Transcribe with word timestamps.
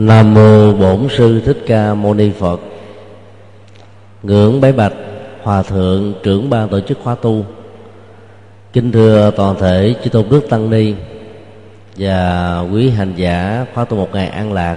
Nam 0.00 0.34
mô 0.34 0.72
Bổn 0.72 1.08
sư 1.10 1.40
Thích 1.44 1.58
Ca 1.66 1.94
Mâu 1.94 2.14
Ni 2.14 2.30
Phật. 2.30 2.60
Ngưỡng 4.22 4.60
bái 4.60 4.72
bạch, 4.72 4.92
Hòa 5.42 5.62
thượng, 5.62 6.14
trưởng 6.22 6.50
ban 6.50 6.68
tổ 6.68 6.80
chức 6.80 6.98
khóa 7.02 7.14
tu. 7.14 7.44
Kính 8.72 8.92
thưa 8.92 9.30
toàn 9.36 9.56
thể 9.60 9.94
chư 10.04 10.10
tôn 10.10 10.24
đức 10.30 10.48
tăng 10.50 10.70
ni 10.70 10.94
và 11.96 12.60
quý 12.72 12.90
hành 12.90 13.12
giả 13.16 13.66
khóa 13.74 13.84
tu 13.84 13.96
một 13.96 14.08
ngày 14.12 14.28
an 14.28 14.52
lạc, 14.52 14.76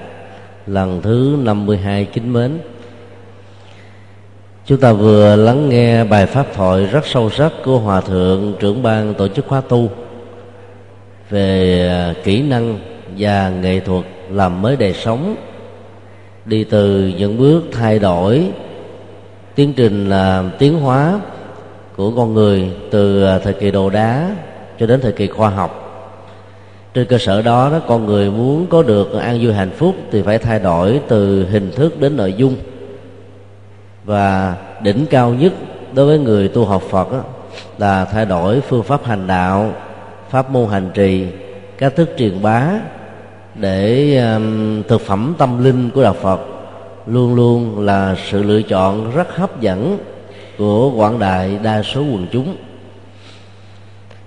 lần 0.68 1.02
thứ 1.02 1.36
52 1.40 2.06
kính 2.06 2.34
mến. 2.34 2.60
Chúng 4.66 4.80
ta 4.80 4.94
vừa 4.94 5.36
lắng 5.36 5.70
nghe 5.70 6.04
bài 6.04 6.26
pháp 6.26 6.48
thoại 6.54 6.86
rất 6.86 7.06
sâu 7.06 7.30
sắc 7.30 7.52
của 7.66 7.80
Hòa 7.80 8.02
thượng, 8.02 8.54
trưởng 8.60 8.84
ban 8.84 9.14
tổ 9.14 9.28
chức 9.28 9.48
khóa 9.48 9.62
tu 9.62 9.90
về 11.30 12.14
kỹ 12.24 12.42
năng 12.42 12.80
và 13.18 13.50
nghệ 13.50 13.80
thuật 13.80 14.04
làm 14.34 14.62
mới 14.62 14.76
đời 14.76 14.94
sống. 14.94 15.36
Đi 16.46 16.64
từ 16.64 17.12
những 17.18 17.38
bước 17.38 17.64
thay 17.72 18.00
đổi 18.00 18.52
tiến 19.56 19.74
trình 19.74 20.10
là 20.10 20.44
tiến 20.60 20.80
hóa 20.80 21.20
của 21.96 22.12
con 22.12 22.34
người 22.34 22.72
từ 22.92 23.24
à, 23.24 23.40
thời 23.40 23.54
kỳ 23.54 23.72
đồ 23.72 23.90
đá 23.90 24.36
cho 24.80 24.86
đến 24.86 25.02
thời 25.02 25.12
kỳ 25.12 25.28
khoa 25.28 25.50
học. 25.50 25.80
Trên 26.94 27.08
cơ 27.08 27.18
sở 27.18 27.42
đó 27.42 27.70
đó 27.70 27.80
con 27.88 28.06
người 28.06 28.32
muốn 28.32 28.68
có 28.68 28.84
được 28.84 29.14
an 29.14 29.40
vui 29.42 29.54
hạnh 29.54 29.72
phúc 29.78 29.96
thì 30.12 30.22
phải 30.22 30.38
thay 30.38 30.60
đổi 30.60 31.02
từ 31.08 31.46
hình 31.50 31.72
thức 31.72 32.00
đến 32.00 32.18
nội 32.18 32.34
dung. 32.38 32.56
Và 34.04 34.56
đỉnh 34.82 35.06
cao 35.10 35.34
nhất 35.34 35.54
đối 35.94 36.06
với 36.06 36.20
người 36.20 36.48
tu 36.48 36.66
học 36.66 36.82
Phật 36.90 37.12
đó, 37.12 37.24
là 37.78 38.06
thay 38.06 38.26
đổi 38.26 38.62
phương 38.62 38.84
pháp 38.84 39.06
hành 39.06 39.28
đạo 39.28 39.72
pháp 40.30 40.50
môn 40.50 40.70
hành 40.70 40.90
trì 40.94 41.28
cách 41.78 41.96
thức 41.96 42.10
truyền 42.18 42.42
bá 42.42 42.72
để 43.56 44.18
um, 44.18 44.84
thực 44.84 45.02
phẩm 45.02 45.36
tâm 45.38 45.64
linh 45.64 45.90
của 45.90 46.04
đạo 46.04 46.16
Phật 46.22 46.40
luôn 47.08 47.36
luôn 47.36 47.80
là 47.80 48.16
sự 48.30 48.44
lựa 48.44 48.62
chọn 48.62 49.12
rất 49.16 49.36
hấp 49.36 49.62
dẫn 49.62 49.98
của 50.58 50.92
quảng 50.92 51.20
đại 51.20 51.60
đa 51.64 51.84
số 51.84 52.02
quần 52.02 52.28
chúng. 52.32 52.56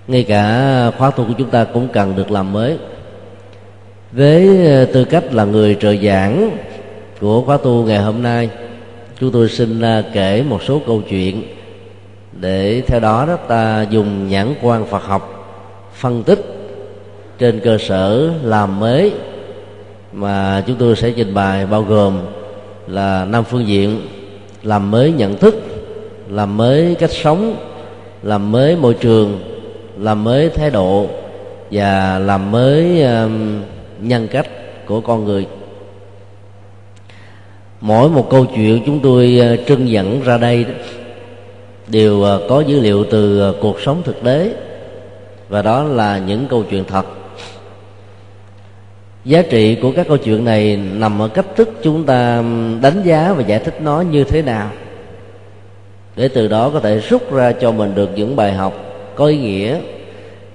Ngay 0.09 0.23
cả 0.23 0.91
khóa 0.99 1.11
tu 1.11 1.25
của 1.25 1.35
chúng 1.39 1.51
ta 1.51 1.65
cũng 1.65 1.89
cần 1.93 2.17
được 2.17 2.31
làm 2.31 2.53
mới. 2.53 2.79
Với 4.13 4.49
uh, 4.83 4.93
tư 4.93 5.05
cách 5.05 5.35
là 5.35 5.45
người 5.45 5.77
trợ 5.81 5.97
giảng 5.97 6.51
của 7.21 7.43
khóa 7.43 7.57
tu 7.57 7.85
ngày 7.85 7.99
hôm 7.99 8.23
nay 8.23 8.51
chúng 9.21 9.33
tôi 9.33 9.49
xin 9.49 9.81
uh, 9.81 10.05
kể 10.13 10.45
một 10.49 10.63
số 10.63 10.81
câu 10.87 11.03
chuyện 11.09 11.43
để 12.33 12.83
theo 12.87 13.01
đó 13.01 13.25
đó 13.27 13.37
ta 13.37 13.87
dùng 13.91 14.29
nhãn 14.29 14.55
quan 14.63 14.87
Phật 14.87 15.03
học 15.05 15.33
phân 15.93 16.23
tích 16.23 16.56
trên 17.39 17.61
cơ 17.61 17.79
sở 17.79 18.31
làm 18.43 18.81
mới 18.81 19.13
mà 20.13 20.65
chúng 20.67 20.77
tôi 20.77 20.97
sẽ 20.97 21.11
trình 21.11 21.35
bày 21.35 21.67
bao 21.67 21.83
gồm 21.83 22.19
là 22.87 23.25
năm 23.25 23.45
phương 23.45 23.67
diện 23.67 24.01
làm 24.63 24.91
mới 24.91 25.13
nhận 25.13 25.37
thức 25.37 25.55
làm 26.29 26.57
mới 26.57 26.95
cách 26.95 27.11
sống 27.11 27.57
làm 28.23 28.53
mới 28.53 28.77
môi 28.77 28.95
trường 28.95 29.41
làm 29.99 30.25
mới 30.25 30.49
thái 30.49 30.71
độ 30.71 31.07
và 31.71 32.19
làm 32.19 32.51
mới 32.51 33.03
um, 33.03 33.63
nhân 34.01 34.29
cách 34.31 34.47
của 34.87 35.01
con 35.01 35.25
người. 35.25 35.47
Mỗi 37.81 38.09
một 38.09 38.31
câu 38.31 38.47
chuyện 38.55 38.83
chúng 38.87 39.01
tôi 39.01 39.41
uh, 39.55 39.67
trưng 39.67 39.89
dẫn 39.89 40.23
ra 40.25 40.39
đây 40.39 40.65
đó, 40.65 40.71
đều 41.89 42.17
uh, 42.17 42.43
có 42.49 42.61
dữ 42.61 42.81
liệu 42.81 43.05
từ 43.05 43.51
uh, 43.51 43.57
cuộc 43.61 43.81
sống 43.81 44.03
thực 44.05 44.23
tế 44.23 44.53
và 45.49 45.63
đó 45.63 45.83
là 45.83 46.19
những 46.19 46.47
câu 46.51 46.65
chuyện 46.71 46.85
thật 46.85 47.07
giá 49.27 49.43
trị 49.43 49.75
của 49.83 49.93
các 49.97 50.09
câu 50.09 50.17
chuyện 50.17 50.45
này 50.45 50.77
nằm 50.77 51.23
ở 51.23 51.29
cách 51.29 51.47
thức 51.57 51.71
chúng 51.83 52.05
ta 52.05 52.43
đánh 52.83 53.03
giá 53.05 53.33
và 53.33 53.43
giải 53.43 53.59
thích 53.59 53.75
nó 53.81 54.01
như 54.01 54.25
thế 54.25 54.43
nào. 54.43 54.71
Để 56.17 56.29
từ 56.29 56.49
đó 56.49 56.71
có 56.71 56.81
thể 56.81 56.99
rút 56.99 57.33
ra 57.33 57.53
cho 57.53 57.73
mình 57.73 57.95
được 57.95 58.11
những 58.17 58.37
bài 58.37 58.53
học 58.53 58.75
có 59.15 59.27
ý 59.27 59.39
nghĩa. 59.39 59.77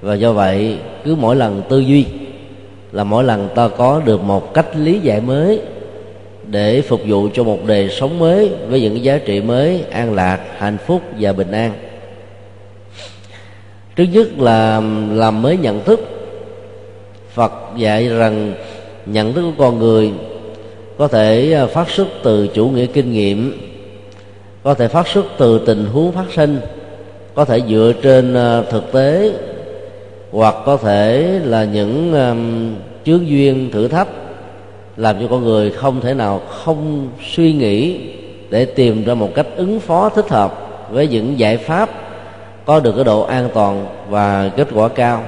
Và 0.01 0.15
do 0.15 0.33
vậy, 0.33 0.77
cứ 1.03 1.15
mỗi 1.15 1.35
lần 1.35 1.61
tư 1.69 1.79
duy 1.79 2.05
là 2.91 3.03
mỗi 3.03 3.23
lần 3.23 3.49
ta 3.55 3.67
có 3.67 4.01
được 4.05 4.23
một 4.23 4.53
cách 4.53 4.67
lý 4.75 4.99
giải 4.99 5.21
mới 5.21 5.61
để 6.47 6.81
phục 6.81 7.01
vụ 7.07 7.29
cho 7.33 7.43
một 7.43 7.59
đời 7.65 7.89
sống 7.89 8.19
mới 8.19 8.51
với 8.67 8.81
những 8.81 9.03
giá 9.03 9.19
trị 9.25 9.41
mới, 9.41 9.83
an 9.91 10.13
lạc, 10.15 10.39
hạnh 10.57 10.77
phúc 10.87 11.01
và 11.19 11.33
bình 11.33 11.51
an. 11.51 11.71
Trước 13.95 14.05
nhất 14.11 14.27
là 14.39 14.81
làm 15.11 15.41
mới 15.41 15.57
nhận 15.57 15.83
thức. 15.83 15.99
Phật 17.33 17.51
dạy 17.77 18.07
rằng 18.09 18.53
nhận 19.05 19.33
thức 19.33 19.41
của 19.41 19.63
con 19.63 19.79
người 19.79 20.11
có 20.97 21.07
thể 21.07 21.53
à, 21.53 21.65
phát 21.65 21.89
xuất 21.89 22.07
từ 22.23 22.47
chủ 22.47 22.67
nghĩa 22.67 22.85
kinh 22.85 23.11
nghiệm 23.11 23.57
có 24.63 24.73
thể 24.73 24.87
phát 24.87 25.07
xuất 25.07 25.25
từ 25.37 25.59
tình 25.65 25.85
huống 25.85 26.11
phát 26.11 26.25
sinh 26.35 26.59
có 27.35 27.45
thể 27.45 27.61
dựa 27.69 27.93
trên 28.01 28.33
à, 28.33 28.61
thực 28.69 28.91
tế 28.91 29.33
hoặc 30.31 30.55
có 30.65 30.77
thể 30.77 31.39
là 31.43 31.63
những 31.63 32.13
um, 32.13 32.75
chướng 33.05 33.27
duyên 33.27 33.71
thử 33.71 33.87
thách 33.87 34.07
làm 34.97 35.19
cho 35.19 35.27
con 35.29 35.43
người 35.43 35.71
không 35.71 36.01
thể 36.01 36.13
nào 36.13 36.41
không 36.49 37.09
suy 37.31 37.53
nghĩ 37.53 37.99
để 38.49 38.65
tìm 38.65 39.05
ra 39.05 39.13
một 39.13 39.29
cách 39.35 39.47
ứng 39.55 39.79
phó 39.79 40.09
thích 40.09 40.29
hợp 40.29 40.69
với 40.91 41.07
những 41.07 41.39
giải 41.39 41.57
pháp 41.57 41.89
có 42.65 42.79
được 42.79 42.91
cái 42.95 43.03
độ 43.03 43.21
an 43.21 43.49
toàn 43.53 43.85
và 44.09 44.51
kết 44.57 44.67
quả 44.73 44.87
cao 44.87 45.23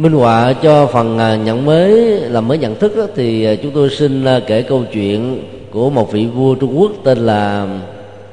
minh 0.00 0.12
họa 0.12 0.52
cho 0.52 0.86
phần 0.86 1.18
à, 1.18 1.36
nhận 1.36 1.64
mới 1.64 1.90
làm 2.20 2.48
mới 2.48 2.58
nhận 2.58 2.78
thức 2.78 2.96
đó, 2.96 3.06
thì 3.14 3.44
à, 3.44 3.54
chúng 3.62 3.72
tôi 3.72 3.90
xin 3.90 4.24
à, 4.24 4.40
kể 4.46 4.62
câu 4.62 4.84
chuyện 4.92 5.42
của 5.70 5.90
một 5.90 6.12
vị 6.12 6.26
vua 6.26 6.54
Trung 6.54 6.80
Quốc 6.80 6.92
tên 7.04 7.18
là 7.18 7.66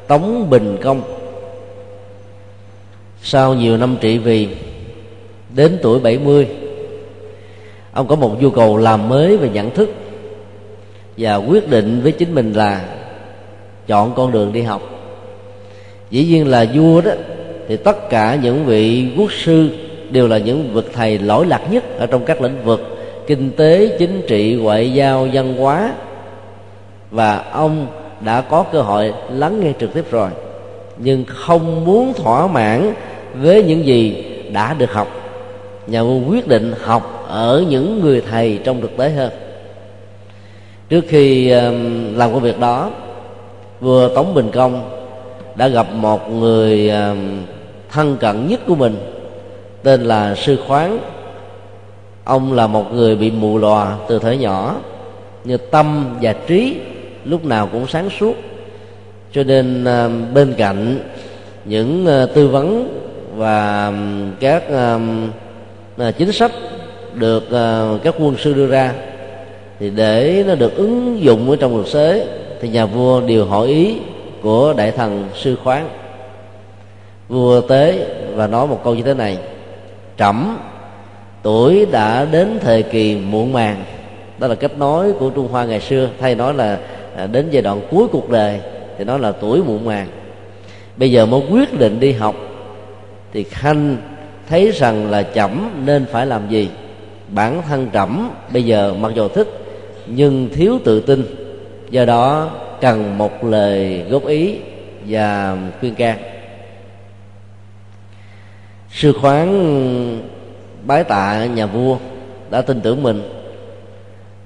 Tống 0.08 0.50
Bình 0.50 0.78
Công. 0.82 1.02
Sau 3.22 3.54
nhiều 3.54 3.78
năm 3.78 3.98
trị 4.02 4.18
vì 4.18 4.48
đến 5.56 5.78
tuổi 5.82 6.00
70 6.00 6.48
ông 7.92 8.08
có 8.08 8.16
một 8.16 8.42
nhu 8.42 8.50
cầu 8.50 8.78
làm 8.78 9.10
mới 9.10 9.38
về 9.38 9.50
nhận 9.50 9.70
thức 9.70 9.90
và 11.18 11.36
quyết 11.36 11.70
định 11.70 12.02
với 12.04 12.12
chính 12.12 12.36
mình 12.36 12.54
là 12.54 12.86
chọn 13.88 14.14
con 14.16 14.32
đường 14.32 14.54
đi 14.54 14.62
học. 14.62 14.82
Dĩ 16.10 16.26
nhiên 16.26 16.48
là 16.48 16.66
vua 16.74 17.02
đó 17.02 17.12
thì 17.68 17.78
tất 17.78 18.10
cả 18.10 18.40
những 18.44 18.66
vị 18.66 19.08
quốc 19.18 19.32
sư 19.32 19.70
đều 20.12 20.28
là 20.28 20.38
những 20.38 20.74
vực 20.74 20.90
thầy 20.94 21.20
lỗi 21.20 21.46
lạc 21.46 21.62
nhất 21.72 21.84
ở 22.00 22.06
trong 22.06 22.26
các 22.26 22.42
lĩnh 22.42 22.64
vực 22.64 22.98
kinh 23.28 23.52
tế, 23.52 23.96
chính 24.00 24.22
trị, 24.28 24.58
ngoại 24.62 24.94
giao, 24.94 25.28
văn 25.34 25.58
hóa. 25.58 25.94
Và 27.12 27.38
ông 27.52 27.88
đã 28.22 28.42
có 28.42 28.64
cơ 28.72 28.82
hội 28.82 29.14
lắng 29.32 29.60
nghe 29.60 29.74
trực 29.80 29.94
tiếp 29.94 30.12
rồi, 30.12 30.30
nhưng 30.98 31.26
không 31.28 31.86
muốn 31.86 32.14
thỏa 32.14 32.48
mãn 32.48 32.94
với 33.36 33.64
những 33.64 33.86
gì 33.86 34.26
đã 34.52 34.74
được 34.74 34.92
học. 34.92 35.08
Nhà 35.88 36.04
vua 36.04 36.20
quyết 36.30 36.48
định 36.48 36.74
học 36.82 37.26
ở 37.28 37.66
những 37.70 38.02
người 38.02 38.22
thầy 38.32 38.60
trong 38.64 38.82
thực 38.82 38.98
tế 38.98 39.10
hơn. 39.10 39.32
Trước 40.90 41.06
khi 41.08 41.50
làm 42.16 42.34
công 42.34 42.42
việc 42.42 42.60
đó, 42.60 42.92
vua 43.82 44.16
tống 44.16 44.34
bình 44.34 44.50
công 44.54 44.90
đã 45.56 45.68
gặp 45.68 45.88
một 45.94 46.32
người 46.32 46.92
thân 47.90 48.18
cận 48.20 48.48
nhất 48.48 48.60
của 48.68 48.76
mình 48.76 48.96
tên 49.88 50.04
là 50.04 50.36
sư 50.36 50.58
khoáng. 50.68 51.00
Ông 52.24 52.54
là 52.54 52.68
một 52.68 52.94
người 52.94 53.16
bị 53.16 53.32
mù 53.32 53.58
lòa 53.58 53.98
từ 54.08 54.20
thời 54.20 54.38
nhỏ, 54.38 54.76
như 55.44 55.58
tâm 55.58 56.16
và 56.22 56.34
trí 56.48 56.76
lúc 57.26 57.46
nào 57.46 57.70
cũng 57.72 57.88
sáng 57.88 58.10
suốt. 58.20 58.34
Cho 59.32 59.44
nên 59.44 59.86
à, 59.86 60.10
bên 60.34 60.54
cạnh 60.58 61.00
những 61.66 62.08
à, 62.08 62.26
tư 62.34 62.48
vấn 62.48 62.98
và 63.36 63.88
à, 63.88 63.92
các 64.40 64.64
chính 66.18 66.32
sách 66.32 66.52
được 67.14 67.44
các 68.04 68.16
quân 68.20 68.36
sư 68.38 68.54
đưa 68.54 68.68
ra, 68.68 68.94
thì 69.80 69.90
để 69.90 70.44
nó 70.48 70.56
được 70.56 70.76
ứng 70.76 71.22
dụng 71.22 71.50
ở 71.50 71.56
trong 71.56 71.72
cuộc 71.72 71.88
sống 71.88 72.20
thì 72.62 72.70
nhà 72.70 72.86
vua 72.86 73.22
đều 73.22 73.46
hỏi 73.46 73.68
ý 73.68 73.96
của 74.42 74.74
đại 74.78 74.92
thần 74.92 75.30
sư 75.36 75.56
khoáng. 75.64 75.90
Vua 77.30 77.62
tế 77.62 78.08
và 78.36 78.48
nói 78.48 78.68
một 78.68 78.82
câu 78.84 78.96
như 78.96 79.04
thế 79.04 79.14
này 79.14 79.38
trẫm, 80.18 80.58
tuổi 81.44 81.86
đã 81.92 82.26
đến 82.26 82.60
thời 82.62 82.84
kỳ 82.84 83.16
muộn 83.16 83.54
màng. 83.54 83.84
Đó 84.38 84.48
là 84.48 84.56
cách 84.56 84.78
nói 84.78 85.12
của 85.20 85.30
trung 85.30 85.48
hoa 85.48 85.66
ngày 85.66 85.80
xưa, 85.80 86.10
thay 86.20 86.36
nói 86.36 86.54
là 86.54 86.80
à, 87.16 87.28
đến 87.28 87.48
giai 87.52 87.62
đoạn 87.62 87.82
cuối 87.92 88.08
cuộc 88.12 88.30
đời, 88.30 88.60
thì 88.98 89.04
nói 89.04 89.20
là 89.20 89.32
tuổi 89.32 89.64
muộn 89.64 89.86
màng. 89.86 90.08
Bây 90.98 91.12
giờ 91.12 91.26
mới 91.26 91.42
quyết 91.52 91.80
định 91.80 92.00
đi 92.00 92.12
học, 92.12 92.36
thì 93.34 93.44
khanh 93.44 93.98
thấy 94.50 94.72
rằng 94.72 95.12
là 95.12 95.24
chậm 95.24 95.82
nên 95.86 96.06
phải 96.06 96.26
làm 96.26 96.50
gì? 96.50 96.70
Bản 97.28 97.62
thân 97.68 97.90
trẫm 97.94 98.30
bây 98.54 98.64
giờ 98.64 98.94
mặc 99.00 99.12
dù 99.16 99.28
thích, 99.28 99.48
nhưng 100.08 100.50
thiếu 100.54 100.80
tự 100.84 101.00
tin. 101.00 101.24
Do 101.90 102.06
đó 102.06 102.50
cần 102.82 103.18
một 103.18 103.44
lời 103.44 104.06
góp 104.10 104.26
ý 104.26 104.56
và 105.08 105.58
khuyên 105.80 105.96
can 105.96 106.18
sư 108.92 109.14
khoán 109.22 109.48
bái 110.84 111.04
tạ 111.04 111.46
nhà 111.46 111.66
vua 111.66 111.98
đã 112.50 112.62
tin 112.62 112.82
tưởng 112.82 113.04
mình 113.04 113.22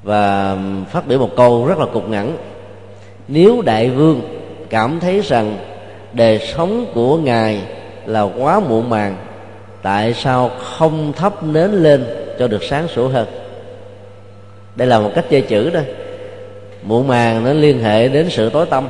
và 0.03 0.57
phát 0.91 1.07
biểu 1.07 1.19
một 1.19 1.29
câu 1.35 1.65
rất 1.65 1.77
là 1.77 1.85
cục 1.85 2.09
ngắn. 2.09 2.37
Nếu 3.27 3.61
đại 3.61 3.89
vương 3.89 4.21
cảm 4.69 4.99
thấy 4.99 5.21
rằng 5.21 5.57
đời 6.13 6.39
sống 6.39 6.85
của 6.93 7.17
ngài 7.17 7.61
là 8.05 8.21
quá 8.21 8.59
muộn 8.59 8.89
màng, 8.89 9.15
tại 9.81 10.13
sao 10.13 10.49
không 10.49 11.13
thắp 11.13 11.43
nến 11.43 11.71
lên 11.71 12.05
cho 12.39 12.47
được 12.47 12.63
sáng 12.63 12.87
sủa 12.87 13.07
hơn? 13.07 13.27
Đây 14.75 14.87
là 14.87 14.99
một 14.99 15.11
cách 15.15 15.25
chơi 15.29 15.41
chữ 15.41 15.69
đó. 15.69 15.79
Muộn 16.83 17.07
màng 17.07 17.43
nó 17.43 17.53
liên 17.53 17.83
hệ 17.83 18.07
đến 18.07 18.29
sự 18.29 18.49
tối 18.49 18.65
tâm, 18.65 18.87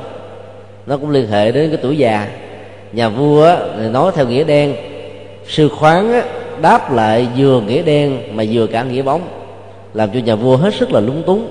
nó 0.86 0.96
cũng 0.96 1.10
liên 1.10 1.28
hệ 1.28 1.52
đến 1.52 1.70
cái 1.70 1.78
tuổi 1.82 1.98
già. 1.98 2.28
Nhà 2.92 3.08
vua 3.08 3.56
thì 3.78 3.88
nói 3.88 4.12
theo 4.14 4.26
nghĩa 4.26 4.44
đen 4.44 4.76
sư 5.52 5.68
khoáng 5.68 6.12
á, 6.12 6.24
đáp 6.60 6.92
lại 6.92 7.28
vừa 7.36 7.60
nghĩa 7.60 7.82
đen 7.82 8.36
mà 8.36 8.44
vừa 8.52 8.66
cả 8.66 8.82
nghĩa 8.82 9.02
bóng 9.02 9.20
làm 9.94 10.10
cho 10.14 10.20
nhà 10.20 10.34
vua 10.34 10.56
hết 10.56 10.74
sức 10.74 10.92
là 10.92 11.00
lúng 11.00 11.22
túng. 11.22 11.48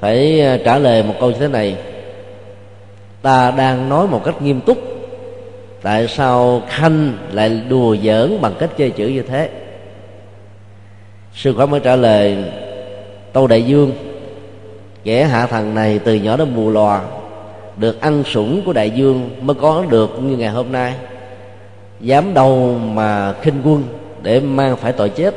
Phải 0.00 0.40
à, 0.40 0.58
trả 0.64 0.78
lời 0.78 1.02
một 1.02 1.14
câu 1.20 1.30
như 1.30 1.36
thế 1.40 1.48
này. 1.48 1.76
Ta 3.22 3.50
đang 3.50 3.88
nói 3.88 4.06
một 4.06 4.24
cách 4.24 4.42
nghiêm 4.42 4.60
túc 4.60 4.78
tại 5.82 6.08
sao 6.08 6.62
khanh 6.68 7.12
lại 7.32 7.60
đùa 7.68 7.96
giỡn 8.04 8.40
bằng 8.40 8.54
cách 8.58 8.70
chơi 8.78 8.90
chữ 8.90 9.06
như 9.06 9.22
thế? 9.22 9.48
Sư 11.34 11.54
khoáng 11.56 11.70
mới 11.70 11.80
trả 11.80 11.96
lời 11.96 12.36
tâu 13.32 13.46
đại 13.46 13.62
dương 13.62 13.92
kẻ 15.04 15.24
hạ 15.24 15.46
thần 15.46 15.74
này 15.74 15.98
từ 15.98 16.14
nhỏ 16.14 16.36
đến 16.36 16.48
mù 16.54 16.70
lòa 16.70 17.02
được 17.76 18.00
ăn 18.00 18.24
sủng 18.24 18.62
của 18.66 18.72
đại 18.72 18.90
dương 18.90 19.30
mới 19.40 19.54
có 19.54 19.84
được 19.90 20.22
như 20.22 20.36
ngày 20.36 20.48
hôm 20.48 20.72
nay 20.72 20.94
dám 22.00 22.34
đâu 22.34 22.78
mà 22.78 23.34
khinh 23.42 23.62
quân 23.64 23.84
để 24.22 24.40
mang 24.40 24.76
phải 24.76 24.92
tội 24.92 25.08
chết. 25.08 25.34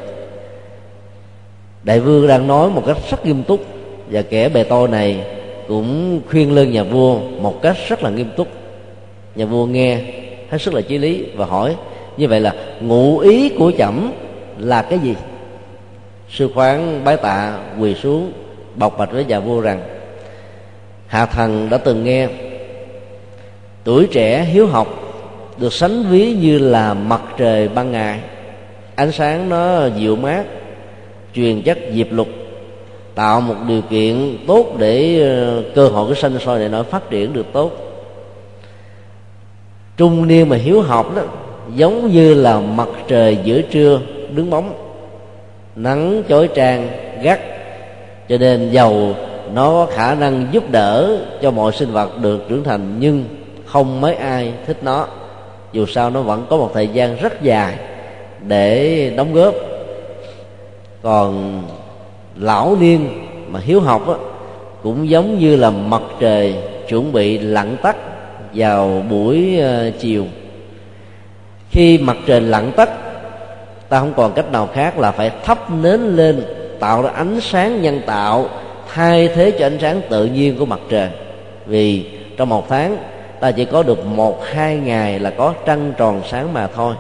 Đại 1.84 2.00
vương 2.00 2.28
đang 2.28 2.48
nói 2.48 2.70
một 2.70 2.84
cách 2.86 2.98
rất 3.12 3.26
nghiêm 3.26 3.44
túc, 3.44 3.60
và 4.12 4.22
kẻ 4.22 4.50
bề 4.50 4.64
tôi 4.64 4.88
này 4.88 5.26
cũng 5.68 6.22
khuyên 6.30 6.56
lơn 6.56 6.72
nhà 6.72 6.84
vua 6.84 7.20
một 7.20 7.62
cách 7.62 7.78
rất 7.88 8.04
là 8.04 8.10
nghiêm 8.10 8.30
túc. 8.38 8.48
Nhà 9.36 9.46
vua 9.46 9.66
nghe, 9.66 10.00
hết 10.50 10.58
sức 10.62 10.74
là 10.74 10.82
chí 10.82 10.98
lý 10.98 11.26
và 11.36 11.46
hỏi, 11.46 11.76
như 12.18 12.28
vậy 12.28 12.40
là 12.40 12.54
ngụ 12.82 13.20
ý 13.20 13.50
của 13.50 13.72
chẩm 13.78 14.14
là 14.58 14.82
cái 14.82 15.00
gì? 15.00 15.16
Sư 16.30 16.50
khoán 16.54 17.04
bái 17.04 17.18
tạ 17.18 17.58
quỳ 17.80 17.96
xuống 17.96 18.32
bọc 18.76 18.98
bạch 18.98 19.12
với 19.12 19.26
nhà 19.26 19.40
vua 19.40 19.62
rằng, 19.62 19.82
hạ 21.08 21.26
thần 21.26 21.68
đã 21.70 21.78
từng 21.78 22.04
nghe, 22.04 22.28
tuổi 23.84 24.08
trẻ 24.12 24.44
hiếu 24.44 24.68
học 24.68 25.11
được 25.62 25.74
sánh 25.74 26.04
ví 26.04 26.34
như 26.34 26.60
là 26.60 26.94
mặt 26.94 27.22
trời 27.38 27.68
ban 27.68 27.92
ngày. 27.92 28.20
Ánh 28.96 29.12
sáng 29.12 29.50
nó 29.50 29.86
dịu 29.86 30.16
mát, 30.16 30.44
truyền 31.34 31.62
chất 31.62 31.78
diệp 31.94 32.08
lục, 32.12 32.28
tạo 33.16 33.42
một 33.42 33.56
điều 33.68 33.82
kiện 33.82 34.38
tốt 34.48 34.66
để 34.78 35.22
ờ, 35.22 35.64
cơ 35.76 35.88
hội 35.88 36.08
cái 36.08 36.22
sinh 36.22 36.40
sôi 36.40 36.60
này 36.60 36.70
nó 36.70 36.84
phát 36.84 37.10
triển 37.10 37.34
được 37.34 37.46
tốt. 37.54 37.72
Trung 39.98 40.28
niên 40.28 40.50
mà 40.50 40.56
hiếu 40.56 40.82
học 40.82 41.16
đó, 41.16 41.22
giống 41.76 42.12
như 42.12 42.34
là 42.34 42.60
mặt 42.60 42.90
trời 43.08 43.38
giữa 43.44 43.62
trưa 43.62 44.00
đứng 44.36 44.50
bóng, 44.50 44.74
nắng 45.76 46.24
chói 46.30 46.48
trang, 46.48 46.88
gắt, 47.24 47.40
cho 48.30 48.38
nên 48.38 48.72
dầu 48.72 49.16
nó 49.54 49.70
có 49.70 49.88
khả 49.94 50.16
năng 50.16 50.48
giúp 50.52 50.72
đỡ 50.72 51.18
cho 51.42 51.52
mọi 51.52 51.72
sinh 51.72 51.92
vật 51.92 52.22
được 52.22 52.40
trưởng 52.50 52.64
thành, 52.64 52.96
nhưng 53.00 53.26
không 53.66 54.02
mấy 54.02 54.16
ai 54.16 54.54
thích 54.68 54.78
nó 54.84 55.08
dù 55.74 55.86
sao 55.86 56.10
nó 56.10 56.22
vẫn 56.22 56.46
có 56.50 56.58
một 56.58 56.72
thời 56.74 56.88
gian 56.88 57.16
rất 57.16 57.42
dài 57.42 57.76
để 58.48 59.14
đóng 59.16 59.34
góp. 59.34 59.54
Còn 61.02 61.62
lão 62.36 62.78
niên 62.80 63.10
mà 63.48 63.60
hiếu 63.60 63.80
học 63.80 64.08
á, 64.08 64.16
cũng 64.84 65.10
giống 65.10 65.40
như 65.40 65.56
là 65.56 65.70
mặt 65.70 66.02
trời 66.20 66.56
chuẩn 66.88 67.12
bị 67.12 67.38
lặn 67.38 67.78
tắt 67.82 67.96
vào 68.54 69.04
buổi 69.10 69.60
ờ, 69.60 69.92
chiều. 70.00 70.26
Khi 71.70 71.98
mặt 71.98 72.18
trời 72.26 72.42
lặn 72.42 72.72
tắt 72.72 72.90
ta 73.90 74.00
không 74.00 74.14
còn 74.18 74.34
cách 74.34 74.52
nào 74.52 74.70
khác 74.74 75.00
là 75.00 75.12
phải 75.12 75.32
thắp 75.44 75.72
nến 75.72 76.02
lên 76.02 76.44
tạo 76.80 77.02
ra 77.02 77.10
ánh 77.10 77.42
sáng 77.42 77.82
nhân 77.82 78.02
tạo 78.06 78.50
thay 78.94 79.28
thế 79.28 79.52
cho 79.52 79.66
ánh 79.66 79.78
sáng 79.82 80.02
tự 80.10 80.26
nhiên 80.26 80.56
của 80.60 80.66
mặt 80.66 80.80
trời. 80.90 81.10
Vì 81.66 82.06
trong 82.38 82.50
một 82.50 82.70
tháng 82.70 82.98
ta 83.42 83.52
chỉ 83.52 83.66
có 83.66 83.84
được 83.84 84.06
một, 84.06 84.46
hai 84.46 84.78
ngày 84.78 85.20
là 85.20 85.30
có 85.30 85.54
trăng 85.66 85.94
tròn 85.98 86.22
sáng 86.30 86.54
mà 86.54 86.68
thôi. 86.68 86.96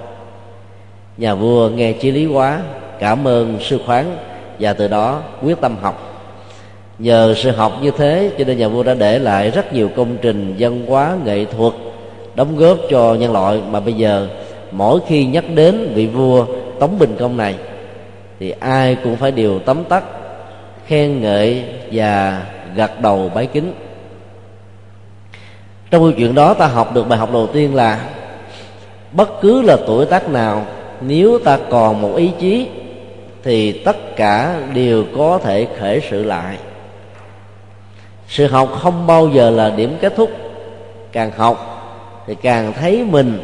Nhà 1.17 1.35
vua 1.35 1.69
nghe 1.69 1.93
chí 1.93 2.11
lý 2.11 2.25
quá, 2.25 2.61
cảm 2.99 3.27
ơn 3.27 3.57
sư 3.61 3.79
khoáng 3.85 4.17
và 4.59 4.73
từ 4.73 4.87
đó 4.87 5.21
quyết 5.43 5.61
tâm 5.61 5.75
học. 5.81 6.07
Nhờ 6.99 7.33
sự 7.37 7.51
học 7.51 7.73
như 7.81 7.91
thế 7.97 8.31
cho 8.37 8.43
nên 8.43 8.57
nhà 8.57 8.67
vua 8.67 8.83
đã 8.83 8.93
để 8.93 9.19
lại 9.19 9.51
rất 9.51 9.73
nhiều 9.73 9.89
công 9.95 10.17
trình, 10.21 10.55
văn 10.59 10.85
hóa, 10.87 11.17
nghệ 11.25 11.45
thuật 11.45 11.73
đóng 12.35 12.57
góp 12.57 12.77
cho 12.89 13.13
nhân 13.13 13.33
loại. 13.33 13.61
Mà 13.71 13.79
bây 13.79 13.93
giờ, 13.93 14.27
mỗi 14.71 14.99
khi 15.07 15.25
nhắc 15.25 15.43
đến 15.55 15.91
vị 15.93 16.07
vua 16.07 16.45
tống 16.79 16.99
bình 16.99 17.15
công 17.19 17.37
này, 17.37 17.55
thì 18.39 18.53
ai 18.59 18.97
cũng 19.03 19.15
phải 19.15 19.31
đều 19.31 19.59
tấm 19.59 19.83
tắc 19.83 20.03
khen 20.87 21.21
ngợi 21.21 21.63
và 21.91 22.43
gật 22.75 23.01
đầu 23.01 23.31
bái 23.35 23.45
kính 23.45 23.73
trong 25.91 26.01
câu 26.01 26.11
chuyện 26.11 26.35
đó 26.35 26.53
ta 26.53 26.67
học 26.67 26.95
được 26.95 27.07
bài 27.07 27.19
học 27.19 27.29
đầu 27.33 27.47
tiên 27.47 27.75
là 27.75 28.05
bất 29.11 29.41
cứ 29.41 29.61
là 29.61 29.77
tuổi 29.87 30.05
tác 30.05 30.29
nào, 30.29 30.65
nếu 31.01 31.39
ta 31.39 31.59
còn 31.69 32.01
một 32.01 32.15
ý 32.15 32.31
chí 32.39 32.67
thì 33.43 33.71
tất 33.71 34.15
cả 34.15 34.59
đều 34.73 35.05
có 35.17 35.39
thể 35.43 35.67
khởi 35.79 36.01
sự 36.09 36.23
lại. 36.23 36.57
Sự 38.27 38.47
học 38.47 38.69
không 38.81 39.07
bao 39.07 39.29
giờ 39.33 39.49
là 39.49 39.69
điểm 39.69 39.97
kết 40.01 40.13
thúc. 40.15 40.29
Càng 41.11 41.31
học 41.37 41.67
thì 42.27 42.35
càng 42.41 42.73
thấy 42.73 43.03
mình 43.09 43.39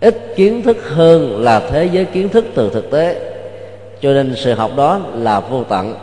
ít 0.00 0.32
kiến 0.36 0.62
thức 0.62 0.76
hơn 0.88 1.42
là 1.42 1.60
thế 1.60 1.88
giới 1.92 2.04
kiến 2.04 2.28
thức 2.28 2.44
từ 2.54 2.70
thực 2.70 2.90
tế. 2.90 3.32
Cho 4.00 4.12
nên 4.12 4.34
sự 4.36 4.54
học 4.54 4.70
đó 4.76 5.00
là 5.14 5.40
vô 5.40 5.64
tận. 5.64 5.94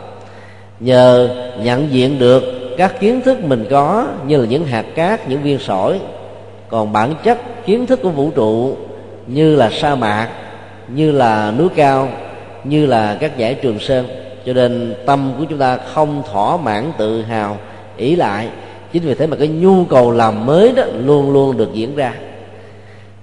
Nhờ 0.80 1.28
nhận 1.62 1.92
diện 1.92 2.18
được 2.18 2.53
các 2.76 3.00
kiến 3.00 3.20
thức 3.20 3.44
mình 3.44 3.66
có 3.70 4.06
như 4.26 4.36
là 4.36 4.46
những 4.46 4.64
hạt 4.64 4.84
cát 4.94 5.28
những 5.28 5.42
viên 5.42 5.58
sỏi. 5.58 6.00
Còn 6.68 6.92
bản 6.92 7.14
chất 7.24 7.38
kiến 7.66 7.86
thức 7.86 8.00
của 8.02 8.10
vũ 8.10 8.30
trụ 8.30 8.76
như 9.26 9.56
là 9.56 9.70
sa 9.70 9.94
mạc 9.94 10.28
như 10.88 11.12
là 11.12 11.52
núi 11.58 11.68
cao 11.76 12.08
như 12.64 12.86
là 12.86 13.16
các 13.20 13.32
dãy 13.38 13.54
trường 13.54 13.78
sơn. 13.78 14.06
Cho 14.46 14.52
nên 14.52 14.94
tâm 15.06 15.32
của 15.38 15.44
chúng 15.50 15.58
ta 15.58 15.78
không 15.94 16.22
thỏa 16.32 16.56
mãn 16.56 16.92
tự 16.98 17.22
hào 17.22 17.56
ý 17.96 18.16
lại. 18.16 18.48
Chính 18.92 19.02
vì 19.02 19.14
thế 19.14 19.26
mà 19.26 19.36
cái 19.36 19.48
nhu 19.48 19.84
cầu 19.84 20.10
làm 20.10 20.46
mới 20.46 20.72
đó 20.76 20.82
luôn 21.04 21.32
luôn 21.32 21.56
được 21.56 21.68
diễn 21.72 21.96
ra. 21.96 22.14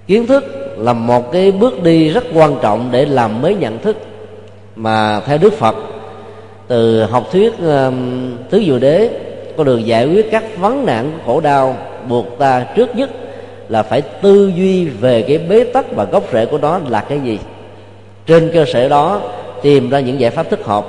Kiến 0.06 0.26
thức 0.26 0.44
là 0.78 0.92
một 0.92 1.32
cái 1.32 1.52
bước 1.52 1.82
đi 1.82 2.08
rất 2.08 2.24
quan 2.34 2.56
trọng 2.62 2.88
để 2.90 3.06
làm 3.06 3.42
mới 3.42 3.54
nhận 3.54 3.78
thức. 3.78 3.96
Mà 4.76 5.20
theo 5.20 5.38
đức 5.38 5.52
phật 5.52 5.76
từ 6.68 7.04
học 7.04 7.28
thuyết 7.32 7.52
uh, 7.52 7.94
tứ 8.50 8.62
diệu 8.66 8.78
đế 8.78 9.10
con 9.56 9.66
đường 9.66 9.86
giải 9.86 10.06
quyết 10.06 10.30
các 10.30 10.44
vấn 10.58 10.86
nạn 10.86 11.18
khổ 11.26 11.40
đau 11.40 11.76
buộc 12.08 12.38
ta 12.38 12.66
trước 12.76 12.96
nhất 12.96 13.10
là 13.68 13.82
phải 13.82 14.00
tư 14.02 14.52
duy 14.56 14.84
về 14.84 15.22
cái 15.22 15.38
bế 15.38 15.64
tắc 15.64 15.92
và 15.92 16.04
gốc 16.04 16.24
rễ 16.32 16.46
của 16.46 16.58
nó 16.58 16.80
là 16.88 17.00
cái 17.00 17.20
gì. 17.20 17.38
Trên 18.26 18.50
cơ 18.54 18.64
sở 18.72 18.88
đó, 18.88 19.20
tìm 19.62 19.90
ra 19.90 20.00
những 20.00 20.20
giải 20.20 20.30
pháp 20.30 20.50
thích 20.50 20.64
hợp 20.64 20.86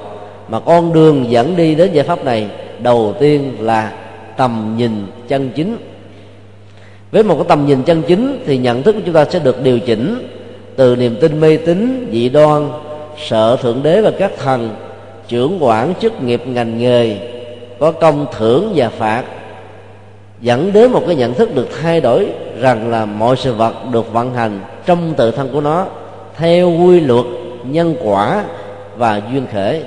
mà 0.48 0.60
con 0.60 0.94
đường 0.94 1.26
dẫn 1.30 1.56
đi 1.56 1.76
đến 1.76 1.94
giải 1.94 2.06
pháp 2.06 2.26
này 2.26 2.48
đầu 2.80 3.16
tiên 3.20 3.54
là 3.60 3.94
tầm 4.38 4.76
nhìn 4.78 5.06
chân 5.28 5.50
chính. 5.56 5.78
Với 7.12 7.24
một 7.24 7.36
cái 7.36 7.46
tầm 7.48 7.66
nhìn 7.66 7.84
chân 7.84 8.04
chính 8.08 8.44
thì 8.46 8.58
nhận 8.58 8.84
thức 8.84 8.96
của 8.96 9.02
chúng 9.06 9.14
ta 9.14 9.26
sẽ 9.26 9.40
được 9.40 9.64
điều 9.64 9.80
chỉnh 9.80 10.28
từ 10.76 10.96
niềm 10.96 11.16
tin 11.22 11.40
mê 11.40 11.58
tín, 11.58 12.10
dị 12.12 12.30
đoan, 12.30 12.70
sợ 13.28 13.58
thượng 13.62 13.84
đế 13.84 14.02
và 14.02 14.12
các 14.20 14.32
thần, 14.38 14.76
trưởng 15.28 15.64
quản 15.64 15.94
chức 16.02 16.24
nghiệp 16.24 16.42
ngành 16.48 16.78
nghề 16.80 17.33
có 17.84 17.92
công 17.92 18.26
thưởng 18.38 18.72
và 18.76 18.90
phạt, 18.90 19.24
dẫn 20.42 20.74
đến 20.74 20.92
một 20.92 21.04
cái 21.08 21.16
nhận 21.16 21.34
thức 21.34 21.56
được 21.56 21.70
thay 21.82 22.02
đổi 22.02 22.28
rằng 22.60 22.92
là 22.92 23.06
mọi 23.06 23.36
sự 23.38 23.54
vật 23.54 23.74
được 23.92 24.14
vận 24.14 24.34
hành 24.34 24.60
trong 24.86 25.14
tự 25.18 25.32
thân 25.32 25.50
của 25.54 25.62
nó 25.62 25.86
theo 26.38 26.72
quy 26.72 27.00
luật, 27.00 27.26
nhân 27.64 27.96
quả 28.04 28.44
và 28.98 29.22
duyên 29.32 29.46
khể. 29.52 29.84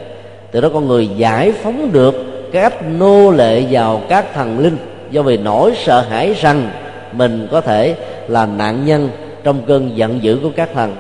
Từ 0.51 0.61
đó 0.61 0.69
con 0.75 0.89
người 0.89 1.09
giải 1.17 1.53
phóng 1.53 1.93
được 1.93 2.15
cái 2.53 2.63
cách 2.63 2.83
nô 2.99 3.31
lệ 3.31 3.65
vào 3.71 4.01
các 4.09 4.35
thần 4.35 4.59
linh 4.59 4.79
do 5.11 5.23
vì 5.23 5.37
nỗi 5.37 5.73
sợ 5.77 6.01
hãi 6.01 6.35
rằng 6.41 6.71
mình 7.13 7.49
có 7.51 7.61
thể 7.61 7.95
là 8.29 8.47
nạn 8.47 8.87
nhân 8.87 9.09
trong 9.45 9.63
cơn 9.67 9.97
giận 9.97 10.23
dữ 10.23 10.39
của 10.43 10.51
các 10.57 10.69
thần. 10.75 10.97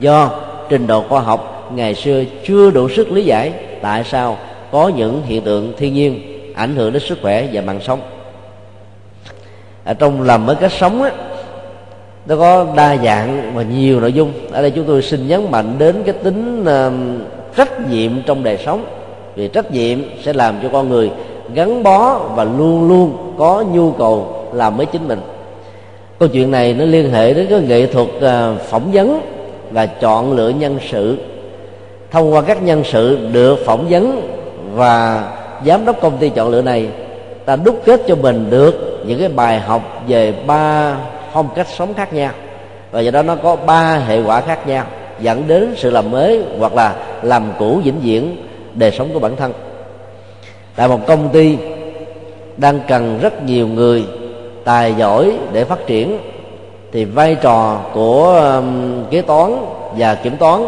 Do 0.00 0.30
trình 0.68 0.86
độ 0.86 1.02
khoa 1.08 1.20
học 1.20 1.70
ngày 1.74 1.94
xưa 1.94 2.22
chưa 2.46 2.70
đủ 2.70 2.88
sức 2.88 3.12
lý 3.12 3.24
giải 3.24 3.52
tại 3.82 4.04
sao 4.04 4.38
có 4.72 4.88
những 4.88 5.22
hiện 5.26 5.42
tượng 5.42 5.72
thiên 5.78 5.94
nhiên 5.94 6.31
ảnh 6.54 6.76
hưởng 6.76 6.92
đến 6.92 7.02
sức 7.08 7.18
khỏe 7.22 7.48
và 7.52 7.60
mạng 7.60 7.80
sống. 7.80 8.00
Ở 9.84 9.94
trong 9.94 10.22
làm 10.22 10.46
mới 10.46 10.56
cách 10.56 10.72
sống 10.72 11.02
á 11.02 11.10
nó 12.26 12.36
có 12.36 12.66
đa 12.76 12.96
dạng 12.96 13.52
và 13.54 13.62
nhiều 13.62 14.00
nội 14.00 14.12
dung. 14.12 14.32
Ở 14.52 14.62
đây 14.62 14.70
chúng 14.70 14.84
tôi 14.84 15.02
xin 15.02 15.28
nhấn 15.28 15.50
mạnh 15.50 15.74
đến 15.78 16.02
cái 16.04 16.14
tính 16.22 16.62
uh, 16.62 16.92
trách 17.56 17.90
nhiệm 17.90 18.22
trong 18.26 18.42
đời 18.42 18.58
sống. 18.64 18.84
Vì 19.34 19.48
trách 19.48 19.72
nhiệm 19.72 19.98
sẽ 20.22 20.32
làm 20.32 20.54
cho 20.62 20.68
con 20.72 20.88
người 20.88 21.10
gắn 21.54 21.82
bó 21.82 22.18
và 22.18 22.44
luôn 22.44 22.88
luôn 22.88 23.34
có 23.38 23.64
nhu 23.72 23.92
cầu 23.92 24.46
làm 24.52 24.76
mới 24.76 24.86
chính 24.86 25.08
mình. 25.08 25.20
Câu 26.18 26.28
chuyện 26.28 26.50
này 26.50 26.74
nó 26.74 26.84
liên 26.84 27.10
hệ 27.10 27.34
đến 27.34 27.46
cái 27.50 27.60
nghệ 27.60 27.86
thuật 27.86 28.08
uh, 28.08 28.60
phỏng 28.60 28.92
vấn 28.92 29.20
và 29.70 29.86
chọn 29.86 30.32
lựa 30.32 30.48
nhân 30.48 30.78
sự. 30.90 31.18
Thông 32.10 32.32
qua 32.32 32.42
các 32.42 32.62
nhân 32.62 32.82
sự 32.84 33.28
được 33.32 33.58
phỏng 33.66 33.86
vấn 33.88 34.28
và 34.74 35.24
giám 35.66 35.84
đốc 35.84 36.00
công 36.00 36.18
ty 36.18 36.28
chọn 36.28 36.48
lựa 36.48 36.62
này, 36.62 36.88
ta 37.44 37.56
đúc 37.56 37.82
kết 37.84 38.00
cho 38.08 38.14
mình 38.14 38.50
được 38.50 39.02
những 39.06 39.18
cái 39.18 39.28
bài 39.28 39.60
học 39.60 39.82
về 40.08 40.34
ba 40.46 40.96
phong 41.32 41.48
cách 41.54 41.66
sống 41.76 41.94
khác 41.94 42.12
nhau. 42.12 42.32
Và 42.90 43.00
do 43.00 43.10
đó 43.10 43.22
nó 43.22 43.36
có 43.36 43.56
ba 43.56 43.96
hệ 44.06 44.22
quả 44.22 44.40
khác 44.40 44.66
nhau, 44.66 44.84
dẫn 45.20 45.42
đến 45.46 45.74
sự 45.76 45.90
làm 45.90 46.10
mới 46.10 46.44
hoặc 46.58 46.74
là 46.74 46.94
làm 47.22 47.52
cũ 47.58 47.80
vĩnh 47.84 48.00
viễn 48.00 48.36
đời 48.74 48.90
sống 48.90 49.08
của 49.12 49.18
bản 49.18 49.36
thân. 49.36 49.52
Tại 50.76 50.88
một 50.88 51.06
công 51.06 51.28
ty 51.28 51.58
đang 52.56 52.80
cần 52.88 53.18
rất 53.22 53.42
nhiều 53.42 53.68
người 53.68 54.04
tài 54.64 54.94
giỏi 54.94 55.32
để 55.52 55.64
phát 55.64 55.86
triển, 55.86 56.18
thì 56.92 57.04
vai 57.04 57.34
trò 57.34 57.80
của 57.94 58.52
um, 58.56 59.04
kế 59.10 59.22
toán 59.22 59.52
và 59.96 60.14
kiểm 60.14 60.36
toán 60.36 60.62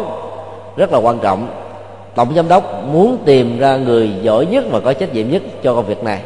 rất 0.77 0.91
là 0.91 0.97
quan 0.97 1.19
trọng 1.19 1.47
tổng 2.15 2.35
giám 2.35 2.47
đốc 2.47 2.83
muốn 2.91 3.17
tìm 3.25 3.59
ra 3.59 3.77
người 3.77 4.11
giỏi 4.21 4.45
nhất 4.45 4.65
và 4.71 4.79
có 4.79 4.93
trách 4.93 5.13
nhiệm 5.13 5.29
nhất 5.29 5.41
cho 5.63 5.75
công 5.75 5.85
việc 5.85 6.03
này. 6.03 6.21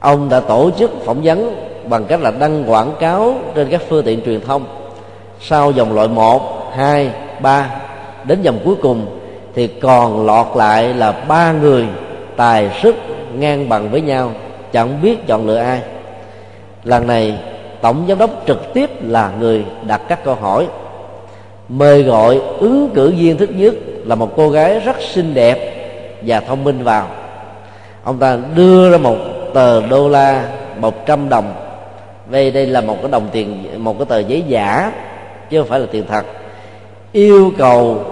Ông 0.00 0.28
đã 0.28 0.40
tổ 0.40 0.70
chức 0.78 1.04
phỏng 1.04 1.20
vấn 1.22 1.54
bằng 1.88 2.04
cách 2.04 2.20
là 2.20 2.30
đăng 2.30 2.70
quảng 2.70 2.92
cáo 3.00 3.34
trên 3.54 3.68
các 3.70 3.82
phương 3.88 4.04
tiện 4.04 4.20
truyền 4.24 4.40
thông. 4.40 4.64
Sau 5.40 5.70
dòng 5.70 5.94
loại 5.94 6.08
một, 6.08 6.72
hai, 6.74 7.10
ba, 7.40 7.70
đến 8.24 8.42
dòng 8.42 8.58
cuối 8.64 8.74
cùng 8.82 9.06
thì 9.54 9.66
còn 9.66 10.26
lọt 10.26 10.46
lại 10.56 10.94
là 10.94 11.12
ba 11.12 11.52
người 11.52 11.86
tài 12.36 12.70
sức 12.82 12.94
ngang 13.34 13.68
bằng 13.68 13.90
với 13.90 14.00
nhau, 14.00 14.30
chẳng 14.72 15.02
biết 15.02 15.26
chọn 15.26 15.46
lựa 15.46 15.56
ai. 15.56 15.80
Lần 16.84 17.06
này, 17.06 17.38
tổng 17.80 18.04
giám 18.08 18.18
đốc 18.18 18.30
trực 18.46 18.74
tiếp 18.74 18.90
là 19.02 19.32
người 19.40 19.64
đặt 19.86 20.00
các 20.08 20.24
câu 20.24 20.34
hỏi. 20.34 20.66
Mời 21.68 22.02
gọi 22.02 22.40
ứng 22.58 22.90
cử 22.94 23.14
viên 23.18 23.36
thích 23.36 23.50
nhất 23.56 23.74
là 24.04 24.14
một 24.14 24.36
cô 24.36 24.50
gái 24.50 24.80
rất 24.80 24.96
xinh 25.00 25.34
đẹp 25.34 25.58
và 26.22 26.40
thông 26.40 26.64
minh 26.64 26.84
vào. 26.84 27.06
Ông 28.04 28.18
ta 28.18 28.38
đưa 28.54 28.90
ra 28.90 28.98
một 28.98 29.16
tờ 29.54 29.86
đô 29.86 30.08
la 30.08 30.48
một 30.78 31.06
trăm 31.06 31.28
đồng. 31.28 31.54
Về 32.26 32.50
đây 32.50 32.66
là 32.66 32.80
một 32.80 32.96
cái 33.02 33.10
đồng 33.10 33.28
tiền, 33.32 33.64
một 33.84 33.98
cái 33.98 34.06
tờ 34.06 34.18
giấy 34.18 34.44
giả, 34.48 34.92
chứ 35.50 35.58
không 35.60 35.68
phải 35.68 35.80
là 35.80 35.86
tiền 35.90 36.04
thật. 36.08 36.24
Yêu 37.12 37.52
cầu 37.58 38.04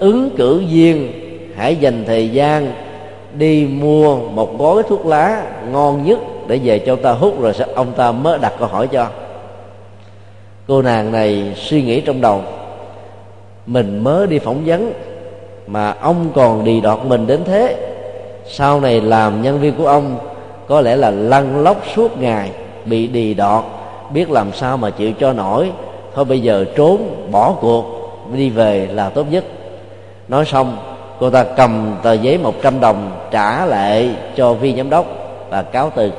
ứng 0.00 0.30
cử 0.36 0.62
viên 0.70 1.12
hãy 1.56 1.76
dành 1.76 2.04
thời 2.06 2.28
gian 2.28 2.72
đi 3.34 3.66
mua 3.66 4.16
một 4.16 4.58
gói 4.58 4.82
thuốc 4.88 5.06
lá 5.06 5.42
ngon 5.72 6.04
nhất 6.04 6.18
để 6.46 6.60
về 6.64 6.78
cho 6.78 6.92
ông 6.92 7.02
ta 7.02 7.12
hút 7.12 7.40
rồi 7.40 7.52
ông 7.74 7.92
ta 7.92 8.12
mới 8.12 8.38
đặt 8.38 8.52
câu 8.58 8.68
hỏi 8.68 8.88
cho. 8.88 9.06
Cô 10.66 10.82
nàng 10.82 11.12
này 11.12 11.52
suy 11.56 11.82
nghĩ 11.82 12.00
trong 12.00 12.20
đầu. 12.20 12.42
Mình 13.66 14.04
mới 14.04 14.26
đi 14.26 14.38
phỏng 14.38 14.62
vấn 14.66 14.92
mà 15.68 15.94
ông 16.00 16.30
còn 16.34 16.64
đi 16.64 16.80
đọt 16.80 16.98
mình 17.04 17.26
đến 17.26 17.40
thế. 17.44 17.76
Sau 18.46 18.80
này 18.80 19.00
làm 19.00 19.42
nhân 19.42 19.60
viên 19.60 19.74
của 19.74 19.86
ông, 19.86 20.18
có 20.66 20.80
lẽ 20.80 20.96
là 20.96 21.10
lăn 21.10 21.62
lóc 21.62 21.76
suốt 21.94 22.18
ngày, 22.20 22.50
bị 22.84 23.06
đì 23.06 23.34
đọt. 23.34 23.64
Biết 24.12 24.30
làm 24.30 24.52
sao 24.52 24.76
mà 24.76 24.90
chịu 24.90 25.12
cho 25.20 25.32
nổi. 25.32 25.70
Thôi 26.14 26.24
bây 26.24 26.40
giờ 26.40 26.64
trốn, 26.76 27.26
bỏ 27.30 27.52
cuộc, 27.60 27.84
đi 28.34 28.50
về 28.50 28.88
là 28.92 29.08
tốt 29.08 29.26
nhất. 29.30 29.44
Nói 30.28 30.44
xong, 30.44 30.76
cô 31.20 31.30
ta 31.30 31.44
cầm 31.44 31.96
tờ 32.02 32.12
giấy 32.12 32.38
100 32.38 32.80
đồng 32.80 33.10
trả 33.30 33.66
lại 33.66 34.10
cho 34.36 34.54
viên 34.54 34.76
giám 34.76 34.90
đốc 34.90 35.06
và 35.50 35.62
cáo 35.62 35.92
từ. 35.94 36.12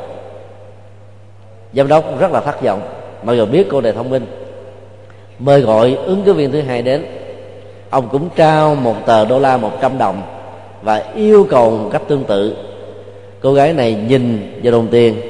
Giám 1.74 1.88
đốc 1.88 2.20
rất 2.20 2.32
là 2.32 2.40
thất 2.40 2.62
vọng. 2.62 2.82
Mặc 3.24 3.34
dù 3.34 3.46
biết 3.46 3.68
cô 3.72 3.82
này 3.82 3.92
thông 3.92 4.10
minh, 4.10 4.26
mời 5.40 5.62
gọi 5.62 5.98
ứng 6.06 6.24
cử 6.24 6.34
viên 6.34 6.52
thứ 6.52 6.62
hai 6.62 6.82
đến 6.82 7.06
ông 7.90 8.08
cũng 8.12 8.30
trao 8.36 8.76
một 8.76 8.96
tờ 9.06 9.26
đô 9.26 9.40
la 9.40 9.58
100 9.58 9.98
đồng 9.98 10.22
và 10.82 11.04
yêu 11.16 11.48
cầu 11.50 11.72
một 11.72 11.90
cách 11.92 12.02
tương 12.08 12.24
tự. 12.24 12.56
Cô 13.42 13.54
gái 13.54 13.74
này 13.74 13.94
nhìn 14.08 14.54
vào 14.64 14.72
đồng 14.72 14.88
tiền 14.92 15.22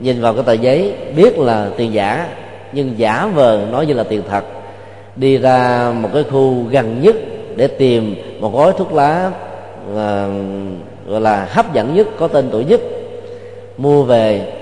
nhìn 0.00 0.20
vào 0.20 0.34
cái 0.34 0.42
tờ 0.42 0.52
giấy 0.52 0.94
biết 1.16 1.38
là 1.38 1.68
tiền 1.76 1.92
giả 1.92 2.28
nhưng 2.72 2.98
giả 2.98 3.30
vờ 3.34 3.60
nói 3.72 3.86
như 3.86 3.94
là 3.94 4.02
tiền 4.02 4.22
thật. 4.30 4.44
Đi 5.16 5.38
ra 5.38 5.90
một 6.02 6.08
cái 6.14 6.24
khu 6.30 6.54
gần 6.70 7.02
nhất 7.02 7.16
để 7.56 7.66
tìm 7.66 8.14
một 8.40 8.54
gói 8.54 8.72
thuốc 8.78 8.92
lá 8.92 9.30
uh, 9.92 9.96
gọi 11.06 11.20
là 11.20 11.48
hấp 11.50 11.74
dẫn 11.74 11.94
nhất 11.94 12.06
có 12.18 12.28
tên 12.28 12.48
tuổi 12.52 12.64
nhất. 12.64 12.80
Mua 13.76 14.02
về 14.02 14.52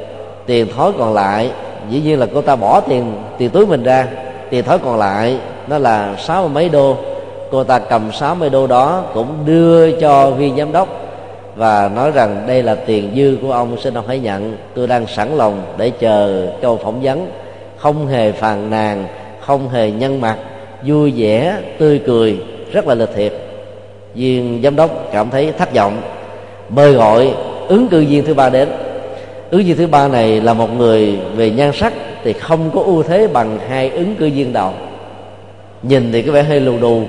tiền 0.46 0.66
thối 0.76 0.92
còn 0.98 1.14
lại 1.14 1.50
dĩ 1.90 2.00
nhiên 2.00 2.18
là 2.18 2.26
cô 2.34 2.42
ta 2.42 2.56
bỏ 2.56 2.80
tiền 2.80 3.12
tiền 3.38 3.50
túi 3.50 3.66
mình 3.66 3.82
ra. 3.82 4.06
Tiền 4.50 4.64
thối 4.64 4.78
còn 4.78 4.98
lại 4.98 5.38
nó 5.66 5.78
là 5.78 6.16
sáu 6.18 6.48
mấy 6.48 6.68
đô 6.68 6.96
cô 7.54 7.64
ta 7.64 7.78
cầm 7.78 8.12
sáu 8.12 8.34
mươi 8.34 8.50
đô 8.50 8.66
đó 8.66 9.02
cũng 9.14 9.28
đưa 9.44 9.90
cho 10.00 10.30
viên 10.30 10.56
giám 10.56 10.72
đốc 10.72 10.88
và 11.56 11.90
nói 11.94 12.10
rằng 12.10 12.44
đây 12.46 12.62
là 12.62 12.74
tiền 12.74 13.10
dư 13.16 13.36
của 13.42 13.52
ông, 13.52 13.76
xin 13.80 13.94
ông 13.94 14.04
hãy 14.08 14.18
nhận. 14.18 14.56
Tôi 14.74 14.86
đang 14.86 15.06
sẵn 15.06 15.36
lòng 15.36 15.62
để 15.78 15.90
chờ 15.90 16.46
câu 16.62 16.76
phỏng 16.76 17.00
vấn. 17.02 17.26
Không 17.76 18.06
hề 18.06 18.32
phàn 18.32 18.70
nàn, 18.70 19.06
không 19.40 19.68
hề 19.68 19.90
nhân 19.90 20.20
mặt, 20.20 20.36
vui 20.86 21.12
vẻ, 21.16 21.56
tươi 21.78 22.00
cười, 22.06 22.38
rất 22.72 22.86
là 22.86 22.94
lịch 22.94 23.08
thiệp. 23.14 23.32
Viên 24.14 24.60
giám 24.64 24.76
đốc 24.76 24.90
cảm 25.12 25.30
thấy 25.30 25.52
thất 25.58 25.74
vọng 25.74 26.00
mời 26.68 26.92
gọi, 26.92 27.34
ứng 27.68 27.88
cử 27.88 28.04
viên 28.08 28.24
thứ 28.24 28.34
ba 28.34 28.50
đến. 28.50 28.68
Ứng 29.50 29.64
viên 29.64 29.76
thứ 29.76 29.86
ba 29.86 30.08
này 30.08 30.40
là 30.40 30.54
một 30.54 30.76
người 30.78 31.18
về 31.36 31.50
nhan 31.50 31.72
sắc 31.72 31.92
thì 32.24 32.32
không 32.32 32.70
có 32.74 32.80
ưu 32.80 33.02
thế 33.02 33.26
bằng 33.26 33.58
hai 33.68 33.90
ứng 33.90 34.14
cử 34.16 34.30
viên 34.34 34.52
đầu. 34.52 34.70
Nhìn 35.82 36.12
thì 36.12 36.22
có 36.22 36.32
vẻ 36.32 36.42
hơi 36.42 36.60
lù 36.60 36.78
đù 36.80 37.02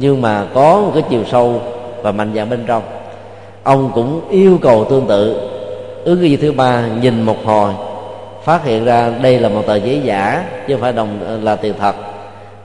nhưng 0.00 0.22
mà 0.22 0.46
có 0.54 0.80
một 0.80 0.90
cái 0.94 1.02
chiều 1.10 1.24
sâu 1.30 1.60
và 2.02 2.12
mạnh 2.12 2.32
dạng 2.34 2.50
bên 2.50 2.64
trong. 2.66 2.82
Ông 3.62 3.90
cũng 3.94 4.20
yêu 4.30 4.58
cầu 4.62 4.84
tương 4.84 5.06
tự. 5.06 5.50
Ứng 6.04 6.16
cử 6.16 6.22
viên 6.22 6.40
thứ 6.40 6.52
ba, 6.52 6.86
nhìn 7.02 7.22
một 7.22 7.36
hồi, 7.44 7.72
phát 8.44 8.64
hiện 8.64 8.84
ra 8.84 9.12
đây 9.22 9.38
là 9.38 9.48
một 9.48 9.62
tờ 9.66 9.76
giấy 9.76 10.00
giả, 10.04 10.44
chứ 10.68 10.74
không 10.74 10.80
phải 10.80 10.92
đồng 10.92 11.20
ờ, 11.26 11.38
là 11.42 11.56
tiền 11.56 11.74
thật. 11.80 11.94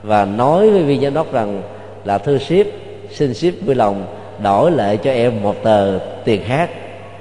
Và 0.02 0.24
nói 0.24 0.70
với 0.70 0.82
viên 0.82 1.00
giám 1.00 1.14
đốc 1.14 1.32
rằng 1.32 1.62
là 2.04 2.18
thư 2.18 2.38
ship, 2.38 2.66
xin 3.10 3.34
ship 3.34 3.66
vui 3.66 3.74
lòng, 3.74 4.06
đổi 4.42 4.70
lại 4.70 4.96
cho 4.96 5.10
em 5.10 5.42
một 5.42 5.62
tờ 5.62 5.98
tiền 6.24 6.42
khác. 6.46 6.70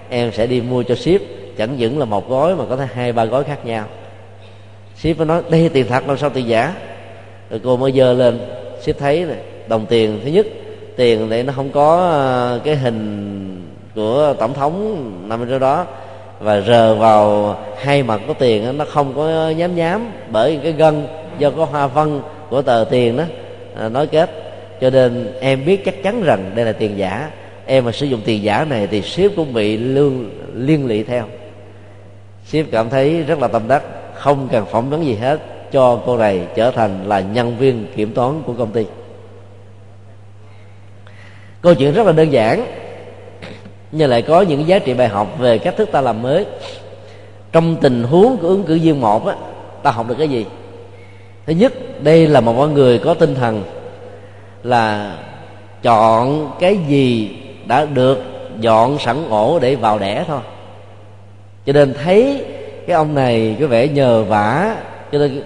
Em 0.10 0.32
sẽ 0.32 0.48
đi 0.48 0.62
mua 0.62 0.84
cho 0.84 0.96
ship, 0.96 1.22
chẳng 1.58 1.78
những 1.78 2.00
là 2.00 2.06
một 2.06 2.30
gói 2.30 2.56
mà 2.56 2.64
có 2.70 2.76
thể 2.76 2.86
hai, 2.94 3.12
ba 3.12 3.26
gói 3.26 3.44
khác 3.44 3.66
nhau. 3.66 3.86
Ship 4.96 5.18
mới 5.18 5.26
nói, 5.26 5.42
đây 5.50 5.70
tiền 5.74 5.86
thật, 5.90 6.08
làm 6.08 6.18
sao 6.18 6.30
tiền 6.30 6.48
giả? 6.48 6.74
Rồi 7.50 7.62
cô 7.64 7.78
mới 7.78 7.92
dơ 7.92 8.14
lên, 8.14 8.40
ship 8.82 9.00
thấy 9.00 9.26
này 9.26 9.38
đồng 9.70 9.86
tiền 9.86 10.20
thứ 10.24 10.30
nhất. 10.30 10.48
Tiền 10.96 11.30
để 11.30 11.44
nó 11.44 11.54
không 11.56 11.70
có 11.70 11.98
ờ, 11.98 12.60
cái 12.64 12.76
hình 12.76 13.62
của 13.96 14.36
tổng 14.40 14.54
thống 14.54 15.04
nằm 15.30 15.46
trong 15.50 15.60
đó. 15.60 15.86
Và 16.40 16.62
rờ 16.62 16.96
vào 16.96 17.56
hai 17.78 18.04
mặt 18.04 18.22
của 18.28 18.34
tiền 18.34 18.78
nó 18.78 18.86
không 18.86 19.14
có 19.16 19.50
nhám 19.58 19.76
nhám 19.76 20.12
bởi 20.32 20.60
cái 20.64 20.72
gân 20.72 21.08
do 21.40 21.50
có 21.50 21.66
hoa 21.66 21.88
văn 21.88 22.22
của 22.50 22.62
tờ 22.62 22.86
tiền 22.90 23.18
đó 23.18 23.24
à, 23.80 23.90
nói 23.90 24.08
kết. 24.08 24.30
Cho 24.82 24.90
nên 24.90 25.34
em 25.42 25.66
biết 25.66 25.86
chắc 25.86 26.04
chắn 26.04 26.24
rằng 26.24 26.52
đây 26.56 26.66
là 26.66 26.72
tiền 26.72 26.98
giả. 26.98 27.32
Em 27.66 27.86
mà 27.86 27.92
sử 27.92 28.06
dụng 28.06 28.22
tiền 28.26 28.44
giả 28.44 28.66
này 28.70 28.88
thì 28.92 29.02
ship 29.02 29.36
cũng 29.36 29.54
bị 29.54 29.78
lương, 29.78 30.30
liên 30.54 30.88
lụy 30.88 31.04
theo. 31.04 31.24
Ship 32.46 32.72
cảm 32.72 32.90
thấy 32.90 33.24
rất 33.24 33.40
là 33.40 33.48
tâm 33.48 33.62
đắc, 33.68 33.84
không 34.14 34.48
cần 34.52 34.66
phỏng 34.66 34.90
vấn 34.90 35.06
gì 35.06 35.16
hết, 35.16 35.40
cho 35.72 36.00
cô 36.06 36.18
này 36.18 36.42
trở 36.56 36.72
thành 36.72 37.08
là 37.08 37.20
nhân 37.20 37.58
viên 37.58 37.86
kiểm 37.96 38.14
toán 38.14 38.42
của 38.46 38.54
công 38.54 38.72
ty 38.72 38.86
câu 41.62 41.74
chuyện 41.74 41.94
rất 41.94 42.06
là 42.06 42.12
đơn 42.12 42.32
giản, 42.32 42.66
nhưng 43.92 44.10
lại 44.10 44.22
có 44.22 44.42
những 44.42 44.68
giá 44.68 44.80
trị 44.80 44.94
bài 44.94 45.08
học 45.08 45.28
về 45.40 45.58
cách 45.58 45.78
thức 45.78 45.90
ta 45.92 46.02
làm 46.02 46.22
mới. 46.22 46.46
Trong 47.52 47.76
tình 47.76 48.04
huống 48.04 48.38
của 48.38 48.48
ứng 48.48 48.64
cử 48.64 48.80
viên 48.84 49.02
một 49.02 49.28
á, 49.28 49.36
ta 49.84 49.92
học 49.92 50.08
được 50.10 50.16
cái 50.18 50.28
gì? 50.28 50.46
Thứ 51.46 51.54
nhất, 51.54 51.74
đây 52.04 52.28
là 52.28 52.42
một 52.42 52.56
con 52.58 52.74
người 52.74 53.00
có 53.00 53.14
tinh 53.14 53.36
thần, 53.36 53.64
là 54.64 55.16
chọn 55.82 56.52
cái 56.60 56.78
gì 56.88 57.38
đã 57.66 57.86
được 57.86 58.24
dọn 58.60 59.00
sẵn 59.00 59.30
ổ 59.30 59.60
để 59.60 59.76
vào 59.76 60.00
đẻ 60.00 60.24
thôi. 60.28 60.40
Cho 61.66 61.74
nên 61.74 61.94
thấy 61.94 62.46
cái 62.88 62.96
ông 62.96 63.16
này 63.16 63.58
có 63.60 63.68
vẻ 63.68 63.88
nhờ 63.88 64.24
vả, 64.24 64.76
cho 65.12 65.18
nên 65.18 65.42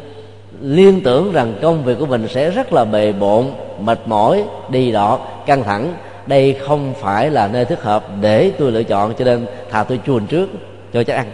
liên 0.61 1.01
tưởng 1.01 1.31
rằng 1.33 1.53
công 1.61 1.83
việc 1.83 1.95
của 1.99 2.05
mình 2.05 2.27
sẽ 2.27 2.49
rất 2.49 2.73
là 2.73 2.85
bề 2.85 3.11
bộn 3.11 3.45
mệt 3.79 3.99
mỏi, 4.05 4.43
đi 4.69 4.91
đọt 4.91 5.19
căng 5.45 5.63
thẳng. 5.63 5.93
Đây 6.27 6.57
không 6.67 6.93
phải 6.99 7.29
là 7.29 7.47
nơi 7.47 7.65
thích 7.65 7.81
hợp 7.81 8.05
để 8.21 8.51
tôi 8.59 8.71
lựa 8.71 8.83
chọn, 8.83 9.13
cho 9.19 9.25
nên 9.25 9.45
thà 9.69 9.83
tôi 9.83 9.99
chuồn 10.05 10.25
trước, 10.25 10.49
cho 10.93 11.03
chắc 11.03 11.15
ăn. 11.15 11.31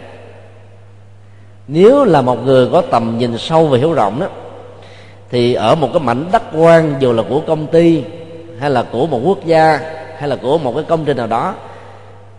Nếu 1.68 2.04
là 2.04 2.22
một 2.22 2.44
người 2.44 2.68
có 2.72 2.82
tầm 2.90 3.18
nhìn 3.18 3.38
sâu 3.38 3.66
và 3.66 3.78
hiểu 3.78 3.92
rộng 3.92 4.20
đó, 4.20 4.26
thì 5.30 5.54
ở 5.54 5.74
một 5.74 5.88
cái 5.92 6.00
mảnh 6.00 6.24
đất 6.32 6.42
quan, 6.54 6.94
dù 7.00 7.12
là 7.12 7.22
của 7.28 7.40
công 7.46 7.66
ty, 7.66 8.02
hay 8.58 8.70
là 8.70 8.82
của 8.82 9.06
một 9.06 9.20
quốc 9.24 9.44
gia, 9.44 9.80
hay 10.18 10.28
là 10.28 10.36
của 10.36 10.58
một 10.58 10.72
cái 10.74 10.84
công 10.88 11.04
trình 11.04 11.16
nào 11.16 11.26
đó, 11.26 11.54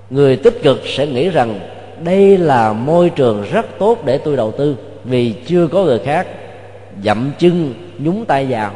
người 0.10 0.36
tích 0.36 0.64
cực 0.64 0.82
sẽ 0.86 1.08
nghĩ 1.08 1.30
rằng 1.30 1.60
đây 2.04 2.38
là 2.38 2.74
môi 2.74 3.10
trường 3.10 3.44
rất 3.52 3.66
tốt 3.80 3.98
để 4.06 4.18
tôi 4.18 4.38
đầu 4.38 4.52
tư, 4.52 4.76
vì 5.04 5.34
chưa 5.48 5.68
có 5.68 5.84
người 5.84 6.00
khác 6.00 6.28
dậm 7.04 7.32
chân 7.40 7.74
nhúng 8.00 8.26
tay 8.26 8.46
vào 8.50 8.72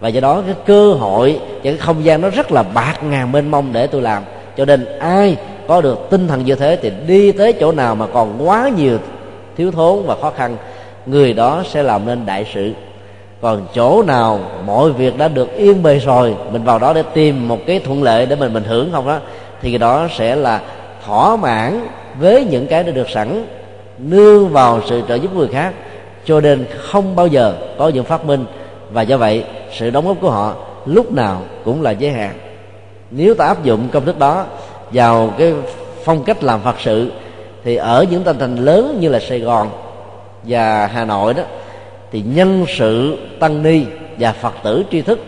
và 0.00 0.08
do 0.08 0.20
đó 0.20 0.42
cái 0.46 0.54
cơ 0.66 0.92
hội 0.92 1.40
và 1.50 1.60
cái 1.62 1.76
không 1.76 2.04
gian 2.04 2.20
nó 2.20 2.28
rất 2.28 2.52
là 2.52 2.62
bạc 2.62 2.94
ngàn 3.02 3.32
mênh 3.32 3.50
mông 3.50 3.72
để 3.72 3.86
tôi 3.86 4.02
làm. 4.02 4.22
Cho 4.56 4.64
nên 4.64 4.98
ai 4.98 5.36
có 5.68 5.80
được 5.80 5.98
tinh 6.10 6.28
thần 6.28 6.44
như 6.44 6.54
thế 6.54 6.78
thì 6.82 6.92
đi 7.06 7.32
tới 7.32 7.52
chỗ 7.52 7.72
nào 7.72 7.94
mà 7.94 8.06
còn 8.06 8.48
quá 8.48 8.70
nhiều 8.76 8.98
thiếu 9.56 9.70
thốn 9.70 10.02
và 10.06 10.16
khó 10.22 10.30
khăn, 10.30 10.56
người 11.06 11.32
đó 11.32 11.62
sẽ 11.70 11.82
làm 11.82 12.06
nên 12.06 12.26
đại 12.26 12.46
sự. 12.54 12.72
Còn 13.40 13.66
chỗ 13.74 14.02
nào 14.02 14.40
mọi 14.66 14.92
việc 14.92 15.18
đã 15.18 15.28
được 15.28 15.56
yên 15.56 15.82
bề 15.82 15.98
rồi, 15.98 16.34
mình 16.52 16.64
vào 16.64 16.78
đó 16.78 16.92
để 16.92 17.02
tìm 17.14 17.48
một 17.48 17.58
cái 17.66 17.80
thuận 17.80 18.02
lợi 18.02 18.26
để 18.26 18.36
mình 18.36 18.52
mình 18.52 18.64
hưởng 18.64 18.92
không 18.92 19.06
đó, 19.06 19.18
thì 19.62 19.78
đó 19.78 20.08
sẽ 20.16 20.36
là 20.36 20.60
thỏa 21.06 21.36
mãn 21.36 21.80
với 22.20 22.44
những 22.44 22.66
cái 22.66 22.84
đã 22.84 22.90
được 22.90 23.10
sẵn, 23.10 23.46
nương 23.98 24.48
vào 24.48 24.80
sự 24.86 25.02
trợ 25.08 25.14
giúp 25.14 25.34
người 25.36 25.48
khác. 25.48 25.72
Cho 26.24 26.40
nên 26.40 26.64
không 26.78 27.16
bao 27.16 27.26
giờ 27.26 27.54
có 27.78 27.88
những 27.88 28.04
phát 28.04 28.24
minh. 28.24 28.44
Và 28.92 29.02
do 29.02 29.16
vậy 29.16 29.44
sự 29.72 29.90
đóng 29.90 30.06
góp 30.06 30.16
của 30.20 30.30
họ 30.30 30.54
lúc 30.86 31.12
nào 31.12 31.42
cũng 31.64 31.82
là 31.82 31.90
giới 31.90 32.10
hạn. 32.10 32.34
Nếu 33.10 33.34
ta 33.34 33.46
áp 33.46 33.64
dụng 33.64 33.88
công 33.92 34.04
thức 34.04 34.18
đó 34.18 34.46
vào 34.92 35.32
cái 35.38 35.54
phong 36.04 36.24
cách 36.24 36.44
làm 36.44 36.60
phật 36.60 36.76
sự, 36.80 37.12
thì 37.64 37.76
ở 37.76 38.06
những 38.10 38.24
thành 38.24 38.38
thành 38.38 38.56
lớn 38.56 38.98
như 39.00 39.08
là 39.08 39.20
sài 39.20 39.40
gòn 39.40 39.70
và 40.42 40.86
hà 40.86 41.04
nội 41.04 41.34
đó, 41.34 41.42
thì 42.12 42.22
nhân 42.26 42.64
sự 42.68 43.18
tăng 43.40 43.62
ni 43.62 43.84
và 44.18 44.32
phật 44.32 44.54
tử 44.62 44.84
tri 44.90 45.02
thức 45.02 45.18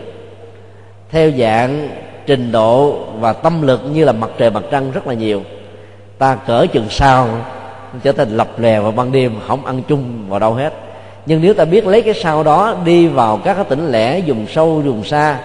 theo 1.09 1.31
dạng 1.31 1.89
trình 2.25 2.51
độ 2.51 2.99
và 3.19 3.33
tâm 3.33 3.61
lực 3.61 3.81
như 3.93 4.05
là 4.05 4.11
mặt 4.11 4.29
trời 4.37 4.49
mặt 4.49 4.63
trăng 4.71 4.91
rất 4.91 5.07
là 5.07 5.13
nhiều, 5.13 5.41
ta 6.17 6.35
cỡ 6.35 6.65
chừng 6.73 6.89
sau 6.89 7.27
trở 8.03 8.11
thành 8.11 8.37
lập 8.37 8.59
lè 8.59 8.79
vào 8.79 8.91
ban 8.91 9.11
đêm, 9.11 9.35
không 9.47 9.65
ăn 9.65 9.81
chung 9.87 10.29
vào 10.29 10.39
đâu 10.39 10.53
hết 10.53 10.73
nhưng 11.25 11.41
nếu 11.41 11.53
ta 11.53 11.65
biết 11.65 11.87
lấy 11.87 12.01
cái 12.01 12.13
sau 12.13 12.43
đó 12.43 12.75
đi 12.85 13.07
vào 13.07 13.39
các 13.43 13.53
cái 13.53 13.65
tỉnh 13.69 13.91
lẻ 13.91 14.19
dùng 14.19 14.45
sâu 14.49 14.81
dùng 14.85 15.03
xa 15.03 15.37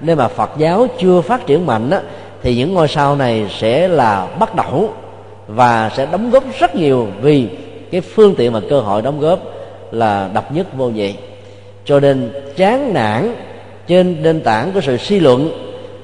nơi 0.00 0.16
mà 0.16 0.28
phật 0.28 0.50
giáo 0.58 0.86
chưa 0.98 1.20
phát 1.20 1.46
triển 1.46 1.66
mạnh 1.66 1.90
á, 1.90 2.00
thì 2.42 2.56
những 2.56 2.74
ngôi 2.74 2.88
sao 2.88 3.16
này 3.16 3.46
sẽ 3.58 3.88
là 3.88 4.26
bắt 4.38 4.54
đầu 4.54 4.90
và 5.46 5.90
sẽ 5.96 6.06
đóng 6.12 6.30
góp 6.30 6.44
rất 6.58 6.74
nhiều 6.74 7.08
vì 7.20 7.48
cái 7.90 8.00
phương 8.00 8.34
tiện 8.34 8.52
và 8.52 8.60
cơ 8.70 8.80
hội 8.80 9.02
đóng 9.02 9.20
góp 9.20 9.38
là 9.90 10.30
độc 10.34 10.52
nhất 10.52 10.66
vô 10.76 10.88
nhị. 10.88 11.14
Cho 11.84 12.00
nên 12.00 12.32
chán 12.56 12.94
nản 12.94 13.34
trên 13.86 14.22
nền 14.22 14.40
tảng 14.40 14.72
của 14.72 14.80
sự 14.80 14.96
suy 14.96 15.20
luận 15.20 15.50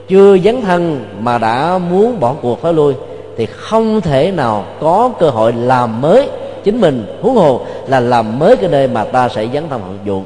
chưa 0.08 0.38
dấn 0.38 0.61
thân 0.61 1.04
mà 1.20 1.38
đã 1.38 1.78
muốn 1.78 2.20
bỏ 2.20 2.35
cuộc 2.42 2.62
phải 2.62 2.73
lui 2.73 2.94
thì 3.37 3.47
không 3.47 4.00
thể 4.00 4.30
nào 4.30 4.64
có 4.80 5.11
cơ 5.18 5.30
hội 5.30 5.52
làm 5.52 6.00
mới 6.00 6.28
chính 6.65 6.81
mình 6.81 7.19
huống 7.23 7.35
hồ 7.35 7.67
là 7.88 8.00
làm 8.00 8.38
mới 8.38 8.57
cái 8.57 8.71
nơi 8.71 8.88
mà 8.88 9.05
ta 9.05 9.29
sẽ 9.29 9.47
dấn 9.53 9.69
thân 9.69 9.81
phục 9.81 10.07
vụ 10.07 10.23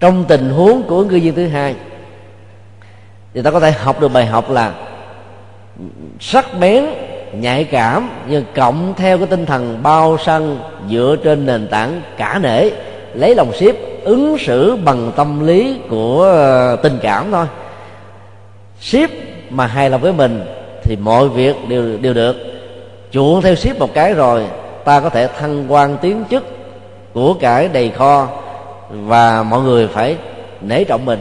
trong 0.00 0.24
tình 0.28 0.50
huống 0.50 0.82
của 0.82 1.04
ngư 1.04 1.20
viên 1.20 1.34
thứ 1.34 1.46
hai, 1.46 1.74
thì 3.34 3.42
ta 3.42 3.50
có 3.50 3.60
thể 3.60 3.70
học 3.70 4.00
được 4.00 4.08
bài 4.08 4.26
học 4.26 4.50
là 4.50 4.74
sắc 6.20 6.46
bén, 6.60 6.84
nhạy 7.32 7.64
cảm, 7.64 8.10
nhưng 8.28 8.44
cộng 8.54 8.94
theo 8.96 9.18
cái 9.18 9.26
tinh 9.26 9.46
thần 9.46 9.78
bao 9.82 10.18
săn 10.24 10.58
dựa 10.90 11.16
trên 11.24 11.46
nền 11.46 11.68
tảng 11.68 12.02
cả 12.16 12.38
nể, 12.42 12.70
lấy 13.14 13.34
lòng 13.34 13.52
ship 13.52 14.04
ứng 14.04 14.38
xử 14.38 14.76
bằng 14.76 15.12
tâm 15.16 15.46
lý 15.46 15.78
của 15.88 16.22
ờ, 16.22 16.76
tình 16.76 16.98
cảm 17.02 17.30
thôi. 17.30 17.46
Ship 18.80 19.10
mà 19.50 19.66
hài 19.66 19.90
lòng 19.90 20.00
với 20.00 20.12
mình 20.12 20.44
thì 20.82 20.96
mọi 20.96 21.28
việc 21.28 21.56
đều 21.68 21.98
đều 22.02 22.14
được 22.14 22.36
chuộng 23.10 23.42
theo 23.42 23.54
ship 23.54 23.78
một 23.78 23.94
cái 23.94 24.14
rồi, 24.14 24.46
ta 24.84 25.00
có 25.00 25.10
thể 25.10 25.26
thăng 25.26 25.72
quan 25.72 25.96
tiến 26.02 26.24
chức 26.30 26.44
của 27.12 27.34
cải 27.34 27.68
đầy 27.68 27.90
kho 27.90 28.28
và 28.90 29.42
mọi 29.42 29.60
người 29.60 29.88
phải 29.88 30.16
nể 30.60 30.84
trọng 30.84 31.04
mình. 31.04 31.18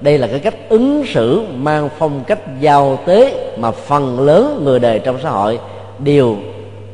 Đây 0.00 0.18
là 0.18 0.26
cái 0.26 0.38
cách 0.38 0.54
ứng 0.68 1.04
xử 1.06 1.42
mang 1.54 1.88
phong 1.98 2.24
cách 2.24 2.38
giao 2.60 2.98
tế 3.06 3.52
mà 3.58 3.70
phần 3.70 4.20
lớn 4.20 4.60
người 4.64 4.78
đời 4.78 4.98
trong 4.98 5.18
xã 5.22 5.30
hội 5.30 5.58
đều 5.98 6.36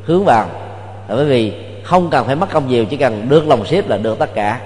hướng 0.03 0.25
vào. 0.25 0.45
Là 1.07 1.15
bởi 1.15 1.25
vì 1.25 1.53
không 1.83 2.09
cần 2.09 2.25
phải 2.25 2.35
mất 2.35 2.51
công 2.51 2.67
nhiều, 2.67 2.85
chỉ 2.85 2.97
cần 2.97 3.25
được 3.29 3.47
lòng 3.47 3.65
ship 3.65 3.89
là 3.89 3.97
được 3.97 4.19
tất 4.19 4.33
cả. 4.35 4.59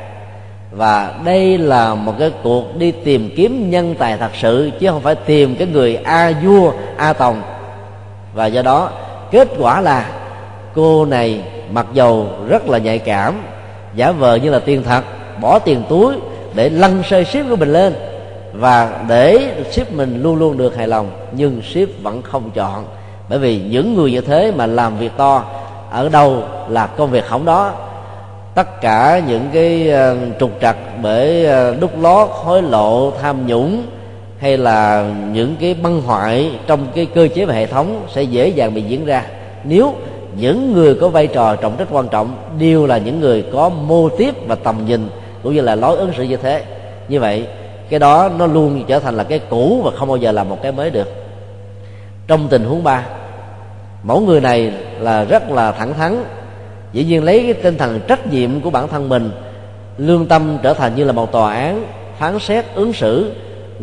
Và 0.71 1.13
đây 1.25 1.57
là 1.57 1.95
một 1.95 2.13
cái 2.19 2.31
cuộc 2.43 2.77
đi 2.77 2.91
tìm 2.91 3.29
kiếm 3.35 3.69
nhân 3.69 3.95
tài 3.99 4.17
thật 4.17 4.31
sự, 4.41 4.71
chứ 4.79 4.87
không 4.89 5.01
phải 5.01 5.15
tìm 5.15 5.55
cái 5.55 5.67
người 5.67 5.95
a 5.95 6.33
vua, 6.43 6.71
a 6.97 7.13
tòng. 7.13 7.41
Và 8.33 8.45
do 8.45 8.61
đó 8.61 8.89
kết 9.33 9.47
quả 9.59 9.81
là 9.81 10.09
cô 10.75 11.05
này 11.05 11.41
mặc 11.71 11.85
dầu 11.93 12.27
rất 12.47 12.69
là 12.69 12.77
nhạy 12.77 12.99
cảm, 12.99 13.33
giả 13.95 14.11
vờ 14.11 14.35
như 14.35 14.49
là 14.49 14.59
tiền 14.59 14.83
thật, 14.83 15.03
bỏ 15.41 15.59
tiền 15.59 15.83
túi 15.89 16.15
để 16.53 16.69
lăn 16.69 17.03
sơi 17.09 17.25
ship 17.25 17.49
của 17.49 17.55
mình 17.55 17.73
lên 17.73 17.93
và 18.53 19.03
để 19.07 19.53
ship 19.71 19.91
mình 19.91 20.23
luôn 20.23 20.35
luôn 20.35 20.57
được 20.57 20.75
hài 20.75 20.87
lòng, 20.87 21.11
nhưng 21.31 21.61
ship 21.61 22.03
vẫn 22.03 22.21
không 22.21 22.51
chọn. 22.51 22.85
Bởi 23.29 23.39
vì 23.39 23.61
những 23.61 23.93
người 23.93 24.11
như 24.11 24.21
thế 24.21 24.51
mà 24.55 24.65
làm 24.65 24.97
việc 24.97 25.11
to, 25.17 25.43
ở 25.91 26.09
đâu 26.09 26.43
là 26.69 26.87
công 26.87 27.11
việc 27.11 27.27
hỏng 27.27 27.45
đó. 27.45 27.71
Tất 28.55 28.81
cả 28.81 29.21
những 29.27 29.49
cái 29.53 29.89
ờ, 29.89 30.17
trục 30.39 30.51
trặc 30.61 30.77
bởi 31.01 31.45
ờ, 31.45 31.75
đúc 31.79 31.91
lót, 32.01 32.29
hối 32.31 32.61
lộ, 32.61 33.11
tham 33.21 33.47
nhũng 33.47 33.83
hay 34.43 34.57
là 34.57 35.11
những 35.31 35.55
cái 35.59 35.73
băng 35.73 36.01
hoại 36.01 36.51
trong 36.67 36.87
cái 36.95 37.05
cơ 37.05 37.27
chế 37.35 37.45
và 37.45 37.53
hệ 37.53 37.65
thống 37.65 38.05
sẽ 38.13 38.23
dễ 38.23 38.47
dàng 38.47 38.73
bị 38.73 38.81
diễn 38.81 39.05
ra. 39.05 39.25
Nếu 39.63 39.93
những 40.37 40.73
người 40.73 40.95
có 40.95 41.09
vai 41.09 41.27
trò 41.27 41.55
trọng 41.55 41.75
trách 41.77 41.87
quan 41.91 42.07
trọng 42.07 42.35
đều 42.59 42.85
là 42.85 42.97
những 42.97 43.19
người 43.19 43.45
có 43.53 43.69
mô 43.69 44.09
tiếp 44.09 44.35
và 44.47 44.55
tầm 44.55 44.85
nhìn 44.85 45.09
cũng 45.43 45.53
như 45.53 45.61
là 45.61 45.75
lối 45.75 45.97
ứng 45.97 46.13
xử 46.17 46.23
như 46.23 46.37
thế. 46.37 46.63
Như 47.07 47.19
vậy, 47.19 47.47
cái 47.89 47.99
đó 47.99 48.29
nó 48.37 48.45
luôn 48.45 48.83
trở 48.87 48.99
thành 48.99 49.17
là 49.17 49.23
cái 49.23 49.39
cũ 49.49 49.81
và 49.83 49.91
không 49.91 50.07
bao 50.07 50.17
giờ 50.17 50.31
là 50.31 50.43
một 50.43 50.57
cái 50.63 50.71
mới 50.71 50.89
được. 50.89 51.13
Trong 52.27 52.47
tình 52.47 52.63
huống 52.63 52.83
ba, 52.83 53.05
mẫu 54.03 54.19
người 54.19 54.41
này 54.41 54.71
là 54.99 55.23
rất 55.23 55.49
là 55.51 55.71
thẳng 55.71 55.93
thắn, 55.93 56.23
dĩ 56.93 57.03
nhiên 57.03 57.23
lấy 57.23 57.43
cái 57.43 57.53
tinh 57.53 57.77
thần 57.77 57.99
trách 58.07 58.27
nhiệm 58.27 58.61
của 58.61 58.69
bản 58.69 58.87
thân 58.87 59.09
mình, 59.09 59.31
lương 59.97 60.25
tâm 60.25 60.57
trở 60.63 60.73
thành 60.73 60.95
như 60.95 61.03
là 61.03 61.11
một 61.11 61.31
tòa 61.31 61.53
án 61.53 61.83
phán 62.19 62.39
xét 62.39 62.65
ứng 62.75 62.93
xử 62.93 63.31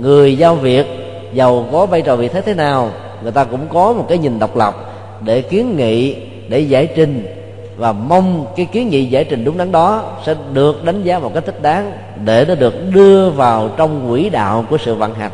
người 0.01 0.39
giao 0.39 0.55
việc, 0.55 0.87
giàu 1.33 1.67
có 1.73 1.87
vai 1.87 2.03
trò 2.03 2.17
vị 2.17 2.29
thế 2.29 2.41
thế 2.41 2.55
nào, 2.55 2.91
người 3.23 3.33
ta 3.33 3.45
cũng 3.45 3.69
có 3.69 3.93
một 3.93 4.07
cái 4.09 4.19
nhìn 4.19 4.39
độc 4.39 4.57
lập 4.57 4.75
để 5.21 5.43
kiến 5.43 5.77
nghị, 5.77 6.17
để 6.49 6.61
giải 6.61 6.89
trình. 6.97 7.37
Và 7.77 7.93
mong 7.93 8.47
cái 8.57 8.67
kiến 8.73 8.89
nghị 8.89 9.05
giải 9.05 9.25
trình 9.25 9.45
đúng 9.45 9.59
đắn 9.59 9.73
đó 9.73 10.03
sẽ 10.27 10.35
được 10.53 10.85
đánh 10.85 11.03
giá 11.03 11.19
một 11.19 11.35
cách 11.35 11.47
thích 11.47 11.63
đáng 11.63 11.93
để 12.25 12.45
nó 12.49 12.55
được 12.55 12.75
đưa 12.95 13.31
vào 13.31 13.71
trong 13.77 14.09
quỹ 14.11 14.29
đạo 14.29 14.65
của 14.71 14.79
sự 14.79 14.95
vận 14.95 15.15
hành. 15.15 15.31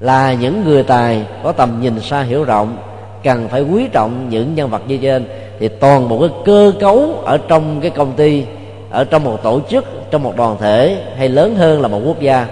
Là 0.00 0.32
những 0.32 0.64
người 0.64 0.82
tài 0.82 1.22
có 1.42 1.52
tầm 1.52 1.78
nhìn 1.80 2.00
xa 2.00 2.22
hiểu 2.22 2.44
rộng, 2.44 2.76
cần 3.24 3.48
phải 3.48 3.62
quý 3.62 3.88
trọng 3.92 4.28
những 4.30 4.54
nhân 4.54 4.70
vật 4.70 4.82
như 4.88 4.96
trên, 4.96 5.24
thì 5.60 5.68
toàn 5.68 6.08
bộ 6.08 6.20
cái 6.20 6.30
cơ 6.44 6.72
cấu 6.80 7.14
ở 7.24 7.38
trong 7.48 7.80
cái 7.80 7.90
công 7.90 8.12
ty, 8.12 8.44
ở 8.90 9.04
trong 9.04 9.24
một 9.24 9.42
tổ 9.42 9.60
chức, 9.70 9.84
trong 10.10 10.22
một 10.22 10.36
đoàn 10.36 10.56
thể 10.60 10.96
hay 11.16 11.28
lớn 11.28 11.54
hơn 11.54 11.80
là 11.80 11.88
một 11.88 12.00
quốc 12.04 12.20
gia 12.20 12.46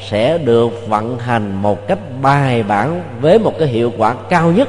sẽ 0.00 0.38
được 0.38 0.88
vận 0.88 1.18
hành 1.18 1.62
một 1.62 1.88
cách 1.88 1.98
bài 2.22 2.62
bản 2.62 3.02
với 3.20 3.38
một 3.38 3.52
cái 3.58 3.68
hiệu 3.68 3.92
quả 3.98 4.14
cao 4.28 4.50
nhất 4.50 4.68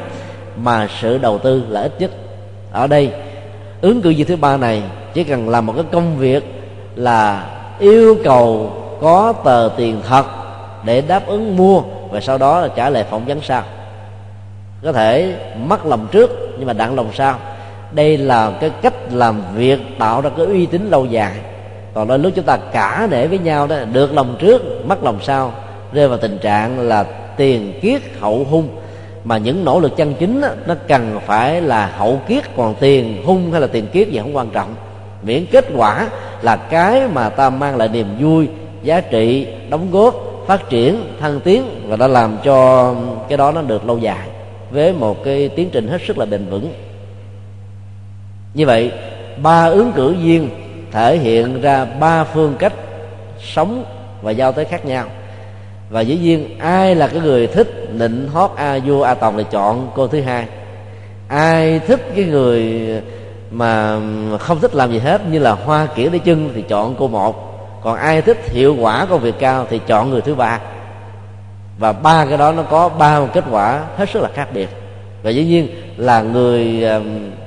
mà 0.58 0.88
sự 1.02 1.18
đầu 1.18 1.38
tư 1.38 1.64
là 1.70 1.82
ít 1.82 1.92
nhất. 2.00 2.12
Ở 2.72 2.88
đây, 2.88 3.12
ứng 3.82 4.02
cử 4.02 4.14
viên 4.18 4.28
thứ 4.28 4.36
ba 4.36 4.58
này 4.58 4.84
chỉ 5.14 5.24
cần 5.24 5.50
làm 5.50 5.66
một 5.66 5.74
cái 5.76 5.86
công 5.92 6.18
việc 6.18 6.44
là 6.96 7.50
yêu 7.80 8.18
cầu 8.24 8.72
có 9.02 9.34
tờ 9.44 9.70
tiền 9.78 10.02
thật 10.08 10.26
để 10.84 11.02
đáp 11.02 11.28
ứng 11.28 11.58
mua 11.58 11.82
và 12.10 12.22
sau 12.22 12.38
đó 12.38 12.60
là 12.60 12.68
trả 12.68 12.90
lời 12.90 13.04
phỏng 13.04 13.26
vấn 13.26 13.42
sau. 13.42 13.64
Có 14.84 14.92
thể 14.92 15.36
mất 15.68 15.86
lòng 15.86 16.08
trước 16.12 16.32
nhưng 16.58 16.68
mà 16.68 16.74
đặng 16.74 16.96
lòng 16.96 17.10
sau. 17.14 17.36
Đây 17.92 18.18
là 18.18 18.52
cái 18.62 18.72
cách 18.82 18.94
làm 19.12 19.42
việc, 19.56 19.80
tạo 20.00 20.22
ra 20.22 20.30
cái 20.38 20.46
uy 20.46 20.66
tín 20.66 20.90
lâu 20.90 21.06
dài 21.06 21.34
còn 21.98 22.08
đôi 22.08 22.20
lúc 22.20 22.34
chúng 22.36 22.46
ta 22.46 22.58
cả 22.58 23.08
để 23.12 23.28
với 23.28 23.40
nhau 23.40 23.68
đó 23.68 23.76
được 23.94 24.14
lòng 24.14 24.36
trước 24.40 24.86
mất 24.86 25.04
lòng 25.04 25.20
sau 25.22 25.54
rơi 25.94 26.08
vào 26.08 26.18
tình 26.18 26.38
trạng 26.38 26.80
là 26.80 27.04
tiền 27.38 27.80
kiết 27.82 28.02
hậu 28.20 28.44
hung. 28.50 28.70
Mà 29.24 29.38
những 29.38 29.66
nỗ 29.66 29.80
lực 29.80 29.98
chân 29.98 30.14
chính 30.20 30.42
đó, 30.42 30.48
nó 30.68 30.76
cần 30.88 31.20
phải 31.26 31.62
là 31.62 31.88
hậu 31.88 32.22
kiết 32.28 32.44
còn 32.58 32.76
tiền 32.80 33.24
hung 33.26 33.52
hay 33.52 33.62
là 33.62 33.68
tiền 33.68 33.88
kiết 33.88 34.10
gì 34.10 34.20
không 34.20 34.36
quan 34.36 34.50
trọng. 34.50 34.76
Miễn 35.24 35.46
kết 35.46 35.66
quả 35.76 36.10
là 36.42 36.56
cái 36.56 37.08
mà 37.14 37.30
ta 37.30 37.50
mang 37.50 37.78
lại 37.78 37.88
niềm 37.88 38.08
vui 38.20 38.48
giá 38.84 39.02
trị 39.02 39.48
đóng 39.70 39.92
góp 39.92 40.16
phát 40.48 40.70
triển 40.70 41.02
thăng 41.20 41.40
tiến 41.40 41.64
và 41.88 41.96
đã 41.96 42.08
làm 42.08 42.38
cho 42.44 42.94
cái 43.30 43.38
đó 43.38 43.52
nó 43.52 43.62
được 43.62 43.86
lâu 43.86 43.98
dài 43.98 44.28
với 44.72 44.94
một 44.94 45.24
cái 45.24 45.50
tiến 45.50 45.70
trình 45.72 45.88
hết 45.88 46.02
sức 46.08 46.18
là 46.18 46.26
bền 46.26 46.46
vững. 46.50 46.74
Như 48.54 48.66
vậy 48.66 48.92
ba 49.38 49.66
ứng 49.66 49.92
cử 49.96 50.16
viên 50.24 50.50
thể 50.92 51.18
hiện 51.18 51.62
ra 51.62 51.86
ba 51.86 52.24
phương 52.24 52.56
cách 52.60 52.74
sống 53.42 53.86
và 54.22 54.32
giao 54.32 54.52
tới 54.52 54.66
khác 54.66 54.86
nhau. 54.86 55.06
Và 55.90 56.02
dĩ 56.02 56.18
nhiên, 56.18 56.60
ai 56.60 56.96
là 56.96 57.08
cái 57.08 57.20
người 57.20 57.48
thích 57.48 57.88
nịnh 57.92 58.30
hót 58.34 58.52
a 58.56 58.80
vua 58.86 59.04
a 59.04 59.14
tòng 59.14 59.38
thì 59.38 59.44
chọn 59.52 59.92
cô 59.96 60.08
thứ 60.08 60.22
hai? 60.22 60.46
Ai 61.28 61.80
thích 61.80 62.12
cái 62.16 62.26
người 62.26 62.88
mà 63.52 64.00
không 64.40 64.60
thích 64.60 64.76
làm 64.76 64.92
gì 64.92 65.00
hết, 65.00 65.22
như 65.32 65.40
là 65.40 65.52
hoa 65.52 65.88
kiểu 65.96 66.10
đi 66.10 66.20
chân 66.20 66.52
thì 66.56 66.62
chọn 66.62 66.96
cô 67.00 67.08
một. 67.08 67.44
Còn 67.84 67.96
ai 67.96 68.22
thích 68.22 68.50
hiệu 68.50 68.76
quả 68.80 69.06
công 69.10 69.20
việc 69.20 69.36
cao 69.40 69.66
thì 69.70 69.80
chọn 69.88 70.10
người 70.10 70.22
thứ 70.22 70.36
ba. 70.36 70.60
Và 71.80 71.94
ba 71.94 72.26
cái 72.26 72.38
đó 72.38 72.52
nó 72.52 72.64
có 72.64 72.90
ba 72.90 73.22
kết 73.34 73.44
quả 73.52 73.84
hết 73.98 74.10
sức 74.10 74.22
là 74.22 74.30
khác 74.34 74.48
biệt. 74.54 74.70
Và 75.24 75.30
dĩ 75.30 75.46
nhiên 75.46 75.68
là 75.98 76.22
người 76.22 76.84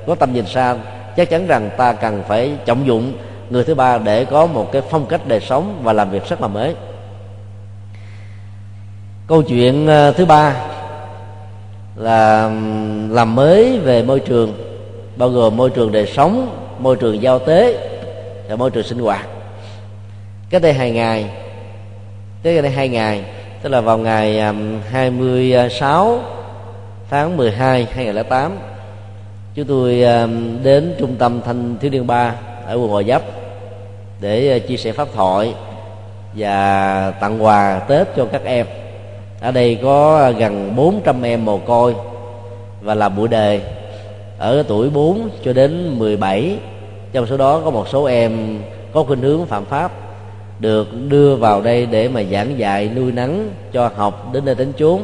có 0.07 0.15
tầm 0.15 0.33
nhìn 0.33 0.45
xa, 0.45 0.75
chắc 1.17 1.29
chắn 1.29 1.47
rằng 1.47 1.69
ta 1.77 1.93
cần 1.93 2.23
phải 2.27 2.51
trọng 2.65 2.87
dụng 2.87 3.13
người 3.51 3.63
thứ 3.63 3.75
ba 3.75 3.97
để 3.97 4.25
có 4.25 4.45
một 4.45 4.71
cái 4.71 4.81
phong 4.89 5.05
cách 5.05 5.21
đời 5.27 5.39
sống 5.39 5.79
và 5.83 5.93
làm 5.93 6.11
việc 6.11 6.29
rất 6.29 6.41
là 6.41 6.47
mới. 6.47 6.75
Câu 9.27 9.41
chuyện 9.41 9.87
ờ, 9.87 10.11
thứ 10.11 10.25
ba 10.25 10.55
là 11.95 12.51
làm 13.09 13.35
mới 13.35 13.79
về 13.79 14.03
môi 14.03 14.19
trường, 14.19 14.53
bao 15.15 15.29
gồm 15.29 15.57
môi 15.57 15.69
trường 15.69 15.91
đời 15.91 16.05
sống, 16.05 16.57
môi 16.79 16.95
trường 16.95 17.21
giao 17.21 17.39
tế 17.39 17.89
và 18.49 18.55
môi 18.55 18.71
trường 18.71 18.83
sinh 18.83 18.99
hoạt. 18.99 19.27
Cách 20.49 20.61
đây 20.61 20.73
hai 20.73 20.91
ngày, 20.91 21.29
tới 22.43 22.61
đây 22.61 22.71
hai 22.71 22.89
ngày, 22.89 23.23
tức 23.61 23.69
là 23.69 23.81
vào 23.81 23.97
ngày 23.97 24.41
26 24.89 26.19
tháng 27.09 27.37
12 27.37 27.87
2008 27.91 28.57
chúng 29.55 29.65
tôi 29.65 30.01
đến 30.63 30.95
trung 30.99 31.15
tâm 31.15 31.41
thanh 31.45 31.77
thiếu 31.81 31.91
niên 31.91 32.07
ba 32.07 32.35
ở 32.65 32.75
quận 32.75 32.91
Gò 32.91 33.01
Vấp 33.05 33.40
để 34.21 34.51
ờ, 34.51 34.59
chia 34.59 34.77
sẻ 34.77 34.91
pháp 34.91 35.07
thoại 35.13 35.53
và 36.33 37.11
tặng 37.21 37.43
quà 37.43 37.79
Tết 37.79 38.07
cho 38.15 38.25
các 38.25 38.41
em. 38.43 38.65
Ở 39.41 39.51
đây 39.51 39.79
có 39.83 40.19
ờ, 40.19 40.31
gần 40.31 40.75
400 40.75 41.21
em 41.21 41.45
mồ 41.45 41.57
côi 41.57 41.95
và 42.81 42.95
làm 42.95 43.15
buổi 43.15 43.27
đề. 43.27 43.61
Ở 44.37 44.63
tuổi 44.67 44.89
4 44.89 45.29
cho 45.43 45.53
đến 45.53 45.99
17 45.99 46.57
trong 47.13 47.27
số 47.27 47.37
đó 47.37 47.61
có 47.65 47.71
một 47.71 47.87
số 47.87 48.05
em 48.05 48.59
có 48.93 49.03
khuynh 49.03 49.21
hướng 49.21 49.45
phạm 49.45 49.65
pháp, 49.65 49.91
được 50.59 50.87
đưa 51.07 51.35
vào 51.35 51.61
đây 51.61 51.85
để 51.85 52.07
mà 52.07 52.23
giảng 52.31 52.59
dạy, 52.59 52.89
nuôi 52.95 53.11
nắng 53.11 53.49
cho 53.73 53.89
học 53.95 54.29
đến 54.33 54.45
nơi 54.45 54.55
đến 54.55 54.73
chốn. 54.77 55.01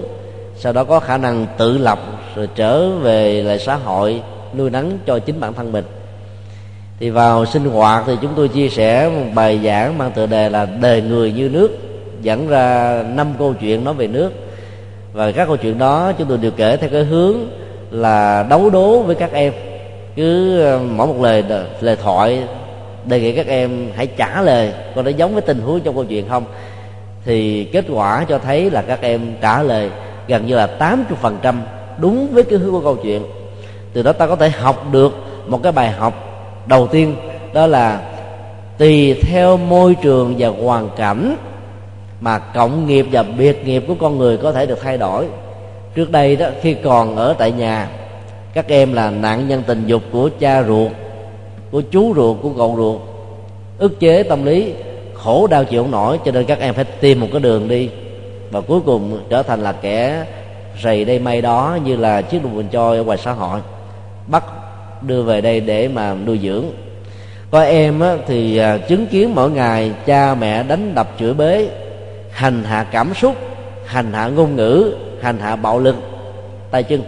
Sau 0.55 0.73
đó 0.73 0.83
có 0.83 0.99
khả 0.99 1.17
năng 1.17 1.45
tự 1.57 1.77
lập, 1.77 1.99
rồi 2.35 2.47
trở 2.55 2.89
về 2.89 3.43
lại 3.43 3.59
xã 3.59 3.75
hội, 3.75 4.21
nuôi 4.53 4.69
nắng 4.69 4.97
cho 5.05 5.19
chính 5.19 5.39
bản 5.39 5.53
thân 5.53 5.71
mình 5.71 5.85
thì 6.99 7.09
vào 7.09 7.45
sinh 7.45 7.65
hoạt 7.65 8.03
thì 8.07 8.13
chúng 8.21 8.31
tôi 8.35 8.47
chia 8.47 8.69
sẻ 8.69 9.09
một 9.09 9.25
bài 9.35 9.59
giảng 9.63 9.97
mang 9.97 10.11
tựa 10.11 10.25
đề 10.25 10.49
là 10.49 10.65
đời 10.81 11.01
người 11.01 11.31
như 11.31 11.49
nước, 11.49 11.77
dẫn 12.21 12.47
ra 12.47 13.03
năm 13.15 13.33
câu 13.39 13.53
chuyện 13.53 13.83
nói 13.83 13.93
về 13.93 14.07
nước. 14.07 14.31
Và 15.13 15.31
các 15.31 15.45
câu 15.45 15.57
chuyện 15.57 15.77
đó 15.77 16.11
chúng 16.17 16.27
tôi 16.27 16.37
đều 16.37 16.51
kể 16.51 16.77
theo 16.77 16.89
cái 16.89 17.03
hướng 17.03 17.35
là 17.91 18.45
đấu 18.49 18.69
đố 18.69 18.99
với 18.99 19.15
các 19.15 19.31
em. 19.33 19.53
Cứ 20.15 20.61
ờ, 20.61 20.79
mỗi 20.95 21.07
một 21.07 21.21
lời 21.21 21.43
lời 21.81 21.95
thoại, 21.95 22.43
đề 23.05 23.19
nghị 23.19 23.35
các 23.35 23.47
em 23.47 23.87
hãy 23.95 24.07
trả 24.07 24.41
lời 24.41 24.73
coi 24.95 25.03
nó 25.03 25.09
giống 25.09 25.33
với 25.33 25.41
tình 25.41 25.59
huống 25.59 25.79
trong 25.79 25.95
câu 25.95 26.05
chuyện 26.05 26.29
không. 26.29 26.43
Thì 27.25 27.63
kết 27.63 27.85
quả 27.89 28.25
cho 28.29 28.37
thấy 28.37 28.69
là 28.69 28.81
các 28.81 29.01
em 29.01 29.21
trả 29.41 29.63
lời 29.63 29.89
gần 30.27 30.45
như 30.45 30.55
là 30.55 30.69
80% 30.79 31.55
đúng 31.97 32.27
với 32.27 32.43
cái 32.43 32.59
hướng 32.59 32.71
của 32.71 32.81
câu 32.81 32.95
chuyện. 32.95 33.21
Từ 33.93 34.03
đó 34.03 34.13
ta 34.13 34.27
có 34.27 34.35
thể 34.35 34.49
học 34.49 34.85
được 34.91 35.13
một 35.47 35.63
cái 35.63 35.71
bài 35.71 35.91
học 35.91 36.26
đầu 36.67 36.87
tiên, 36.87 37.15
đó 37.53 37.67
là 37.67 38.01
tùy 38.77 39.13
theo 39.13 39.57
môi 39.57 39.95
trường 39.95 40.35
và 40.37 40.47
hoàn 40.47 40.89
cảnh 40.97 41.35
mà 42.21 42.39
cộng 42.39 42.87
nghiệp 42.87 43.05
và 43.11 43.23
biệt 43.23 43.65
nghiệp 43.65 43.83
của 43.87 43.95
con 43.99 44.17
người 44.17 44.37
có 44.37 44.51
thể 44.51 44.65
được 44.65 44.79
thay 44.81 44.97
đổi. 44.97 45.25
Trước 45.95 46.11
đây 46.11 46.35
đó, 46.35 46.47
khi 46.61 46.73
còn 46.73 47.15
ở 47.15 47.35
tại 47.37 47.51
nhà, 47.51 47.89
các 48.53 48.67
em 48.67 48.93
là 48.93 49.09
nạn 49.09 49.47
nhân 49.47 49.63
tình 49.67 49.87
dục 49.87 50.01
của 50.11 50.29
cha 50.39 50.63
ruột, 50.63 50.91
của 51.71 51.81
chú 51.81 52.13
ruột, 52.15 52.37
của 52.41 52.51
cậu 52.57 52.73
ruột. 52.77 53.01
Ức 53.77 53.99
chế 53.99 54.23
tâm 54.23 54.45
lý, 54.45 54.73
khổ 55.13 55.47
đau 55.47 55.65
chịu 55.65 55.83
không 55.83 55.91
nổi, 55.91 56.19
cho 56.25 56.31
nên 56.31 56.45
các 56.45 56.59
em 56.59 56.73
phải 56.73 56.85
tìm 56.85 57.19
một 57.19 57.27
cái 57.31 57.41
đường 57.41 57.67
đi. 57.67 57.89
Và 58.51 58.61
cuối 58.61 58.79
cùng 58.85 59.19
trở 59.29 59.43
thành 59.43 59.63
là 59.63 59.71
kẻ 59.71 60.25
rầy 60.83 61.05
đây 61.05 61.19
may 61.19 61.41
đó 61.41 61.77
như 61.83 61.95
là 61.95 62.21
chiếc 62.21 62.43
đồng 62.43 62.55
bình 62.55 62.67
trôi 62.71 62.97
ở 62.97 63.03
ngoài 63.03 63.17
xã 63.17 63.31
hội. 63.31 63.59
Bắt 64.27 64.43
đưa 65.01 65.21
về 65.21 65.41
đây 65.41 65.59
để 65.59 65.87
mà 65.87 66.13
nuôi 66.13 66.39
dưỡng. 66.43 66.65
Có 67.51 67.61
em 67.61 67.99
á, 67.99 68.15
thì 68.27 68.57
à, 68.57 68.77
chứng 68.77 69.07
kiến 69.07 69.35
mỗi 69.35 69.51
ngày 69.51 69.91
cha 70.05 70.35
mẹ 70.35 70.63
đánh 70.63 70.95
đập 70.95 71.09
chửi 71.19 71.33
bế 71.33 71.69
hành 72.31 72.63
hạ 72.63 72.85
cảm 72.91 73.13
xúc 73.13 73.35
hành 73.85 74.13
hạ 74.13 74.27
ngôn 74.27 74.55
ngữ 74.55 74.95
hành 75.21 75.39
hạ 75.39 75.55
bạo 75.55 75.79
lực 75.79 75.95
tay 76.71 76.83
chân 76.83 77.01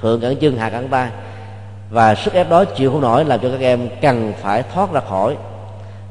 thượng 0.00 0.20
cẳng 0.20 0.36
chân 0.36 0.56
hạ 0.56 0.70
cẳng 0.70 0.88
tay. 0.88 1.08
Và 1.90 2.14
sức 2.14 2.34
ép 2.34 2.50
đó 2.50 2.64
chịu 2.64 2.90
không 2.90 3.00
nổi 3.00 3.24
làm 3.24 3.40
cho 3.40 3.48
các 3.48 3.60
em 3.60 3.88
cần 4.00 4.32
phải 4.42 4.62
thoát 4.74 4.92
ra 4.92 5.00
khỏi. 5.00 5.36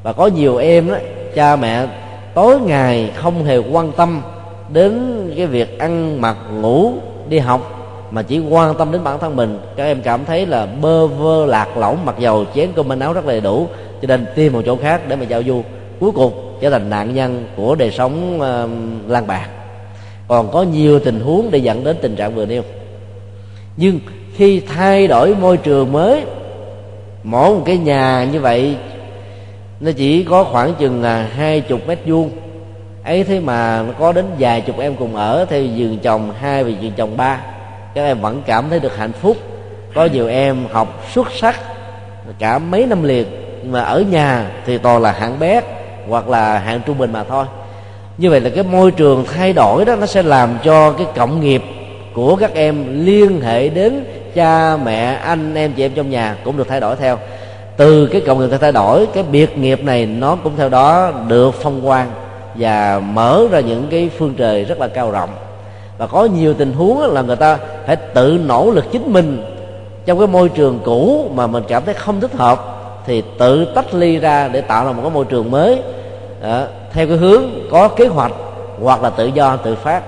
Và 0.02 0.12
có 0.12 0.26
nhiều 0.26 0.56
em 0.56 0.88
đó 0.88 0.96
cha 1.34 1.56
mẹ 1.56 1.86
tối 2.34 2.60
ngày 2.60 3.10
không 3.14 3.44
hề 3.44 3.56
quan 3.56 3.92
tâm 3.92 4.22
đến 4.68 5.32
cái 5.36 5.46
việc 5.46 5.78
ăn 5.78 6.20
mặc 6.20 6.36
ngủ 6.52 6.92
đi 7.28 7.38
học 7.38 7.75
mà 8.10 8.22
chỉ 8.22 8.38
quan 8.38 8.74
tâm 8.74 8.92
đến 8.92 9.04
bản 9.04 9.18
thân 9.18 9.36
mình. 9.36 9.58
Các 9.76 9.84
em 9.84 10.02
cảm 10.02 10.24
thấy 10.24 10.46
là 10.46 10.66
bơ 10.66 11.06
vơ 11.06 11.46
lạc 11.46 11.76
lõng 11.76 12.04
mặc 12.04 12.14
dầu 12.18 12.44
chén 12.54 12.72
cơm 12.76 12.88
manh 12.88 13.00
áo 13.00 13.12
rất 13.12 13.26
đầy 13.26 13.40
đủ 13.40 13.66
cho 14.02 14.06
nên 14.06 14.26
tìm 14.34 14.52
một 14.52 14.62
chỗ 14.66 14.76
khác 14.76 15.08
để 15.08 15.16
mà 15.16 15.24
giao 15.24 15.42
du. 15.42 15.62
Cuối 16.00 16.10
cùng 16.14 16.58
trở 16.60 16.70
thành 16.70 16.90
nạn 16.90 17.14
nhân 17.14 17.46
của 17.56 17.74
đời 17.74 17.90
sống 17.90 18.36
uh, 18.36 19.10
lang 19.10 19.26
bạc. 19.26 19.48
Còn 20.28 20.50
có 20.52 20.62
nhiều 20.62 20.98
tình 20.98 21.20
huống 21.20 21.50
để 21.50 21.58
dẫn 21.58 21.84
đến 21.84 21.96
tình 22.02 22.16
trạng 22.16 22.34
vừa 22.34 22.46
nêu. 22.46 22.62
Nhưng 23.76 24.00
khi 24.34 24.60
thay 24.60 25.06
đổi 25.06 25.34
môi 25.34 25.56
trường 25.56 25.92
mới 25.92 26.22
mỗi 27.22 27.54
một 27.54 27.62
cái 27.64 27.78
nhà 27.78 28.28
như 28.32 28.40
vậy 28.40 28.76
nó 29.80 29.90
chỉ 29.96 30.24
có 30.24 30.44
khoảng 30.44 30.74
chừng 30.74 31.02
là 31.02 31.22
hai 31.22 31.60
chục 31.60 31.80
mét 31.86 31.98
vuông. 32.06 32.30
Ấy 33.04 33.24
thế 33.24 33.40
mà 33.40 33.82
nó 33.86 33.92
có 33.98 34.12
đến 34.12 34.24
vài 34.38 34.60
chục 34.60 34.78
em 34.78 34.96
cùng 34.96 35.16
ở 35.16 35.44
theo 35.48 35.62
giường 35.62 35.98
chồng 35.98 36.32
hai 36.40 36.64
và 36.64 36.70
giường 36.70 36.92
chồng 36.96 37.16
ba 37.16 37.40
các 37.96 38.04
em 38.04 38.20
vẫn 38.20 38.42
cảm 38.46 38.64
thấy 38.70 38.80
được 38.80 38.96
hạnh 38.96 39.12
phúc. 39.12 39.36
Có 39.94 40.04
nhiều 40.04 40.28
em 40.28 40.56
học 40.72 41.04
xuất 41.14 41.32
sắc 41.32 41.60
cả 42.38 42.58
mấy 42.58 42.86
năm 42.86 43.02
liền 43.02 43.26
mà 43.64 43.80
ở 43.80 44.00
nhà 44.00 44.50
thì 44.66 44.78
toàn 44.78 45.02
là 45.02 45.12
hạng 45.12 45.38
bé 45.38 45.60
hoặc 46.08 46.28
là 46.28 46.58
hạng 46.58 46.80
trung 46.86 46.98
bình 46.98 47.12
mà 47.12 47.24
thôi. 47.24 47.44
Như 48.18 48.30
vậy 48.30 48.40
là 48.40 48.50
cái 48.54 48.64
môi 48.64 48.90
trường 48.90 49.24
thay 49.34 49.52
đổi 49.52 49.84
đó, 49.84 49.96
nó 49.96 50.06
sẽ 50.06 50.22
làm 50.22 50.58
cho 50.64 50.92
cái 50.92 51.06
cộng 51.16 51.40
nghiệp 51.40 51.62
của 52.14 52.36
các 52.36 52.54
em 52.54 53.04
liên 53.06 53.40
hệ 53.40 53.68
đến 53.68 54.04
cha, 54.34 54.76
mẹ, 54.76 55.14
anh 55.14 55.54
em, 55.54 55.72
chị 55.72 55.84
em 55.84 55.92
trong 55.94 56.10
nhà 56.10 56.36
cũng 56.44 56.56
được 56.56 56.68
thay 56.68 56.80
đổi 56.80 56.96
theo. 56.96 57.18
Từ 57.76 58.06
cái 58.06 58.20
cộng 58.26 58.40
nghiệp 58.40 58.56
thay 58.60 58.72
đổi, 58.72 59.06
cái 59.14 59.22
biệt 59.22 59.58
nghiệp 59.58 59.84
này 59.84 60.06
nó 60.06 60.36
cũng 60.36 60.52
theo 60.56 60.68
đó 60.68 61.12
được 61.28 61.54
phong 61.62 61.80
quang 61.80 62.10
và 62.54 63.00
mở 63.00 63.46
ra 63.50 63.60
những 63.60 63.86
cái 63.90 64.10
phương 64.18 64.34
trời 64.36 64.64
rất 64.64 64.80
là 64.80 64.88
cao 64.88 65.10
rộng 65.10 65.30
và 65.98 66.06
có 66.06 66.24
nhiều 66.24 66.54
tình 66.54 66.72
huống 66.72 67.00
là 67.00 67.22
người 67.22 67.36
ta 67.36 67.58
phải 67.86 67.96
tự 67.96 68.40
nỗ 68.44 68.70
lực 68.70 68.84
chính 68.92 69.12
mình. 69.12 69.44
Trong 70.06 70.18
cái 70.18 70.26
môi 70.26 70.48
trường 70.48 70.80
cũ 70.84 71.30
mà 71.34 71.46
mình 71.46 71.64
cảm 71.68 71.84
thấy 71.84 71.94
không 71.94 72.20
thích 72.20 72.32
hợp 72.32 72.76
thì 73.06 73.22
tự 73.38 73.64
tách 73.74 73.94
ly 73.94 74.18
ra 74.18 74.48
để 74.48 74.60
tạo 74.60 74.86
ra 74.86 74.92
một 74.92 75.02
cái 75.02 75.10
môi 75.10 75.24
trường 75.24 75.50
mới. 75.50 75.82
À, 76.42 76.66
theo 76.92 77.06
cái 77.06 77.16
hướng 77.16 77.42
có 77.70 77.88
kế 77.88 78.06
hoạch 78.06 78.32
hoặc 78.82 79.02
là 79.02 79.10
tự 79.10 79.26
do 79.26 79.56
tự 79.56 79.74
phát. 79.74 80.02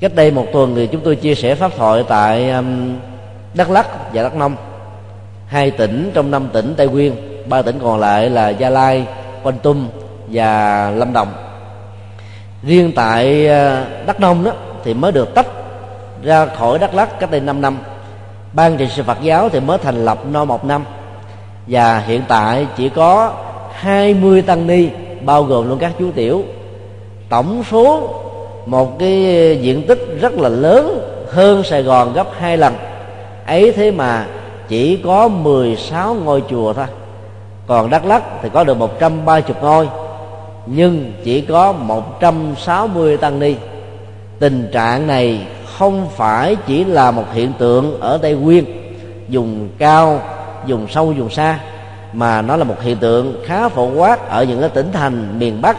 Cách 0.00 0.14
đây 0.14 0.30
một 0.30 0.46
tuần 0.52 0.74
thì 0.74 0.86
chúng 0.86 1.00
tôi 1.00 1.16
chia 1.16 1.34
sẻ 1.34 1.54
pháp 1.54 1.72
thoại 1.76 2.04
tại 2.08 2.50
um, 2.50 2.96
đắk 3.54 3.70
lắc 3.70 4.14
và 4.14 4.22
đắk 4.22 4.36
nông. 4.36 4.56
Hai 5.46 5.70
tỉnh 5.70 6.10
trong 6.14 6.30
năm 6.30 6.48
tỉnh 6.52 6.74
tây 6.76 6.88
nguyên 6.88 7.16
ba 7.48 7.62
tỉnh 7.62 7.78
còn 7.82 8.00
lại 8.00 8.30
là 8.30 8.48
gia 8.48 8.70
lai 8.70 9.06
con 9.44 9.58
tum 9.58 9.86
và 10.28 10.90
lâm 10.90 11.12
đồng 11.12 11.28
riêng 12.62 12.92
tại 12.94 13.46
ờ, 13.46 13.84
đắk 14.06 14.20
nông 14.20 14.44
đó 14.44 14.52
thì 14.84 14.94
mới 14.94 15.12
được 15.12 15.34
tách 15.34 15.46
ra 16.22 16.46
khỏi 16.46 16.78
đắk 16.78 16.94
lắc 16.94 17.20
cách 17.20 17.30
đây 17.30 17.40
5 17.40 17.60
năm. 17.60 17.78
Ban 18.52 18.76
trị 18.76 18.88
sự 18.90 19.02
phật 19.02 19.18
giáo 19.22 19.48
thì 19.48 19.60
mới 19.60 19.78
thành 19.78 20.04
lập 20.04 20.18
no 20.30 20.44
một 20.44 20.64
năm. 20.64 20.84
Và 21.66 21.98
hiện 21.98 22.22
tại 22.28 22.66
chỉ 22.76 22.88
có 22.88 23.32
20 23.72 24.42
tăng 24.42 24.66
ni, 24.66 24.88
bao 25.24 25.44
gồm 25.44 25.68
luôn 25.68 25.78
các 25.78 25.92
chú 25.98 26.10
tiểu. 26.14 26.42
Tổng 27.28 27.62
số 27.70 28.08
một 28.66 28.98
cái 28.98 29.12
diện 29.62 29.86
tích 29.86 30.18
rất 30.20 30.32
là 30.32 30.48
lớn 30.48 31.08
hơn 31.30 31.62
Sài 31.64 31.82
Gòn 31.82 32.12
gấp 32.12 32.26
hai 32.38 32.56
lần. 32.56 32.74
Ấy 33.46 33.72
thế 33.72 33.90
mà 33.90 34.26
chỉ 34.68 34.96
có 34.96 35.28
16 35.28 36.14
ngôi 36.14 36.42
chùa 36.50 36.72
thôi. 36.72 36.86
Còn 37.66 37.90
Đắk 37.90 38.04
Lắk 38.04 38.22
thì 38.42 38.48
có 38.52 38.64
được 38.64 38.76
130 38.76 39.42
ngôi 39.62 39.88
nhưng 40.66 41.12
chỉ 41.24 41.40
có 41.40 41.72
160 41.72 43.16
tăng 43.16 43.38
ni. 43.38 43.54
Tình 44.38 44.68
trạng 44.72 45.06
này 45.06 45.46
không 45.78 46.08
phải 46.16 46.56
chỉ 46.66 46.84
là 46.84 47.10
một 47.10 47.24
hiện 47.32 47.52
tượng 47.58 48.00
ở 48.00 48.18
Tây 48.18 48.34
Nguyên 48.34 48.64
dùng 49.28 49.68
cao 49.78 50.20
dùng 50.66 50.86
sâu 50.90 51.12
dùng 51.12 51.30
xa, 51.30 51.58
mà 52.12 52.42
nó 52.42 52.56
là 52.56 52.64
một 52.64 52.82
hiện 52.82 52.96
tượng 52.96 53.42
khá 53.44 53.68
phổ 53.68 53.90
quát 53.90 54.28
ở 54.28 54.44
những 54.44 54.60
cái 54.60 54.68
tỉnh 54.68 54.92
thành 54.92 55.38
miền 55.38 55.62
Bắc, 55.62 55.76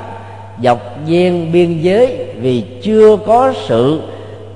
dọc 0.63 0.79
ven 1.07 1.51
biên 1.51 1.81
giới 1.81 2.27
vì 2.41 2.63
chưa 2.83 3.17
có 3.25 3.53
sự 3.67 4.01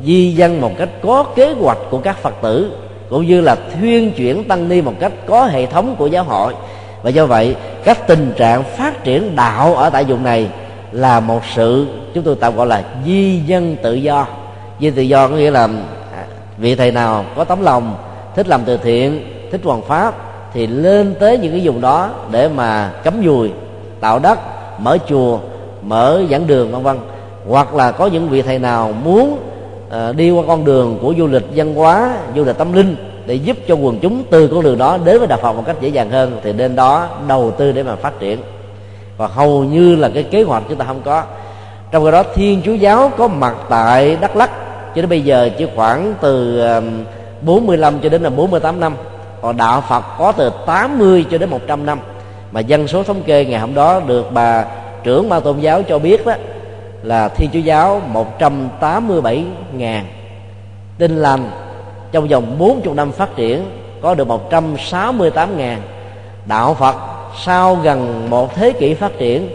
di 0.05 0.33
dân 0.33 0.61
một 0.61 0.71
cách 0.77 0.89
có 1.01 1.23
kế 1.23 1.53
hoạch 1.53 1.77
của 1.89 1.97
các 1.97 2.17
phật 2.17 2.33
tử, 2.41 2.71
cũng 3.09 3.27
như 3.27 3.41
là 3.41 3.55
thuyên 3.55 4.11
chuyển 4.11 4.43
tăng 4.43 4.69
ni 4.69 4.81
một 4.81 4.93
cách 4.99 5.11
có 5.25 5.45
hệ 5.45 5.65
thống 5.65 5.95
của 5.97 6.07
giáo 6.07 6.23
hội 6.23 6.53
và 7.01 7.09
do 7.09 7.25
vậy 7.25 7.55
các 7.83 8.07
tình 8.07 8.33
trạng 8.37 8.63
phát 8.63 9.03
triển 9.03 9.35
đạo 9.35 9.75
ở 9.75 9.89
tại 9.89 10.03
vùng 10.03 10.23
này 10.23 10.49
là 10.91 11.19
một 11.19 11.41
sự 11.55 11.87
chúng 12.13 12.23
tôi 12.23 12.35
tạm 12.39 12.55
gọi 12.55 12.67
là 12.67 12.83
di 13.05 13.39
dân 13.39 13.75
tự 13.83 13.93
do. 13.93 14.27
Di 14.79 14.89
tự 14.89 15.01
do 15.01 15.27
có 15.27 15.35
nghĩa 15.35 15.51
là 15.51 15.63
à, 16.15 16.25
vị 16.57 16.75
thầy 16.75 16.91
nào 16.91 17.25
có 17.35 17.43
tấm 17.43 17.63
lòng 17.63 17.95
thích 18.35 18.47
làm 18.47 18.61
từ 18.65 18.77
thiện 18.77 19.33
thích 19.51 19.61
hoàn 19.63 19.81
pháp 19.81 20.15
thì 20.53 20.67
lên 20.67 21.15
tới 21.19 21.37
những 21.37 21.51
cái 21.51 21.61
vùng 21.63 21.81
đó 21.81 22.09
để 22.31 22.47
mà 22.47 22.91
cấm 23.03 23.23
dùi 23.25 23.51
tạo 23.99 24.19
đất 24.19 24.39
mở 24.79 24.97
chùa 25.07 25.39
mở 25.81 26.21
giảng 26.31 26.47
đường 26.47 26.71
vân 26.71 26.83
vân. 26.83 26.97
Hoặc 27.47 27.75
là 27.75 27.91
có 27.91 28.05
những 28.07 28.29
vị 28.29 28.41
thầy 28.41 28.59
nào 28.59 28.93
muốn 29.03 29.39
uh, 29.87 30.15
đi 30.15 30.31
qua 30.31 30.43
con 30.47 30.65
đường 30.65 30.99
của 31.01 31.13
du 31.17 31.27
lịch 31.27 31.43
văn 31.55 31.75
hóa 31.75 32.17
du 32.35 32.43
lịch 32.43 32.57
tâm 32.57 32.73
linh 32.73 32.95
để 33.27 33.35
giúp 33.35 33.57
cho 33.67 33.75
quần 33.75 33.99
chúng 33.99 34.23
từ 34.29 34.47
con 34.47 34.63
đường 34.63 34.77
đó 34.77 34.97
đến 35.03 35.19
với 35.19 35.27
đạo 35.27 35.39
phật 35.41 35.53
một 35.53 35.63
cách 35.65 35.75
dễ 35.81 35.89
dàng 35.89 36.09
hơn, 36.09 36.39
thì 36.43 36.53
đến 36.53 36.75
đó 36.75 37.07
đầu 37.27 37.51
tư 37.51 37.71
để 37.71 37.83
mà 37.83 37.95
phát 37.95 38.19
triển. 38.19 38.39
Và 39.17 39.27
hầu 39.27 39.63
như 39.63 39.95
là 39.95 40.09
cái 40.13 40.23
kế 40.23 40.43
hoạch 40.43 40.63
chúng 40.69 40.77
ta 40.77 40.85
không 40.85 41.01
có. 41.05 41.23
Trong 41.91 42.03
cái 42.03 42.11
đó, 42.11 42.23
thiên 42.35 42.61
chúa 42.65 42.73
giáo 42.73 43.11
có 43.17 43.27
mặt 43.27 43.55
tại 43.69 44.17
đắk 44.21 44.35
lắc 44.35 44.51
cho 44.95 45.01
đến 45.01 45.09
bây 45.09 45.21
giờ 45.21 45.49
chỉ 45.57 45.67
khoảng 45.75 46.13
từ 46.21 46.63
45 47.41 47.99
cho 47.99 48.09
đến 48.09 48.21
là 48.21 48.29
48 48.29 48.79
năm. 48.79 48.95
Còn 49.41 49.57
đạo 49.57 49.83
Phật 49.89 50.03
có 50.17 50.31
từ 50.31 50.51
80 50.65 51.25
cho 51.31 51.37
đến 51.37 51.49
100 51.49 51.85
năm. 51.85 51.99
Mà 52.51 52.59
dân 52.59 52.87
số 52.87 53.03
thống 53.03 53.23
kê 53.23 53.45
ngày 53.45 53.59
hôm 53.59 53.73
đó 53.73 54.01
được 54.07 54.31
bà 54.33 54.65
trưởng 55.03 55.29
ban 55.29 55.41
tôn 55.41 55.59
giáo 55.59 55.83
cho 55.83 55.99
biết 55.99 56.25
đó, 56.25 56.33
là 57.03 57.29
Thiên 57.29 57.49
Chúa 57.53 57.59
giáo 57.59 58.01
187 58.07 59.45
ngàn. 59.73 60.05
Tin 60.97 61.17
lành 61.17 61.49
trong 62.11 62.27
vòng 62.27 62.55
40 62.59 62.95
năm 62.95 63.11
phát 63.11 63.35
triển 63.35 63.65
có 64.01 64.15
được 64.15 64.27
168 64.27 65.57
ngàn. 65.57 65.81
Đạo 66.45 66.73
Phật 66.73 66.95
sau 67.45 67.75
gần 67.75 68.29
một 68.29 68.55
thế 68.55 68.73
kỷ 68.79 68.93
phát 68.93 69.11
triển 69.17 69.49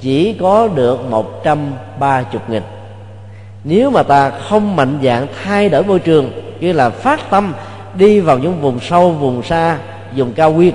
chỉ 0.00 0.32
có 0.40 0.68
được 0.74 1.10
130 1.10 2.40
nghìn 2.48 2.62
nếu 3.64 3.90
mà 3.90 4.02
ta 4.02 4.30
không 4.30 4.76
mạnh 4.76 4.98
dạng 5.02 5.26
thay 5.44 5.68
đổi 5.68 5.84
môi 5.84 5.98
trường 5.98 6.30
như 6.60 6.72
là 6.72 6.90
phát 6.90 7.30
tâm 7.30 7.54
đi 7.94 8.20
vào 8.20 8.38
những 8.38 8.60
vùng 8.60 8.80
sâu 8.80 9.10
vùng 9.10 9.42
xa 9.42 9.78
vùng 10.16 10.32
cao 10.32 10.52
nguyên 10.52 10.74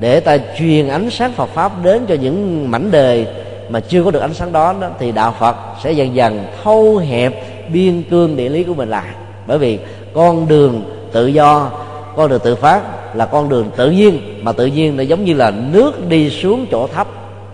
để 0.00 0.20
ta 0.20 0.38
truyền 0.58 0.88
ánh 0.88 1.10
sáng 1.10 1.32
Phật 1.32 1.48
pháp 1.54 1.72
đến 1.82 2.06
cho 2.08 2.14
những 2.14 2.70
mảnh 2.70 2.90
đời 2.90 3.26
mà 3.68 3.80
chưa 3.80 4.04
có 4.04 4.10
được 4.10 4.20
ánh 4.20 4.34
sáng 4.34 4.52
đó, 4.52 4.74
đó 4.80 4.88
thì 4.98 5.12
đạo 5.12 5.34
Phật 5.38 5.56
sẽ 5.82 5.92
dần 5.92 6.14
dần 6.14 6.46
thâu 6.64 6.96
hẹp 6.96 7.32
biên 7.72 8.02
cương 8.02 8.36
địa 8.36 8.48
lý 8.48 8.64
của 8.64 8.74
mình 8.74 8.88
lại. 8.88 9.08
Bởi 9.46 9.58
vì 9.58 9.78
con 10.18 10.48
đường 10.48 10.82
tự 11.12 11.26
do, 11.26 11.70
con 12.16 12.28
đường 12.30 12.40
tự 12.44 12.54
phát 12.54 12.80
là 13.14 13.26
con 13.26 13.48
đường 13.48 13.70
tự 13.76 13.90
nhiên, 13.90 14.38
mà 14.42 14.52
tự 14.52 14.66
nhiên 14.66 14.96
nó 14.96 15.02
giống 15.02 15.24
như 15.24 15.34
là 15.34 15.50
nước 15.50 16.08
đi 16.08 16.30
xuống 16.30 16.66
chỗ 16.70 16.86
thấp, 16.86 17.06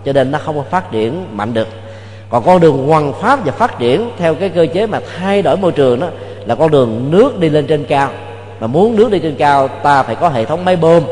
cho 0.05 0.13
nên 0.13 0.31
nó 0.31 0.39
không 0.45 0.57
có 0.57 0.63
phát 0.69 0.91
triển 0.91 1.25
mạnh 1.37 1.53
được. 1.53 1.67
Còn 2.29 2.43
con 2.43 2.59
đường 2.61 2.87
hoàn 2.87 3.13
pháp 3.13 3.45
và 3.45 3.51
phát 3.51 3.79
triển 3.79 4.09
theo 4.17 4.35
cái 4.35 4.49
cơ 4.49 4.65
chế 4.73 4.87
mà 4.87 4.99
thay 5.17 5.41
đổi 5.41 5.57
môi 5.57 5.71
trường 5.71 5.99
đó 5.99 6.07
là 6.45 6.55
con 6.55 6.71
đường 6.71 7.11
nước 7.11 7.39
đi 7.39 7.49
lên 7.49 7.67
trên 7.67 7.85
cao. 7.85 8.09
Mà 8.59 8.67
muốn 8.67 8.95
nước 8.95 9.11
đi 9.11 9.19
trên 9.19 9.35
cao, 9.35 9.67
ta 9.67 10.03
phải 10.03 10.15
có 10.15 10.29
hệ 10.29 10.45
thống 10.45 10.65
máy 10.65 10.75
bơm, 10.75 11.03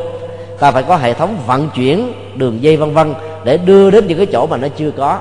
ta 0.60 0.72
phải 0.72 0.84
có 0.84 0.98
hệ 0.98 1.14
thống 1.14 1.38
vận 1.48 1.70
chuyển 1.76 2.14
đường 2.36 2.64
dây 2.64 2.78
vân 2.78 2.94
vân 2.94 3.14
để 3.44 3.58
đưa 3.58 3.92
đến 3.92 4.08
những 4.08 4.18
cái 4.18 4.28
chỗ 4.32 4.48
mà 4.48 4.58
nó 4.58 4.68
chưa 4.78 4.92
có. 4.92 5.20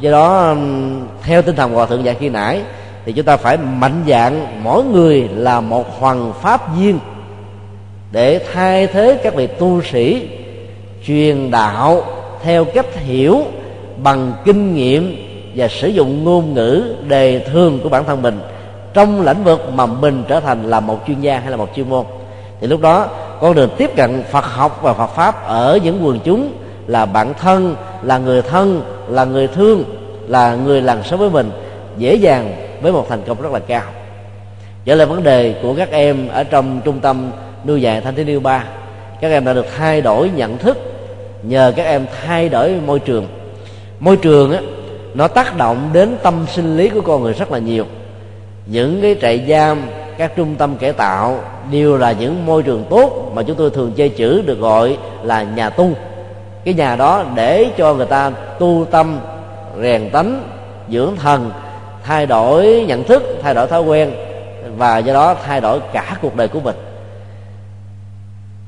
Do 0.00 0.10
đó 0.10 0.54
theo 1.22 1.42
tinh 1.42 1.56
thần 1.56 1.74
hòa 1.74 1.86
thượng 1.86 2.04
dạy 2.04 2.16
khi 2.20 2.28
nãy 2.28 2.60
thì 3.06 3.12
chúng 3.12 3.24
ta 3.24 3.36
phải 3.36 3.56
mạnh 3.56 4.04
dạng 4.08 4.62
mỗi 4.64 4.84
người 4.84 5.28
là 5.34 5.60
một 5.60 6.00
hoàng 6.00 6.32
pháp 6.42 6.76
viên 6.76 6.98
để 8.12 8.40
thay 8.52 8.86
thế 8.86 9.20
các 9.22 9.34
vị 9.34 9.46
tu 9.46 9.82
sĩ 9.82 10.28
truyền 11.06 11.50
đạo 11.50 12.02
theo 12.42 12.64
cách 12.64 12.96
hiểu, 12.96 13.42
bằng 14.02 14.32
kinh 14.44 14.74
nghiệm 14.74 15.16
và 15.54 15.68
sử 15.68 15.88
dụng 15.88 16.24
ngôn 16.24 16.54
ngữ 16.54 16.94
đề 17.08 17.38
thường 17.38 17.80
của 17.82 17.88
bản 17.88 18.04
thân 18.04 18.22
mình 18.22 18.40
trong 18.94 19.20
lĩnh 19.26 19.44
vực 19.44 19.72
mà 19.74 19.86
mình 19.86 20.24
trở 20.28 20.40
thành 20.40 20.70
là 20.70 20.80
một 20.80 20.98
chuyên 21.06 21.20
gia 21.20 21.38
hay 21.38 21.50
là 21.50 21.56
một 21.56 21.68
chuyên 21.76 21.88
môn. 21.88 22.04
Thì 22.60 22.66
lúc 22.66 22.80
đó, 22.80 23.06
con 23.40 23.54
đường 23.54 23.70
tiếp 23.76 23.90
cận 23.96 24.22
Phật 24.30 24.44
học 24.44 24.78
và 24.82 24.92
Phật 24.92 25.06
pháp 25.06 25.46
ở 25.46 25.78
những 25.82 26.06
quần 26.06 26.20
chúng 26.24 26.52
là 26.86 27.06
bạn 27.06 27.34
thân, 27.40 27.76
là 28.02 28.18
người 28.18 28.42
thân, 28.42 28.82
là 29.08 29.24
người 29.24 29.48
thương, 29.48 29.84
là 30.28 30.54
người 30.54 30.82
làng 30.82 31.02
sống 31.04 31.20
với 31.20 31.30
mình, 31.30 31.50
dễ 31.98 32.14
dàng 32.14 32.65
với 32.80 32.92
một 32.92 33.06
thành 33.08 33.22
công 33.26 33.42
rất 33.42 33.52
là 33.52 33.58
cao. 33.58 33.82
Trở 34.84 34.94
lại 34.94 35.06
vấn 35.06 35.22
đề 35.22 35.54
của 35.62 35.74
các 35.74 35.90
em 35.90 36.28
ở 36.28 36.44
trong 36.44 36.80
trung 36.84 37.00
tâm 37.00 37.30
nuôi 37.66 37.82
dạy 37.82 38.00
thanh 38.00 38.14
thiếu 38.14 38.24
niên 38.24 38.42
ba, 38.42 38.64
các 39.20 39.28
em 39.28 39.44
đã 39.44 39.52
được 39.52 39.66
thay 39.76 40.00
đổi 40.00 40.30
nhận 40.34 40.58
thức 40.58 40.78
nhờ 41.42 41.72
các 41.76 41.82
em 41.82 42.06
thay 42.26 42.48
đổi 42.48 42.74
môi 42.86 42.98
trường. 42.98 43.26
Môi 44.00 44.16
trường 44.16 44.52
á, 44.52 44.60
nó 45.14 45.28
tác 45.28 45.58
động 45.58 45.90
đến 45.92 46.16
tâm 46.22 46.46
sinh 46.48 46.76
lý 46.76 46.88
của 46.88 47.00
con 47.00 47.22
người 47.22 47.32
rất 47.32 47.52
là 47.52 47.58
nhiều. 47.58 47.84
Những 48.66 49.02
cái 49.02 49.16
trại 49.20 49.44
giam, 49.48 49.82
các 50.18 50.36
trung 50.36 50.54
tâm 50.58 50.76
cải 50.76 50.92
tạo 50.92 51.38
đều 51.70 51.98
là 51.98 52.12
những 52.12 52.46
môi 52.46 52.62
trường 52.62 52.84
tốt 52.90 53.32
mà 53.34 53.42
chúng 53.42 53.56
tôi 53.56 53.70
thường 53.70 53.92
chơi 53.96 54.08
chữ 54.08 54.42
được 54.46 54.58
gọi 54.58 54.96
là 55.22 55.42
nhà 55.42 55.70
tu. 55.70 55.90
Cái 56.64 56.74
nhà 56.74 56.96
đó 56.96 57.24
để 57.34 57.66
cho 57.78 57.94
người 57.94 58.06
ta 58.06 58.30
tu 58.58 58.86
tâm, 58.90 59.18
rèn 59.82 60.10
tánh, 60.10 60.42
dưỡng 60.90 61.16
thần 61.16 61.50
thay 62.06 62.26
đổi 62.26 62.84
nhận 62.88 63.04
thức, 63.04 63.22
thay 63.42 63.54
đổi 63.54 63.66
thói 63.66 63.82
quen, 63.82 64.12
và 64.76 64.98
do 64.98 65.12
đó 65.12 65.36
thay 65.44 65.60
đổi 65.60 65.80
cả 65.92 66.16
cuộc 66.22 66.36
đời 66.36 66.48
của 66.48 66.60
mình. 66.60 66.76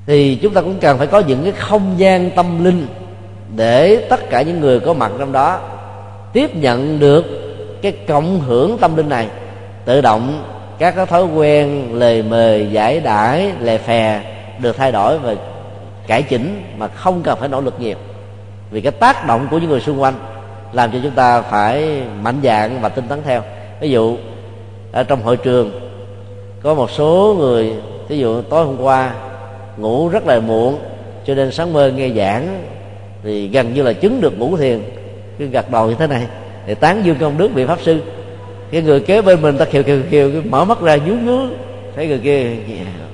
Thì 0.07 0.39
chúng 0.43 0.55
ta 0.55 0.61
cũng 0.61 0.79
cần 0.81 0.99
phải 0.99 1.07
có 1.07 1.19
những 1.19 1.43
cái 1.43 1.53
không 1.53 1.95
gian 1.97 2.31
tâm 2.31 2.65
linh 2.65 2.87
để 3.57 4.07
tất 4.11 4.31
cả 4.31 4.43
những 4.43 4.61
người 4.61 4.81
có 4.81 4.93
mặt 4.93 5.13
trong 5.19 5.33
đó 5.33 5.61
tiếp 6.33 6.57
nhận 6.57 7.01
được 7.01 7.25
cái 7.83 7.93
cộng 7.93 8.41
hưởng 8.41 8.79
tâm 8.79 8.97
linh 8.97 9.09
này, 9.09 9.29
tự 9.85 10.01
động 10.01 10.43
các 10.79 10.97
cái 10.97 11.07
thói 11.07 11.25
quen 11.25 11.89
lời 11.95 12.23
mời 12.23 12.69
giải 12.73 13.01
đãi, 13.01 13.53
lề 13.61 13.79
phè 13.79 14.21
được 14.59 14.77
thay 14.77 14.93
đổi 14.93 15.19
và 15.19 15.35
cải 16.07 16.23
chỉnh 16.23 16.63
mà 16.77 16.89
không 16.89 17.23
cần 17.23 17.39
phải 17.39 17.49
nỗ 17.49 17.61
lực 17.61 17.81
nhiều. 17.81 17.97
Vì 18.71 18.81
cái 18.81 18.93
tác 18.93 19.27
động 19.27 19.47
của 19.51 19.59
những 19.59 19.71
người 19.71 19.81
xung 19.81 20.03
quanh 20.03 20.15
làm 20.73 20.93
cho 20.93 20.99
chúng 21.03 21.13
ta 21.13 21.43
phải 21.43 22.03
mạnh 22.23 22.41
dạng 22.43 22.81
và 22.81 22.89
tinh 22.89 23.05
tấn 23.09 23.19
theo. 23.25 23.43
Ví 23.81 23.91
dụ, 23.91 24.17
ở 24.93 25.03
trong 25.03 25.23
hội 25.23 25.37
trường, 25.37 25.81
có 26.63 26.75
một 26.75 26.91
số 26.91 27.37
người 27.39 27.73
ví 28.09 28.19
dụ 28.19 28.43
tối 28.43 28.65
hôm 28.65 28.81
qua, 28.81 29.15
ngủ 29.77 30.09
rất 30.09 30.27
là 30.27 30.41
muộn, 30.41 30.79
cho 31.27 31.35
nên 31.35 31.51
sáng 31.51 31.73
mơ 31.73 31.91
nghe 31.91 32.09
giảng, 32.09 32.63
thì 33.23 33.49
gần 33.49 33.75
như 33.75 33.83
là 33.83 33.93
chứng 33.93 34.21
được 34.21 34.39
ngủ 34.39 34.57
thiền. 34.57 34.81
Cứ 35.39 35.47
gật 35.47 35.71
đầu 35.71 35.89
như 35.89 35.95
thế 35.99 36.07
này 36.07 36.27
để 36.67 36.75
tán 36.75 37.03
dương 37.05 37.17
công 37.21 37.39
đức 37.39 37.55
vị 37.55 37.67
pháp 37.67 37.79
sư. 37.81 38.01
Cái 38.71 38.83
người 38.83 39.01
kế 39.01 39.23
bên 39.23 39.43
mình 39.43 39.59
ta 39.59 39.65
kêu 39.65 39.83
kêu 39.83 40.01
khiều 40.11 40.31
mở 40.45 40.65
mắt 40.65 40.81
ra 40.81 40.97
nhú 40.97 41.15
nhú, 41.15 41.39
thấy 41.97 42.07
người 42.07 42.19
kia 42.19 42.47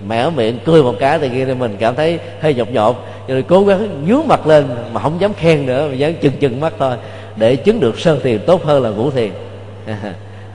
mẻ 0.06 0.30
miệng, 0.30 0.58
cười 0.64 0.82
một 0.82 0.94
cái 1.00 1.18
thì 1.18 1.28
kia 1.28 1.54
mình 1.58 1.76
cảm 1.78 1.94
thấy 1.94 2.18
hơi 2.40 2.54
nhột 2.54 2.70
nhột. 2.70 2.96
Rồi 3.28 3.42
cố 3.42 3.64
gắng 3.64 3.88
nhú 4.06 4.22
mặt 4.22 4.46
lên 4.46 4.64
mà 4.92 5.00
không 5.00 5.20
dám 5.20 5.34
khen 5.34 5.66
nữa, 5.66 5.88
mà 5.88 5.94
dám 5.94 6.14
chừng 6.14 6.32
chừng 6.40 6.60
mắt 6.60 6.72
thôi 6.78 6.96
để 7.36 7.56
chứng 7.56 7.80
được 7.80 7.98
sơn 7.98 8.20
thiền 8.22 8.40
tốt 8.46 8.64
hơn 8.64 8.82
là 8.82 8.90
ngũ 8.90 9.10
thiền. 9.10 9.30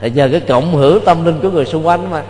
Là 0.00 0.08
nhờ 0.08 0.28
cái 0.32 0.40
cộng 0.40 0.74
hưởng 0.74 1.04
tâm 1.04 1.24
linh 1.24 1.40
của 1.40 1.50
người 1.50 1.64
xung 1.64 1.86
quanh 1.86 2.10
mà. 2.10 2.22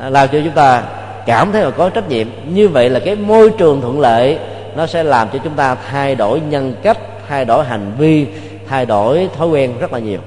À, 0.00 0.10
làm 0.10 0.28
cho 0.28 0.38
chúng 0.44 0.54
ta 0.54 0.82
cảm 1.26 1.52
thấy 1.52 1.62
là 1.62 1.70
có 1.70 1.90
trách 1.90 2.08
nhiệm. 2.08 2.26
Như 2.48 2.68
vậy 2.68 2.90
là 2.90 3.00
cái 3.00 3.16
môi 3.16 3.50
trường 3.58 3.80
thuận 3.80 4.00
lợi, 4.00 4.38
nó 4.76 4.86
sẽ 4.86 5.02
làm 5.02 5.28
cho 5.32 5.38
chúng 5.44 5.54
ta 5.54 5.74
thay 5.74 6.14
đổi 6.14 6.40
nhân 6.40 6.74
cách, 6.82 6.98
thay 7.28 7.44
đổi 7.44 7.64
hành 7.64 7.92
vi, 7.98 8.26
thay 8.68 8.86
đổi 8.86 9.28
thói 9.36 9.48
quen 9.48 9.78
rất 9.78 9.92
là 9.92 9.98
nhiều. 9.98 10.20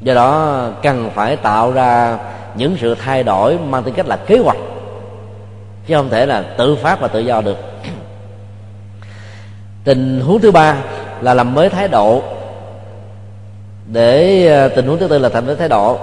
Do 0.00 0.14
đó, 0.14 0.68
cần 0.82 1.10
phải 1.14 1.36
tạo 1.36 1.72
ra 1.72 2.18
những 2.54 2.76
sự 2.80 2.94
thay 2.94 3.22
đổi 3.22 3.58
mang 3.58 3.82
tính 3.82 3.94
cách 3.94 4.06
là 4.06 4.16
kế 4.16 4.38
hoạch, 4.38 4.58
chứ 5.86 5.96
không 5.96 6.10
thể 6.10 6.26
là 6.26 6.42
tự 6.42 6.76
phát 6.76 7.00
và 7.00 7.08
tự 7.08 7.20
do 7.20 7.40
được 7.40 7.73
tình 9.84 10.20
huống 10.20 10.40
thứ 10.40 10.50
ba 10.50 10.76
là 11.20 11.34
làm 11.34 11.54
mới 11.54 11.68
thái 11.68 11.88
độ. 11.88 12.22
Để 13.92 14.46
ờ, 14.46 14.68
tình 14.68 14.86
huống 14.86 14.98
thứ 14.98 15.08
tư 15.08 15.18
là 15.18 15.28
thành 15.28 15.46
mới 15.46 15.56
thái 15.56 15.68
độ. 15.68 15.98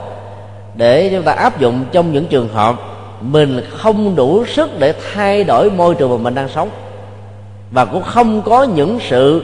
Để 0.76 1.10
chúng 1.16 1.24
ta 1.24 1.32
áp 1.32 1.60
dụng 1.60 1.86
trong 1.92 2.14
những 2.14 2.26
trường 2.26 2.50
hợp 2.54 2.76
mình 3.22 3.62
không 3.78 4.16
đủ 4.16 4.46
sức 4.46 4.80
để 4.80 4.94
thay 5.14 5.44
đổi 5.44 5.72
môi 5.72 5.96
trường 5.96 6.10
mà 6.10 6.18
mình 6.18 6.36
đang 6.36 6.50
sống. 6.50 6.70
Và 7.72 7.86
cũng 7.86 8.04
không 8.04 8.42
có 8.42 8.64
những 8.64 9.00
sự 9.10 9.44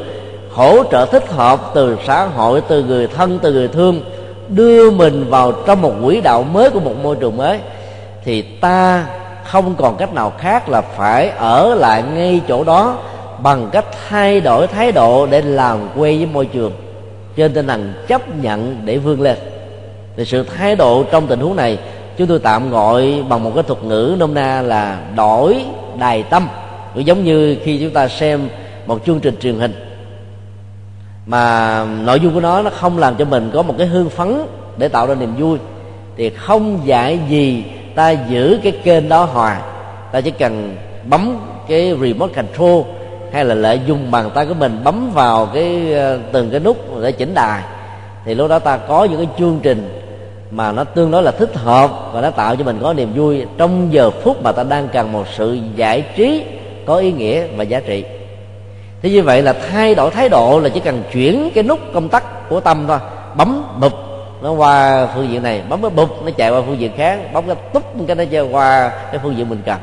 hỗ 0.51 0.83
trợ 0.91 1.05
thích 1.05 1.27
hợp 1.29 1.59
từ 1.73 1.97
xã 2.07 2.25
hội, 2.25 2.61
từ 2.67 2.83
người 2.83 3.07
thân, 3.07 3.39
từ 3.41 3.53
người 3.53 3.67
thương 3.67 4.01
đưa 4.47 4.91
mình 4.91 5.29
vào 5.29 5.51
trong 5.51 5.81
một 5.81 5.93
quỹ 6.03 6.21
đạo 6.21 6.43
mới 6.43 6.69
của 6.69 6.79
một 6.79 6.93
môi 7.03 7.15
trường 7.15 7.37
mới, 7.37 7.59
thì 8.23 8.41
ta 8.41 9.05
không 9.43 9.75
còn 9.77 9.97
cách 9.97 10.13
nào 10.13 10.33
khác 10.37 10.69
là 10.69 10.81
phải 10.81 11.29
ở 11.29 11.75
lại 11.75 12.03
ngay 12.13 12.41
chỗ 12.47 12.63
đó 12.63 12.97
bằng 13.43 13.69
cách 13.71 13.85
thay 14.09 14.41
đổi 14.41 14.67
thái 14.67 14.91
độ 14.91 15.25
để 15.25 15.41
làm 15.41 15.79
quen 15.95 16.17
với 16.17 16.25
môi 16.25 16.45
trường. 16.45 16.71
Trên 17.35 17.53
tinh 17.53 17.67
thần 17.67 17.93
chấp 18.07 18.35
nhận 18.37 18.81
để 18.85 18.97
vươn 18.97 19.21
lên. 19.21 19.37
Thì 20.17 20.25
sự 20.25 20.43
thái 20.43 20.75
độ 20.75 21.03
trong 21.11 21.27
tình 21.27 21.39
huống 21.39 21.55
này, 21.55 21.77
chúng 22.17 22.27
tôi 22.27 22.39
tạm 22.39 22.69
gọi 22.69 23.23
bằng 23.29 23.43
một 23.43 23.51
cái 23.55 23.63
thuật 23.63 23.83
ngữ 23.83 24.15
nôm 24.19 24.33
na 24.33 24.61
là 24.61 24.99
đổi 25.15 25.55
đài 25.99 26.23
tâm. 26.23 26.47
Cũng 26.93 27.05
giống 27.05 27.23
như 27.23 27.57
khi 27.63 27.79
chúng 27.79 27.91
ta 27.91 28.07
xem 28.07 28.49
một 28.85 29.05
chương 29.05 29.19
trình 29.19 29.35
truyền 29.41 29.59
hình. 29.59 29.73
Mà 31.25 31.85
nội 32.03 32.19
dung 32.19 32.33
của 32.33 32.39
nó 32.39 32.61
nó 32.61 32.69
không 32.69 32.97
làm 32.97 33.15
cho 33.15 33.25
mình 33.25 33.51
có 33.53 33.61
một 33.61 33.75
cái 33.77 33.87
hương 33.87 34.09
phấn 34.09 34.37
để 34.77 34.87
tạo 34.87 35.07
ra 35.07 35.15
niềm 35.15 35.33
vui. 35.37 35.57
Thì 36.17 36.29
không 36.29 36.79
dạy 36.85 37.19
gì 37.29 37.63
ta 37.95 38.11
giữ 38.11 38.59
cái 38.63 38.71
kênh 38.71 39.09
đó 39.09 39.23
hoài. 39.23 39.61
Ta 40.11 40.21
chỉ 40.21 40.31
cần 40.31 40.75
bấm 41.05 41.39
cái 41.67 41.95
remote 42.01 42.33
control 42.33 42.81
hay 43.31 43.45
là 43.45 43.55
lợi 43.55 43.81
dùng 43.85 44.11
bàn 44.11 44.29
tay 44.33 44.45
của 44.45 44.53
mình 44.53 44.79
bấm 44.83 45.11
vào 45.13 45.45
cái 45.53 45.93
ờ, 45.93 46.19
từng 46.31 46.49
cái 46.49 46.59
nút 46.59 46.77
để 47.01 47.11
chỉnh 47.11 47.33
đài, 47.33 47.63
thì 48.25 48.35
lúc 48.35 48.49
đó 48.49 48.59
ta 48.59 48.77
có 48.77 49.03
những 49.03 49.17
cái 49.17 49.27
chương 49.39 49.59
trình 49.63 50.03
mà 50.51 50.71
nó 50.71 50.83
tương 50.83 51.11
đối 51.11 51.23
là 51.23 51.31
thích 51.31 51.55
hợp 51.55 51.91
và 52.13 52.21
nó 52.21 52.31
tạo 52.31 52.55
cho 52.55 52.63
mình 52.63 52.79
có 52.81 52.93
niềm 52.93 53.13
vui. 53.15 53.45
Trong 53.57 53.93
giờ 53.93 54.09
phút 54.09 54.43
mà 54.43 54.51
ta 54.51 54.63
đang 54.63 54.87
cần 54.87 55.11
một 55.11 55.25
sự 55.33 55.57
giải 55.75 56.03
trí 56.15 56.43
có 56.85 56.95
ý 56.95 57.11
nghĩa 57.11 57.47
và 57.47 57.63
giá 57.63 57.79
trị. 57.79 58.05
Thế 59.01 59.09
như 59.09 59.23
vậy 59.23 59.41
là 59.41 59.53
thay 59.53 59.95
đổi 59.95 60.11
thái 60.11 60.29
độ 60.29 60.59
là 60.59 60.69
chỉ 60.69 60.79
cần 60.79 61.03
chuyển 61.11 61.49
cái 61.55 61.63
nút 61.63 61.79
công 61.93 62.09
tắc 62.09 62.49
của 62.49 62.59
tâm 62.59 62.85
thôi. 62.87 62.99
Bấm, 63.35 63.63
bụp, 63.79 63.93
nó 64.41 64.51
qua 64.51 65.07
phương 65.15 65.29
diện 65.29 65.43
này. 65.43 65.61
Bấm 65.69 65.81
cái 65.81 65.89
bụp, 65.89 66.09
nó 66.25 66.31
chạy 66.37 66.51
qua 66.51 66.61
phương 66.65 66.79
diện 66.79 66.91
khác. 66.97 67.33
Bấm 67.33 67.47
cái 67.47 67.55
túp, 67.73 67.83
cái 68.07 68.15
nó 68.15 68.23
chạy 68.31 68.41
qua 68.41 68.91
cái 69.11 69.19
phương 69.23 69.37
diện 69.37 69.49
mình 69.49 69.61
cần 69.65 69.77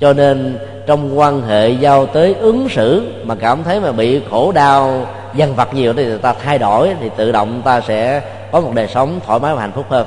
cho 0.00 0.12
nên 0.12 0.58
trong 0.86 1.18
quan 1.18 1.42
hệ 1.42 1.68
giao 1.68 2.06
tới 2.06 2.34
ứng 2.34 2.68
xử 2.68 3.12
mà 3.24 3.34
cảm 3.34 3.64
thấy 3.64 3.80
mà 3.80 3.92
bị 3.92 4.20
khổ 4.30 4.52
đau 4.52 5.06
dằn 5.34 5.54
vặt 5.54 5.74
nhiều 5.74 5.92
thì 5.92 6.18
ta 6.18 6.32
thay 6.32 6.58
đổi 6.58 6.90
thì 7.00 7.10
tự 7.16 7.32
động 7.32 7.62
ta 7.64 7.80
sẽ 7.80 8.22
có 8.52 8.60
một 8.60 8.74
đời 8.74 8.88
sống 8.88 9.20
thoải 9.26 9.40
mái 9.40 9.54
và 9.54 9.60
hạnh 9.60 9.72
phúc 9.72 9.86
hơn. 9.88 10.06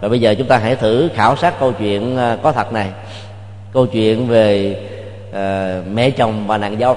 Và 0.00 0.08
bây 0.08 0.20
giờ 0.20 0.34
chúng 0.38 0.46
ta 0.46 0.56
hãy 0.56 0.76
thử 0.76 1.08
khảo 1.14 1.36
sát 1.36 1.60
câu 1.60 1.72
chuyện 1.72 2.16
à, 2.16 2.36
có 2.42 2.52
thật 2.52 2.72
này. 2.72 2.88
Câu 3.72 3.86
chuyện 3.86 4.28
về 4.28 4.76
uh, 5.30 5.86
mẹ 5.92 6.10
chồng 6.10 6.46
và 6.46 6.58
nàng 6.58 6.78
dâu. 6.80 6.96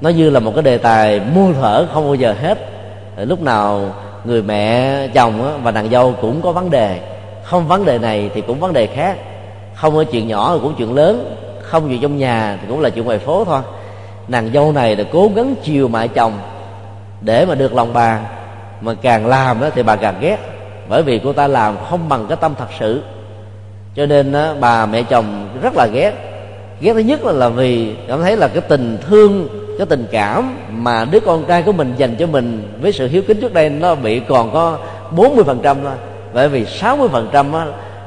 Nó 0.00 0.10
như 0.10 0.30
là 0.30 0.40
một 0.40 0.52
cái 0.54 0.62
đề 0.62 0.78
tài 0.78 1.20
muôn 1.34 1.54
thở 1.60 1.86
không 1.92 2.04
bao 2.04 2.14
giờ 2.14 2.34
hết. 2.42 2.58
Lúc 3.16 3.42
nào 3.42 3.94
người 4.24 4.42
mẹ 4.42 5.08
chồng 5.14 5.60
và 5.62 5.70
nàng 5.70 5.90
dâu 5.90 6.14
cũng 6.20 6.42
có 6.42 6.52
vấn 6.52 6.70
đề. 6.70 6.98
Không 7.42 7.68
vấn 7.68 7.84
đề 7.84 7.98
này 7.98 8.30
thì 8.34 8.40
cũng 8.40 8.60
vấn 8.60 8.72
đề 8.72 8.86
khác. 8.86 9.16
Không 9.74 9.94
có 9.94 10.04
chuyện 10.04 10.28
nhỏ 10.28 10.58
cũng 10.62 10.74
chuyện 10.78 10.94
lớn 10.94 11.36
không 11.72 11.90
gì 11.90 11.98
trong 12.02 12.18
nhà 12.18 12.58
thì 12.60 12.66
cũng 12.68 12.80
là 12.80 12.90
chuyện 12.90 13.04
ngoài 13.04 13.18
phố 13.18 13.44
thôi. 13.44 13.60
Nàng 14.28 14.50
dâu 14.54 14.72
này 14.72 14.96
là 14.96 15.04
cố 15.12 15.30
gắng 15.34 15.54
chiều 15.62 15.88
mại 15.88 16.08
chồng 16.08 16.32
để 17.20 17.46
mà 17.46 17.54
được 17.54 17.74
lòng 17.74 17.92
bà 17.92 18.20
mà 18.80 18.94
càng 19.02 19.26
làm 19.26 19.60
đó 19.60 19.68
thì 19.74 19.82
bà 19.82 19.96
càng 19.96 20.14
ghét 20.20 20.38
bởi 20.88 21.02
vì 21.02 21.20
cô 21.24 21.32
ta 21.32 21.46
làm 21.48 21.76
không 21.90 22.08
bằng 22.08 22.26
cái 22.28 22.36
tâm 22.40 22.54
thật 22.58 22.68
sự. 22.80 23.02
Cho 23.96 24.06
nên 24.06 24.32
đó, 24.32 24.54
bà 24.60 24.86
mẹ 24.86 25.02
chồng 25.02 25.48
rất 25.62 25.72
là 25.76 25.86
ghét. 25.86 26.12
Ghét 26.80 26.92
thứ 26.92 26.98
nhất 26.98 27.24
là, 27.24 27.32
là 27.32 27.48
vì 27.48 27.94
cảm 28.08 28.22
thấy 28.22 28.36
là 28.36 28.48
cái 28.48 28.62
tình 28.68 28.98
thương 29.08 29.48
cái 29.78 29.86
tình 29.86 30.06
cảm 30.12 30.56
mà 30.70 31.04
đứa 31.04 31.20
con 31.20 31.44
trai 31.44 31.62
của 31.62 31.72
mình 31.72 31.94
dành 31.96 32.16
cho 32.18 32.26
mình 32.26 32.78
với 32.80 32.92
sự 32.92 33.08
hiếu 33.08 33.22
kính 33.28 33.40
trước 33.40 33.54
đây 33.54 33.70
nó 33.70 33.94
bị 33.94 34.20
còn 34.20 34.52
có 34.52 34.78
40% 35.16 35.36
thôi. 35.62 35.94
Bởi 36.34 36.48
vì 36.48 36.64
60% 36.64 37.66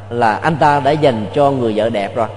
là 0.09 0.35
anh 0.35 0.55
ta 0.55 0.79
đã 0.79 0.91
dành 0.91 1.25
cho 1.35 1.51
người 1.51 1.73
vợ 1.75 1.89
đẹp 1.89 2.15
rồi 2.15 2.27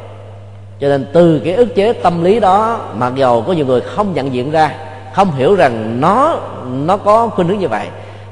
cho 0.81 0.88
nên 0.88 1.07
từ 1.12 1.41
cái 1.45 1.55
ức 1.55 1.75
chế 1.75 1.93
tâm 1.93 2.25
lý 2.25 2.41
đó, 2.41 2.81
mặc 2.97 3.12
dầu 3.17 3.45
có 3.47 3.53
nhiều 3.53 3.67
người 3.67 3.81
không 3.81 4.14
nhận 4.14 4.33
diện 4.33 4.51
ra, 4.51 4.75
không 5.14 5.33
hiểu 5.33 5.55
rằng 5.55 6.01
nó 6.01 6.37
nó 6.67 6.97
có 6.97 7.29
khuynh 7.29 7.49
hướng 7.49 7.59
như 7.59 7.69
vậy, 7.69 7.87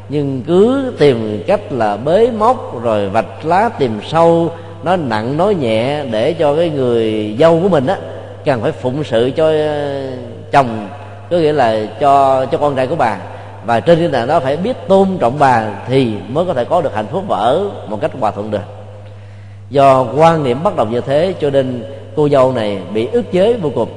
nhưng 0.08 0.42
cứ 0.46 0.92
tìm 0.98 1.42
cách 1.46 1.60
là 1.70 1.96
bế 1.96 2.30
móc 2.38 2.82
rồi 2.82 3.08
vạch 3.08 3.44
lá 3.44 3.68
tìm 3.78 4.00
sâu, 4.08 4.50
nó 4.82 4.96
nặng 4.96 5.36
nói 5.36 5.54
nhẹ 5.54 6.04
để 6.10 6.32
cho 6.32 6.56
cái 6.56 6.70
người 6.70 7.36
dâu 7.38 7.60
của 7.62 7.68
mình 7.68 7.86
á 7.86 7.96
cần 8.44 8.62
phải 8.62 8.72
phụng 8.72 9.04
sự 9.04 9.30
cho 9.36 9.48
ờ, 9.48 10.06
chồng, 10.52 10.88
có 11.30 11.36
nghĩa 11.36 11.52
là 11.52 11.86
cho 12.00 12.46
cho 12.46 12.58
con 12.58 12.76
trai 12.76 12.86
của 12.86 12.96
bà. 12.96 13.18
Và 13.64 13.80
trên 13.80 13.98
cái 13.98 14.08
nền 14.08 14.28
đó 14.28 14.40
phải 14.40 14.56
biết 14.56 14.76
tôn 14.88 15.08
trọng 15.20 15.38
bà 15.38 15.64
thì 15.88 16.12
mới 16.28 16.44
có 16.44 16.54
thể 16.54 16.64
có 16.64 16.80
được 16.80 16.94
hạnh 16.94 17.06
phúc 17.12 17.24
và 17.28 17.36
ở 17.36 17.70
một 17.88 18.00
cách 18.00 18.10
hòa 18.20 18.30
thuận 18.30 18.50
được. 18.50 18.60
Do 19.70 20.06
quan 20.16 20.44
niệm 20.44 20.62
bất 20.62 20.76
đồng 20.76 20.90
như 20.90 21.00
thế, 21.00 21.34
cho 21.40 21.50
nên 21.50 21.84
cô 22.16 22.28
dâu 22.28 22.52
này 22.52 22.78
bị 22.94 23.06
ức 23.06 23.32
chế 23.32 23.52
vô 23.52 23.70
cùng. 23.74 23.88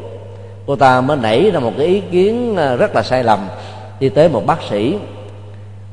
Cô 0.67 0.75
ta 0.75 1.01
mới 1.01 1.17
nảy 1.17 1.51
ra 1.51 1.59
một 1.59 1.71
cái 1.77 1.87
ý 1.87 2.01
kiến 2.11 2.55
à, 2.57 2.75
rất 2.75 2.95
là 2.95 3.03
sai 3.03 3.23
lầm. 3.23 3.39
Đi 3.99 4.09
tới 4.09 4.29
một 4.29 4.45
bác 4.45 4.61
sĩ, 4.69 4.97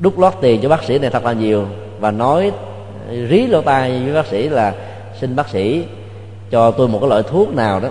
đút 0.01 0.19
lót 0.19 0.33
tiền 0.41 0.61
cho 0.63 0.69
bác 0.69 0.85
sĩ 0.85 0.99
này 0.99 1.11
thật 1.11 1.25
là 1.25 1.33
nhiều 1.33 1.65
và 2.01 2.11
nói, 2.11 2.53
rí 3.31 3.47
lỗ 3.47 3.61
tai 3.61 4.03
với 4.05 4.15
bác 4.15 4.27
sĩ 4.27 4.49
là, 4.49 4.75
xin 5.21 5.37
bác 5.37 5.49
sĩ 5.49 5.85
cho 6.51 6.71
tôi 6.71 6.89
một 6.89 6.99
cái 7.01 7.09
loại 7.09 7.23
thuốc 7.23 7.55
nào 7.55 7.81
đó 7.81 7.89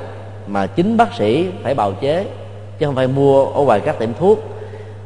mà 0.47 0.67
chính 0.67 0.97
bác 0.97 1.13
sĩ 1.13 1.47
phải 1.63 1.73
bào 1.73 1.91
chế, 1.91 2.25
chứ 2.79 2.85
không 2.85 2.95
phải 2.95 3.07
mua 3.07 3.45
ở 3.45 3.61
ngoài 3.61 3.79
các 3.79 3.99
tiệm 3.99 4.09
thuốc. 4.19 4.39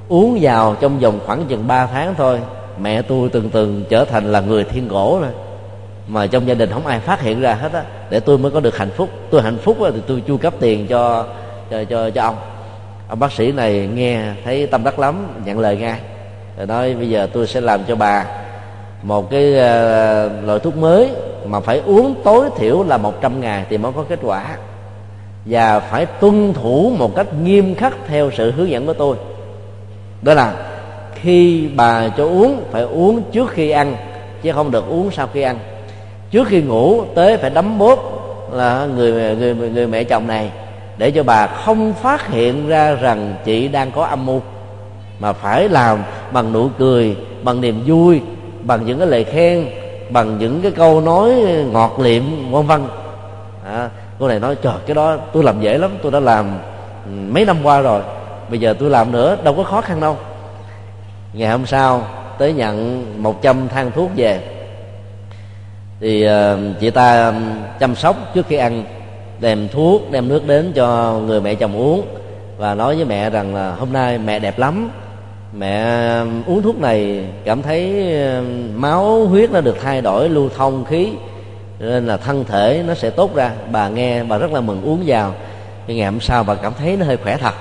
Uống 0.10 0.38
vào 0.42 0.76
trong 0.80 1.00
vòng 1.00 1.20
khoảng 1.26 1.46
chừng 1.46 1.68
3 1.68 1.86
tháng 1.86 2.16
thôi, 2.18 2.40
mẹ 2.82 3.02
tôi 3.02 3.30
từng 3.30 3.50
từng 3.50 3.84
trở 3.90 4.06
thành 4.06 4.32
là 4.32 4.40
người 4.40 4.64
thiên 4.64 4.88
gỗ 4.88 5.18
rồi 5.22 5.32
mà 6.10 6.28
trong 6.28 6.48
gia 6.48 6.54
đình 6.54 6.70
không 6.72 6.88
ai 6.88 7.00
phát 7.00 7.22
hiện 7.22 7.42
ra 7.42 7.54
hết 7.54 7.74
á 7.74 7.84
để 8.10 8.20
tôi 8.20 8.38
mới 8.38 8.52
có 8.52 8.60
được 8.60 8.78
hạnh 8.78 8.90
phúc. 8.96 9.10
Tôi 9.30 9.42
hạnh 9.42 9.58
phúc 9.58 9.78
thì 9.94 10.02
tôi 10.08 10.24
chu 10.28 10.38
cấp 10.38 10.54
tiền 10.60 10.88
cho 10.88 11.26
cho 11.72 11.84
cho, 11.84 12.10
cho 12.10 12.22
ông. 12.22 12.36
Ông 13.10 13.20
bác 13.20 13.32
sĩ 13.32 13.52
này 13.52 13.90
nghe 13.94 14.22
thấy 14.44 14.68
tâm 14.68 14.84
đắc 14.84 15.00
lắm 15.00 15.28
nhận 15.46 15.60
lời 15.60 15.78
ngay. 15.78 16.00
Rồi 16.58 16.68
nói 16.68 16.94
bây 16.94 17.10
giờ 17.10 17.28
tôi 17.34 17.48
sẽ 17.48 17.62
làm 17.62 17.80
cho 17.88 17.96
bà 17.96 18.26
một 19.04 19.30
cái 19.30 19.50
uh, 19.50 20.46
loại 20.46 20.60
thuốc 20.64 20.78
mới 20.78 21.10
mà 21.46 21.60
phải 21.60 21.82
uống 21.86 22.16
tối 22.24 22.50
thiểu 22.58 22.84
là 22.84 22.98
100 22.98 23.42
ngày 23.42 23.66
thì 23.70 23.78
mới 23.78 23.92
có 23.96 24.04
kết 24.10 24.20
quả. 24.22 24.58
Và 25.46 25.80
phải 25.80 26.06
tuân 26.06 26.54
thủ 26.54 26.94
một 26.98 27.16
cách 27.16 27.28
nghiêm 27.44 27.76
khắc 27.76 27.94
theo 28.08 28.32
sự 28.38 28.52
hướng 28.52 28.70
dẫn 28.70 28.86
của 28.86 28.94
tôi. 28.94 29.16
Đó 30.22 30.34
là 30.34 30.54
khi 31.14 31.68
bà 31.76 32.08
cho 32.18 32.24
uống 32.24 32.64
phải 32.72 32.82
uống 32.82 33.22
trước 33.32 33.50
khi 33.50 33.70
ăn 33.70 33.96
chứ 34.42 34.52
không 34.52 34.72
được 34.72 34.88
uống 34.90 35.12
sau 35.12 35.28
khi 35.34 35.42
ăn 35.42 35.60
trước 36.32 36.48
khi 36.48 36.62
ngủ 36.62 37.04
tới 37.16 37.38
phải 37.38 37.50
đấm 37.50 37.80
bóp 37.80 38.00
là 38.52 38.86
người 38.96 39.36
người 39.36 39.56
người 39.56 39.88
mẹ 39.88 40.04
chồng 40.04 40.28
này 40.28 40.52
để 40.98 41.12
cho 41.12 41.24
bà 41.24 41.48
không 41.48 41.94
phát 41.94 42.28
hiện 42.28 42.68
ra 42.68 42.94
rằng 42.94 43.36
chị 43.46 43.68
đang 43.68 43.92
có 43.92 44.06
âm 44.06 44.26
mưu. 44.26 44.42
Mà 45.20 45.34
phải 45.34 45.70
làm 45.70 46.00
bằng 46.32 46.54
nụ 46.54 46.70
cười 46.78 47.18
bằng 47.44 47.62
niềm 47.62 47.84
vui 47.86 48.22
bằng 48.62 48.86
những 48.86 49.00
cái 49.00 49.08
lời 49.08 49.24
khen 49.24 49.70
bằng 50.10 50.38
những 50.38 50.62
cái 50.62 50.72
câu 50.72 51.02
nói 51.02 51.32
ngọt 51.72 52.00
liệm 52.00 52.52
vân 52.52 52.68
vân. 52.68 52.82
À, 53.66 53.90
cô 54.20 54.28
này 54.28 54.40
nói 54.40 54.56
trời 54.56 54.74
cái 54.86 54.96
đó 54.96 55.18
tôi 55.34 55.44
làm 55.44 55.62
dễ 55.62 55.78
lắm 55.78 55.92
tôi 56.02 56.12
đã 56.12 56.20
làm 56.20 56.46
ừ, 57.06 57.12
mấy 57.30 57.46
năm 57.46 57.58
qua 57.64 57.82
rồi 57.82 58.02
bây 58.50 58.60
giờ 58.60 58.76
tôi 58.80 58.90
làm 58.90 59.12
nữa 59.12 59.38
đâu 59.44 59.54
có 59.54 59.64
khó 59.64 59.82
khăn 59.82 60.00
đâu. 60.00 60.18
Ngày 61.34 61.50
hôm 61.50 61.66
sau 61.66 62.02
tới 62.38 62.54
nhận 62.54 63.06
100 63.24 63.68
thang 63.68 63.92
thuốc 63.96 64.10
về 64.16 64.59
thì 66.02 66.24
ờ, 66.24 66.58
chị 66.80 66.90
ta 66.90 67.34
chăm 67.80 67.96
sóc 67.96 68.16
trước 68.34 68.48
khi 68.48 68.56
ăn, 68.56 68.84
đem 69.40 69.68
thuốc, 69.72 70.12
đem 70.12 70.28
nước 70.28 70.48
đến 70.48 70.72
cho 70.76 71.20
người 71.26 71.42
mẹ 71.42 71.56
chồng 71.56 71.78
uống 71.78 72.02
và 72.58 72.76
nói 72.76 72.96
với 72.96 73.06
mẹ 73.06 73.30
rằng 73.30 73.56
là 73.56 73.72
hôm 73.72 73.94
nay 73.94 74.18
mẹ 74.18 74.40
đẹp 74.40 74.60
lắm. 74.60 74.90
Mẹ 75.54 75.86
uống 76.46 76.62
thuốc 76.62 76.80
này 76.80 77.26
cảm 77.46 77.62
thấy 77.62 78.06
máu 78.76 79.26
huyết 79.26 79.52
nó 79.52 79.62
được 79.62 79.78
thay 79.82 80.02
đổi, 80.02 80.30
lưu 80.30 80.50
thông 80.58 80.86
khí, 80.86 81.10
nên 81.80 82.08
là 82.08 82.18
thân 82.18 82.44
thể 82.44 82.84
nó 82.88 82.94
sẽ 82.94 83.10
tốt 83.10 83.36
ra. 83.36 83.52
Bà 83.72 83.90
nghe, 83.90 84.24
bà 84.24 84.38
rất 84.38 84.54
là 84.54 84.62
mừng 84.62 84.82
uống 84.84 85.04
vào. 85.06 85.34
Thì 85.88 85.96
ngày 85.96 86.06
hôm 86.06 86.20
sau 86.20 86.44
bà 86.44 86.56
cảm 86.56 86.74
thấy 86.80 86.98
nó 86.98 87.06
hơi 87.06 87.18
khỏe 87.18 87.38
thật. 87.38 87.54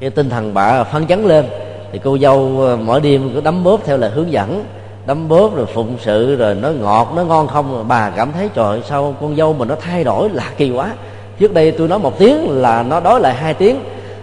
Cái 0.00 0.10
tinh 0.10 0.30
thần 0.30 0.54
bà 0.54 0.84
phấn 0.84 1.06
chấn 1.06 1.24
lên. 1.24 1.46
Thì 1.92 2.00
cô 2.04 2.18
dâu 2.18 2.48
mỗi 2.84 3.00
đêm 3.00 3.30
cứ 3.34 3.40
đấm 3.40 3.64
bóp 3.64 3.80
theo 3.84 3.96
lời 3.96 4.10
hướng 4.10 4.32
dẫn 4.32 4.64
đấm 5.06 5.28
bóp 5.28 5.56
rồi 5.56 5.66
phụng 5.66 5.96
sự 6.00 6.36
rồi 6.36 6.54
nó 6.54 6.68
ngọt 6.70 7.12
nó 7.16 7.24
ngon 7.24 7.48
không 7.48 7.78
à. 7.78 7.82
bà 7.88 8.10
cảm 8.10 8.32
thấy 8.32 8.48
trời 8.54 8.82
sao 8.88 9.14
con 9.20 9.36
dâu 9.36 9.52
mình 9.52 9.68
nó 9.68 9.74
thay 9.80 10.04
đổi 10.04 10.28
lạ 10.28 10.50
kỳ 10.56 10.70
quá. 10.70 10.90
Trước 11.38 11.54
đây 11.54 11.70
tôi 11.70 11.88
nói 11.88 11.98
một 11.98 12.18
tiếng 12.18 12.50
là 12.50 12.82
nó 12.82 13.00
đói 13.00 13.20
lại 13.20 13.34
hai 13.34 13.54
tiếng. 13.54 13.76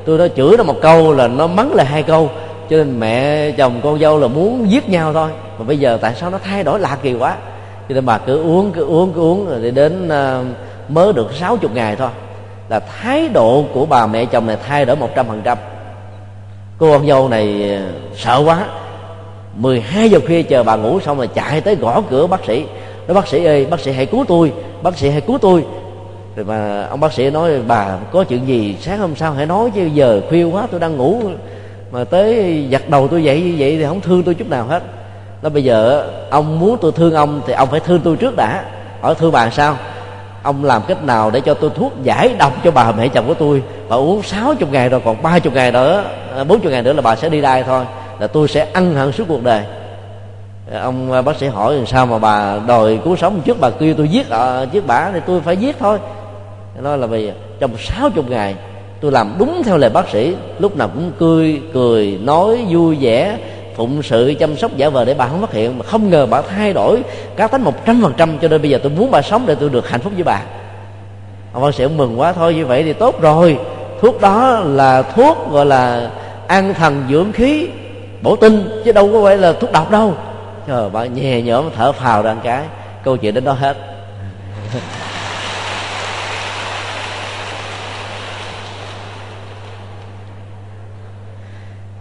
Tôi 0.05 0.17
nói 0.17 0.29
chửi 0.35 0.57
nó 0.57 0.63
một 0.63 0.75
câu 0.81 1.13
là 1.13 1.27
nó 1.27 1.47
mắng 1.47 1.73
lại 1.73 1.85
hai 1.85 2.03
câu. 2.03 2.29
Cho 2.69 2.77
nên 2.77 2.99
mẹ 2.99 3.51
chồng 3.51 3.79
con 3.83 3.99
dâu 3.99 4.19
là 4.19 4.27
muốn 4.27 4.71
giết 4.71 4.89
nhau 4.89 5.13
thôi. 5.13 5.29
Mà 5.59 5.65
bây 5.65 5.79
giờ 5.79 5.97
tại 6.01 6.13
sao 6.15 6.29
nó 6.29 6.37
thay 6.43 6.63
đổi 6.63 6.79
lạ 6.79 6.97
kỳ 7.01 7.13
quá? 7.13 7.35
Cho 7.89 7.95
nên 7.95 8.05
bà 8.05 8.17
cứ 8.17 8.43
uống 8.43 8.71
cứ 8.71 8.85
uống 8.85 9.13
cứ 9.13 9.21
uống 9.21 9.49
rồi 9.49 9.71
đến 9.71 10.07
uh, 10.07 10.45
mới 10.89 11.13
được 11.13 11.33
sáu 11.33 11.57
chục 11.57 11.71
ngày 11.73 11.95
thôi. 11.95 12.09
Là 12.69 12.79
thái 12.79 13.29
độ 13.29 13.63
của 13.73 13.85
bà 13.85 14.07
mẹ 14.07 14.25
chồng 14.25 14.47
này 14.47 14.57
thay 14.67 14.85
đổi 14.85 14.95
một 14.95 15.09
trăm 15.15 15.27
phần 15.27 15.41
trăm. 15.43 15.57
Cô 16.77 16.91
con 16.91 17.07
dâu 17.07 17.29
này 17.29 17.75
ờ, 17.77 17.81
sợ 18.15 18.43
quá. 18.45 18.65
12 19.57 20.09
giờ 20.09 20.19
khuya 20.27 20.41
chờ 20.41 20.63
bà 20.63 20.75
ngủ 20.75 20.99
xong 20.99 21.17
rồi 21.17 21.27
chạy 21.27 21.61
tới 21.61 21.75
gõ 21.75 22.01
cửa 22.09 22.27
bác 22.27 22.45
sĩ. 22.45 22.65
Nói, 23.07 23.15
bác 23.15 23.27
sĩ 23.27 23.45
ơi, 23.45 23.65
bác 23.65 23.79
sĩ 23.79 23.91
hãy 23.91 24.05
cứu 24.05 24.25
tôi, 24.27 24.53
bác 24.81 24.97
sĩ 24.97 25.09
hãy 25.09 25.21
cứu 25.21 25.37
tôi. 25.37 25.65
Rồi 26.35 26.45
mà 26.45 26.87
ông 26.89 26.99
bác 26.99 27.13
sĩ 27.13 27.29
nói, 27.29 27.51
bà, 27.67 27.97
có 28.11 28.23
chuyện 28.23 28.47
gì 28.47 28.77
sáng 28.81 28.99
hôm 28.99 29.15
sau 29.15 29.31
hãy 29.31 29.45
nói 29.45 29.71
chứ, 29.75 29.85
giờ 29.93 30.21
khuya 30.29 30.43
quá 30.43 30.67
tôi 30.71 30.79
đang 30.79 30.97
ngủ, 30.97 31.21
mà 31.91 32.03
tới 32.03 32.55
giặt 32.71 32.89
đầu 32.89 33.07
tôi 33.07 33.23
dậy 33.23 33.41
như 33.41 33.55
vậy 33.57 33.77
thì 33.77 33.85
không 33.85 34.01
thương 34.01 34.23
tôi 34.23 34.35
chút 34.35 34.49
nào 34.49 34.65
hết. 34.65 34.83
Nó 35.41 35.49
bây 35.49 35.63
giờ 35.63 36.07
ông 36.29 36.59
muốn 36.59 36.77
tôi 36.81 36.91
thương 36.91 37.13
ông 37.13 37.41
thì 37.47 37.53
ông 37.53 37.69
phải 37.71 37.79
thương 37.79 38.01
tôi 38.03 38.15
trước 38.15 38.35
đã. 38.35 38.63
Ở 39.01 39.13
thương 39.13 39.31
bà 39.31 39.49
sao? 39.49 39.77
Ông 40.43 40.63
làm 40.63 40.81
cách 40.87 41.03
nào 41.03 41.31
để 41.31 41.41
cho 41.41 41.53
tôi 41.53 41.69
thuốc 41.75 41.93
giải 42.03 42.35
độc 42.39 42.53
cho 42.63 42.71
bà 42.71 42.91
mẹ 42.91 43.07
chồng 43.07 43.27
của 43.27 43.33
tôi? 43.33 43.63
Bà 43.89 43.95
uống 43.95 44.23
60 44.23 44.69
ngày 44.71 44.89
rồi 44.89 45.01
còn 45.05 45.21
30 45.21 45.53
ngày 45.55 45.71
nữa 45.71 46.03
40 46.47 46.71
ngày 46.71 46.83
nữa 46.83 46.93
là 46.93 47.01
bà 47.01 47.15
sẽ 47.15 47.29
đi 47.29 47.41
đai 47.41 47.63
thôi 47.63 47.85
là 48.23 48.27
tôi 48.27 48.47
sẽ 48.47 48.67
ăn 48.73 48.95
hận 48.95 49.11
suốt 49.11 49.23
cuộc 49.27 49.43
đời. 49.43 49.63
Ông 50.81 51.11
à, 51.11 51.21
bác 51.21 51.37
sĩ 51.37 51.47
hỏi 51.47 51.75
làm 51.75 51.85
sao 51.85 52.05
mà 52.05 52.19
bà 52.19 52.59
đòi 52.67 52.99
cứu 53.03 53.15
sống 53.15 53.41
trước 53.45 53.59
bà 53.59 53.69
kêu 53.69 53.93
tôi 53.97 54.07
giết 54.07 54.29
ở 54.29 54.65
trước 54.65 54.87
bả 54.87 55.11
thì 55.13 55.19
tôi 55.27 55.41
phải 55.41 55.57
giết 55.57 55.75
thôi. 55.79 55.97
Nói 56.81 56.97
là 56.97 57.07
vì 57.07 57.31
trong 57.59 57.77
60 57.77 58.23
ngày, 58.27 58.55
tôi 59.01 59.11
làm 59.11 59.35
đúng 59.39 59.61
theo 59.65 59.77
lời 59.77 59.89
bác 59.89 60.09
sĩ, 60.09 60.35
lúc 60.59 60.77
nào 60.77 60.89
cũng 60.93 61.11
cười 61.19 61.61
cười, 61.73 62.19
nói, 62.21 62.65
vui 62.69 62.97
vẻ, 62.99 63.37
phụng 63.75 64.03
sự, 64.03 64.33
chăm 64.39 64.57
sóc 64.57 64.71
giả 64.77 64.89
vờ 64.89 65.05
để 65.05 65.13
bà 65.13 65.27
không 65.27 65.41
phát 65.41 65.51
hiện, 65.51 65.77
mà 65.77 65.85
không 65.85 66.09
ngờ 66.09 66.25
bà 66.25 66.41
thay 66.41 66.73
đổi 66.73 67.03
cá 67.35 67.47
tính 67.47 67.61
một 67.61 67.85
trăm 67.85 68.01
phần 68.01 68.13
trăm, 68.17 68.37
cho 68.39 68.47
nên 68.47 68.61
bây 68.61 68.71
giờ 68.71 68.79
tôi 68.83 68.91
muốn 68.91 69.11
bà 69.11 69.21
sống 69.21 69.43
để 69.45 69.55
tôi 69.55 69.69
được 69.69 69.89
hạnh 69.89 70.01
phúc 70.01 70.13
với 70.15 70.23
bà. 70.23 70.41
Ông 71.53 71.63
bác 71.63 71.75
sĩ 71.75 71.87
mừng 71.87 72.19
quá, 72.19 72.33
thôi 72.33 72.55
như 72.55 72.65
vậy 72.65 72.83
thì 72.83 72.93
tốt 72.93 73.21
rồi. 73.21 73.57
Thuốc 74.01 74.21
đó 74.21 74.59
là 74.65 75.01
thuốc 75.01 75.37
gọi 75.51 75.65
là 75.65 76.09
an 76.47 76.73
thần 76.73 77.03
dưỡng 77.09 77.31
khí 77.31 77.67
bổ 78.23 78.35
tinh, 78.35 78.81
chứ 78.85 78.91
đâu 78.91 79.09
có 79.13 79.23
phải 79.23 79.37
là 79.37 79.53
thuốc 79.53 79.71
độc 79.71 79.91
đâu. 79.91 80.13
Trời, 80.67 80.89
bà 80.89 81.05
nhẹ 81.05 81.41
nhõm 81.41 81.69
thở 81.75 81.91
phào 81.91 82.21
ra 82.21 82.35
cái, 82.43 82.63
câu 83.03 83.17
chuyện 83.17 83.33
đến 83.33 83.43
đó 83.43 83.53
hết. 83.53 83.77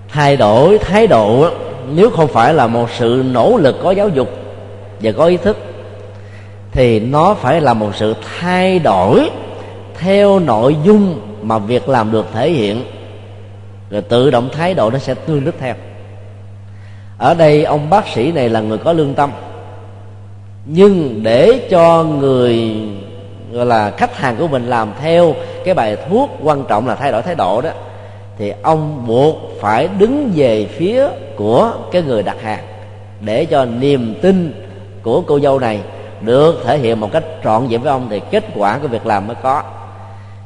Thay 0.08 0.36
đổi 0.36 0.78
thái 0.78 1.06
độ 1.06 1.50
nếu 1.94 2.10
không 2.10 2.28
phải 2.28 2.54
là 2.54 2.66
một 2.66 2.90
sự 2.98 3.24
nỗ 3.32 3.56
lực 3.56 3.76
có 3.82 3.90
giáo 3.90 4.08
dục 4.08 4.28
và 5.00 5.12
có 5.12 5.26
ý 5.26 5.36
thức, 5.36 5.56
thì 6.72 7.00
nó 7.00 7.34
phải 7.34 7.60
là 7.60 7.74
một 7.74 7.90
sự 7.94 8.14
thay 8.38 8.78
đổi 8.78 9.30
theo 9.98 10.38
nội 10.38 10.76
dung 10.84 11.20
mà 11.42 11.58
việc 11.58 11.88
làm 11.88 12.12
được 12.12 12.26
thể 12.32 12.50
hiện. 12.50 12.84
Rồi 13.90 14.02
tự 14.02 14.30
động 14.30 14.48
thái 14.52 14.74
độ 14.74 14.90
nó 14.90 14.98
sẽ 14.98 15.14
tương 15.14 15.44
đức 15.44 15.54
theo 15.60 15.74
ở 17.18 17.34
đây 17.34 17.64
ông 17.64 17.90
bác 17.90 18.08
sĩ 18.08 18.32
này 18.32 18.48
là 18.48 18.60
người 18.60 18.78
có 18.78 18.92
lương 18.92 19.14
tâm. 19.14 19.30
Nhưng 20.66 21.22
để 21.22 21.68
cho 21.70 22.04
người, 22.04 22.74
gọi 23.52 23.66
là, 23.66 23.90
khách 23.90 24.16
hàng 24.16 24.36
của 24.38 24.48
mình 24.48 24.66
làm 24.66 24.92
theo 25.00 25.34
cái 25.64 25.74
bài 25.74 25.96
thuốc 26.08 26.30
quan 26.42 26.64
trọng 26.68 26.88
là 26.88 26.94
thay 26.94 27.12
đổi 27.12 27.22
thái 27.22 27.34
độ 27.34 27.60
đó, 27.60 27.70
thì 28.38 28.52
ông 28.62 29.04
buộc 29.06 29.36
phải 29.60 29.88
đứng 29.98 30.32
về 30.34 30.66
phía 30.66 31.06
của 31.36 31.72
cái 31.92 32.02
người 32.02 32.22
đặt 32.22 32.42
hàng 32.42 32.64
để 33.20 33.44
cho 33.44 33.64
niềm 33.64 34.14
tin 34.22 34.66
của 35.02 35.20
cô 35.20 35.40
dâu 35.40 35.58
này 35.58 35.80
được 36.20 36.62
thể 36.64 36.78
hiện 36.78 37.00
một 37.00 37.08
cách 37.12 37.24
trọn 37.44 37.66
vẹn 37.68 37.82
với 37.82 37.92
ông, 37.92 38.06
thì 38.10 38.20
kết 38.30 38.44
quả 38.56 38.78
của 38.82 38.88
việc 38.88 39.06
làm 39.06 39.26
mới 39.26 39.36
có. 39.42 39.62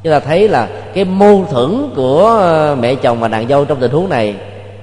Chúng 0.02 0.12
ta 0.12 0.20
thấy 0.20 0.48
là 0.48 0.68
cái 0.94 1.04
mâu 1.04 1.44
thuẫn 1.50 1.90
của 1.96 2.40
mẹ 2.80 2.94
chồng 2.94 3.20
và 3.20 3.28
nàng 3.28 3.48
dâu 3.48 3.64
trong 3.64 3.80
tình 3.80 3.90
huống 3.90 4.08
này 4.08 4.34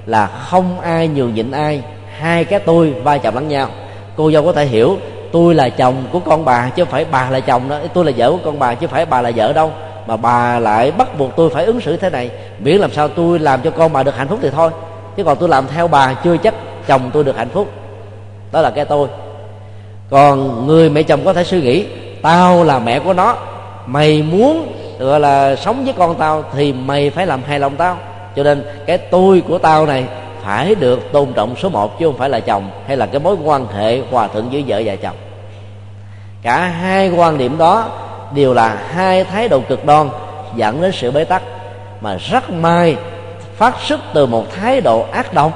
là 0.06 0.28
không 0.28 0.80
ai 0.80 1.08
nhường 1.08 1.34
nhịn 1.34 1.52
ai. 1.52 1.82
Hai 2.18 2.46
cái 2.46 2.60
tôi 2.60 2.94
va 3.04 3.18
chạm 3.18 3.36
lẫn 3.36 3.48
nhau. 3.48 3.68
Cô 4.16 4.32
dâu 4.32 4.46
có 4.46 4.52
thể 4.52 4.66
hiểu, 4.66 4.98
tôi 5.32 5.56
là 5.56 5.70
chồng 5.70 5.96
của 6.12 6.20
con 6.20 6.46
bà 6.46 6.70
chứ 6.70 6.84
không 6.84 6.92
phải 6.92 7.06
bà 7.12 7.30
là 7.30 7.40
chồng 7.40 7.70
đó. 7.70 7.80
Tôi 7.94 8.06
là 8.06 8.12
vợ 8.18 8.32
của 8.32 8.40
con 8.46 8.60
bà 8.60 8.74
chứ 8.74 8.88
không 8.88 8.94
phải 8.94 9.06
bà 9.06 9.22
là 9.22 9.32
vợ 9.36 9.54
đâu. 9.54 9.72
Mà 10.08 10.18
bà 10.18 10.60
lại 10.60 10.92
bắt 10.92 11.18
buộc 11.18 11.36
tôi 11.36 11.50
phải 11.50 11.66
ứng 11.66 11.82
xử 11.82 11.98
thế 11.98 12.10
này. 12.10 12.30
Miễn 12.60 12.78
làm 12.78 12.92
sao 12.92 13.08
tôi 13.08 13.40
làm 13.40 13.62
cho 13.62 13.72
con 13.72 13.94
bà 13.94 14.04
được 14.04 14.18
hạnh 14.18 14.28
phúc 14.28 14.40
thì 14.42 14.50
thôi. 14.50 14.72
Chứ 15.18 15.24
còn 15.24 15.38
tôi 15.38 15.50
làm 15.50 15.68
theo 15.68 15.88
bà 15.88 16.14
chưa 16.14 16.38
chắc 16.38 16.54
chồng 16.88 17.10
tôi 17.14 17.24
được 17.24 17.38
hạnh 17.38 17.50
phúc. 17.50 17.72
Đó 18.52 18.62
là 18.62 18.70
cái 18.70 18.86
tôi. 18.86 19.08
Còn 20.10 20.68
người 20.68 20.90
mẹ 20.90 21.04
chồng 21.04 21.26
có 21.26 21.34
thể 21.34 21.44
suy 21.44 21.62
nghĩ, 21.62 21.86
tao 22.22 22.64
là 22.64 22.80
mẹ 22.80 23.00
của 23.00 23.14
nó. 23.14 23.36
Mày 23.86 24.22
muốn 24.22 24.74
gọi 25.00 25.20
là 25.20 25.56
sống 25.56 25.84
với 25.86 25.94
con 25.98 26.16
tao 26.16 26.44
thì 26.56 26.74
mày 26.74 27.10
phải 27.10 27.28
làm 27.28 27.44
hài 27.44 27.60
lòng 27.60 27.76
tao 27.76 27.98
cho 28.36 28.44
nên 28.44 28.64
cái 28.86 28.98
tôi 28.98 29.44
của 29.48 29.58
tao 29.58 29.86
này 29.86 30.06
phải 30.44 30.76
được 30.76 31.12
tôn 31.12 31.34
trọng 31.34 31.56
số 31.56 31.70
một, 31.70 32.00
chứ 32.00 32.06
không 32.06 32.18
phải 32.18 32.30
là 32.30 32.40
chồng, 32.40 32.70
hay 32.88 32.98
là 32.98 33.06
cái 33.06 33.20
mối 33.20 33.36
quan 33.44 33.68
hệ 33.68 34.02
hòa 34.12 34.28
thuận 34.28 34.48
giữa 34.52 34.60
vợ 34.68 34.82
và 34.86 34.96
chồng. 34.96 35.16
Cả 36.42 36.58
hai 36.60 37.10
quan 37.10 37.38
điểm 37.38 37.58
đó 37.58 37.90
đều 38.36 38.54
là 38.54 38.78
hai 38.94 39.24
thái 39.24 39.48
độ 39.48 39.60
cực 39.60 39.86
đoan 39.86 40.10
dẫn 40.56 40.82
đến 40.82 40.92
sự 40.92 41.12
bế 41.12 41.24
tắc, 41.24 41.42
mà 42.02 42.18
rất 42.18 42.50
may 42.50 42.96
phát 43.56 43.76
xuất 43.80 44.00
từ 44.14 44.26
một 44.26 44.46
thái 44.56 44.82
độ 44.82 45.06
ác 45.12 45.34
độc, 45.34 45.52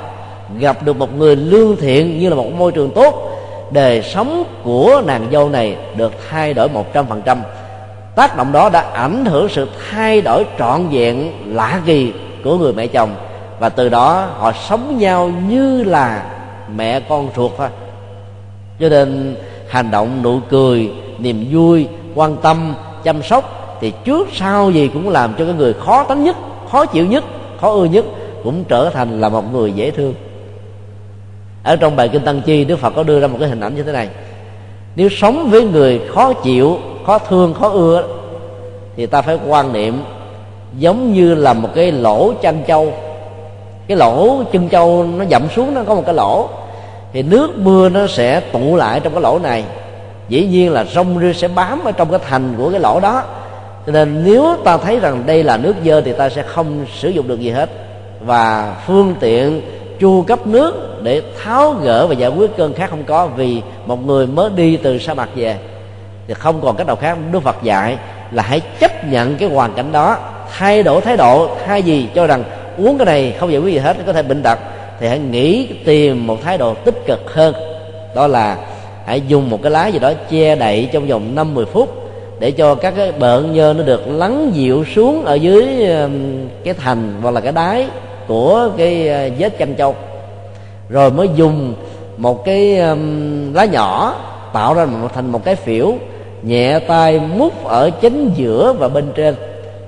gặp 0.60 0.84
được 0.84 0.98
một 0.98 1.18
người 1.18 1.36
lương 1.36 1.76
thiện 1.76 2.20
như 2.20 2.30
là 2.30 2.36
một 2.36 2.54
môi 2.58 2.72
trường 2.72 2.92
tốt, 2.92 3.32
đời 3.72 4.02
sống 4.04 4.44
của 4.64 5.02
nàng 5.06 5.28
dâu 5.32 5.50
này 5.50 5.76
được 5.96 6.14
thay 6.30 6.54
đổi 6.54 6.70
một 6.70 6.94
trăm 6.94 7.06
phần 7.06 7.22
trăm. 7.22 7.42
Tác 8.16 8.38
động 8.38 8.52
đó 8.52 8.70
đã 8.70 8.86
ảnh 8.94 9.26
hưởng 9.26 9.50
sự 9.50 9.68
thay 9.92 10.22
đổi 10.22 10.46
trọn 10.60 10.88
vẹn 10.92 11.32
lạ 11.46 11.82
kỳ 11.86 12.14
của 12.48 12.58
người 12.58 12.74
mẹ 12.74 12.88
chồng. 12.88 13.16
Và 13.60 13.70
từ 13.70 13.90
đó 13.90 14.28
họ 14.38 14.52
sống 14.70 14.98
nhau 14.98 15.32
như 15.48 15.84
là 15.84 16.26
mẹ 16.76 17.00
con 17.00 17.30
ruột 17.36 17.52
thôi. 17.58 17.68
Cho 18.80 18.90
nên 18.90 19.36
hành 19.70 19.92
động 19.92 20.24
nụ 20.24 20.40
cười, 20.50 20.92
niềm 21.20 21.48
vui, 21.52 21.88
quan 22.16 22.38
tâm, 22.38 22.76
chăm 23.04 23.24
sóc 23.24 23.78
thì 23.82 23.94
trước 24.04 24.28
sau 24.34 24.72
gì 24.72 24.90
cũng 24.94 25.10
làm 25.10 25.34
cho 25.38 25.46
cái 25.46 25.54
người 25.54 25.74
khó 25.74 26.04
tánh 26.04 26.24
nhất, 26.24 26.38
khó 26.72 26.86
chịu 26.86 27.06
nhất, 27.06 27.24
khó 27.62 27.72
ưa 27.72 27.86
nhất 27.86 28.06
cũng 28.44 28.64
trở 28.64 28.90
thành 28.90 29.22
là 29.22 29.30
một 29.30 29.54
người 29.54 29.72
dễ 29.72 29.92
thương. 29.92 30.14
Ở 31.64 31.76
trong 31.76 31.96
bài 31.96 32.10
kinh 32.10 32.26
tăng 32.26 32.42
chi, 32.42 32.66
đức 32.66 32.80
phật 32.80 32.94
có 32.96 33.04
đưa 33.04 33.20
ra 33.20 33.28
một 33.28 33.38
cái 33.40 33.50
hình 33.50 33.60
ảnh 33.60 33.76
như 33.76 33.84
thế 33.84 33.92
này. 33.92 34.10
Nếu 34.96 35.10
sống 35.10 35.48
với 35.52 35.64
người 35.64 36.02
khó 36.14 36.34
chịu, 36.34 36.78
khó 37.06 37.20
thương, 37.20 37.54
khó 37.54 37.70
ưa, 37.70 38.04
thì 38.96 39.06
ta 39.06 39.22
phải 39.22 39.40
quan 39.48 39.74
niệm 39.74 40.02
giống 40.80 41.14
như 41.14 41.36
là 41.36 41.54
một 41.54 41.70
cái 41.76 41.92
lỗ 41.92 42.34
chân 42.42 42.64
châu 42.68 42.94
cái 43.88 43.98
lỗ 43.98 44.44
chân 44.52 44.70
châu 44.70 45.04
nó 45.04 45.26
dậm 45.26 45.48
xuống, 45.56 45.74
nó 45.74 45.84
có 45.84 45.96
một 45.96 46.04
cái 46.06 46.16
lỗ. 46.16 46.50
Thì 47.14 47.24
nước 47.24 47.58
mưa 47.58 47.90
nó 47.90 48.08
sẽ 48.08 48.40
tụ 48.40 48.76
lại 48.76 49.00
trong 49.00 49.14
cái 49.14 49.22
lỗ 49.22 49.40
này. 49.40 49.64
Dĩ 50.30 50.48
nhiên 50.48 50.72
là 50.72 50.84
rong 50.84 51.20
rêu 51.20 51.34
sẽ 51.34 51.48
bám 51.48 51.84
ở 51.84 51.92
trong 51.92 52.10
cái 52.10 52.20
thành 52.30 52.54
của 52.58 52.72
cái 52.72 52.80
lỗ 52.80 53.00
đó. 53.00 53.24
Cho 53.86 53.92
nên 53.92 54.24
nếu 54.26 54.56
ta 54.64 54.78
thấy 54.78 55.00
rằng 55.00 55.24
đây 55.26 55.44
là 55.44 55.58
nước 55.58 55.76
dơ 55.86 56.02
thì 56.02 56.14
ta 56.14 56.30
sẽ 56.30 56.42
không 56.42 56.86
sử 56.94 57.10
dụng 57.10 57.28
được 57.28 57.40
gì 57.40 57.50
hết. 57.50 57.70
Và 58.22 58.76
phương 58.86 59.16
tiện 59.20 59.62
chu 60.00 60.22
cấp 60.22 60.48
nước 60.48 61.00
để 61.04 61.22
tháo 61.44 61.72
gỡ 61.72 62.08
và 62.08 62.14
giải 62.14 62.30
quyết 62.30 62.58
cơn 62.58 62.74
khát 62.74 62.90
không 62.90 63.04
có 63.04 63.28
vì 63.28 63.62
một 63.86 64.06
người 64.06 64.28
mới 64.28 64.50
đi 64.56 64.78
từ 64.78 65.00
sa 65.00 65.14
mạc 65.14 65.30
về. 65.36 65.58
Thì 66.28 66.34
không 66.34 66.62
còn 66.62 66.76
cách 66.76 66.88
nào 66.88 66.96
khác. 66.96 67.18
Đức 67.32 67.44
phật 67.44 67.64
dạy 67.64 67.98
là 68.32 68.44
hãy 68.44 68.62
chấp 68.80 69.08
nhận 69.08 69.38
cái 69.38 69.50
hoàn 69.50 69.74
cảnh 69.74 69.92
đó 69.92 70.18
thay 70.58 70.84
đổi 70.84 71.02
thái 71.02 71.18
độ, 71.18 71.50
thay 71.66 71.84
gì 71.84 72.10
cho 72.16 72.28
rằng 72.28 72.44
uống 72.78 72.98
cái 72.98 73.06
này 73.06 73.36
không 73.40 73.52
giải 73.52 73.62
quyết 73.62 73.74
gì 73.74 73.80
hết 73.80 73.98
có 74.06 74.14
thể 74.14 74.24
bệnh 74.24 74.44
tật, 74.44 74.60
thì 75.00 75.08
hãy 75.08 75.20
nghĩ, 75.20 75.68
tìm 75.86 76.28
một 76.28 76.42
thái 76.44 76.58
độ 76.58 76.74
tích 76.74 77.06
cực 77.06 77.34
hơn. 77.34 77.56
Đó 78.16 78.28
là 78.28 78.58
hãy 79.06 79.22
dùng 79.28 79.50
một 79.50 79.62
cái 79.64 79.72
lá 79.72 79.88
gì 79.88 80.00
đó 80.00 80.14
che 80.30 80.56
đậy 80.56 80.90
trong 80.92 81.08
vòng 81.08 81.36
năm 81.36 81.54
mười 81.54 81.66
phút 81.66 82.10
để 82.40 82.52
cho 82.52 82.76
các 82.76 82.94
cái 82.98 83.12
bợn 83.12 83.54
nhơ 83.54 83.74
nó 83.78 83.84
được 83.84 84.08
lắng 84.08 84.52
dịu 84.54 84.86
xuống 84.96 85.26
ở 85.26 85.34
dưới 85.34 85.68
cái 86.64 86.74
thành 86.74 87.14
hoặc 87.22 87.32
là 87.32 87.42
cái 87.42 87.52
đáy 87.52 87.88
của 88.28 88.70
cái 88.78 89.08
ờ, 89.08 89.30
vết 89.40 89.54
chanh 89.60 89.76
châu 89.76 89.96
rồi 90.90 91.12
mới 91.12 91.30
dùng 91.36 91.74
một 92.18 92.46
cái 92.46 92.78
lá 93.54 93.66
nhỏ 93.66 94.16
tạo 94.54 94.74
ra 94.74 94.86
một 94.86 95.08
thành 95.16 95.32
một 95.32 95.46
cái 95.46 95.56
phễu 95.56 95.94
nhẹ 96.44 96.80
tay 96.80 97.20
mút 97.20 97.66
ở 97.66 97.90
chính 97.90 98.32
giữa 98.36 98.74
và 98.80 98.88
bên 98.88 99.12
trên 99.16 99.36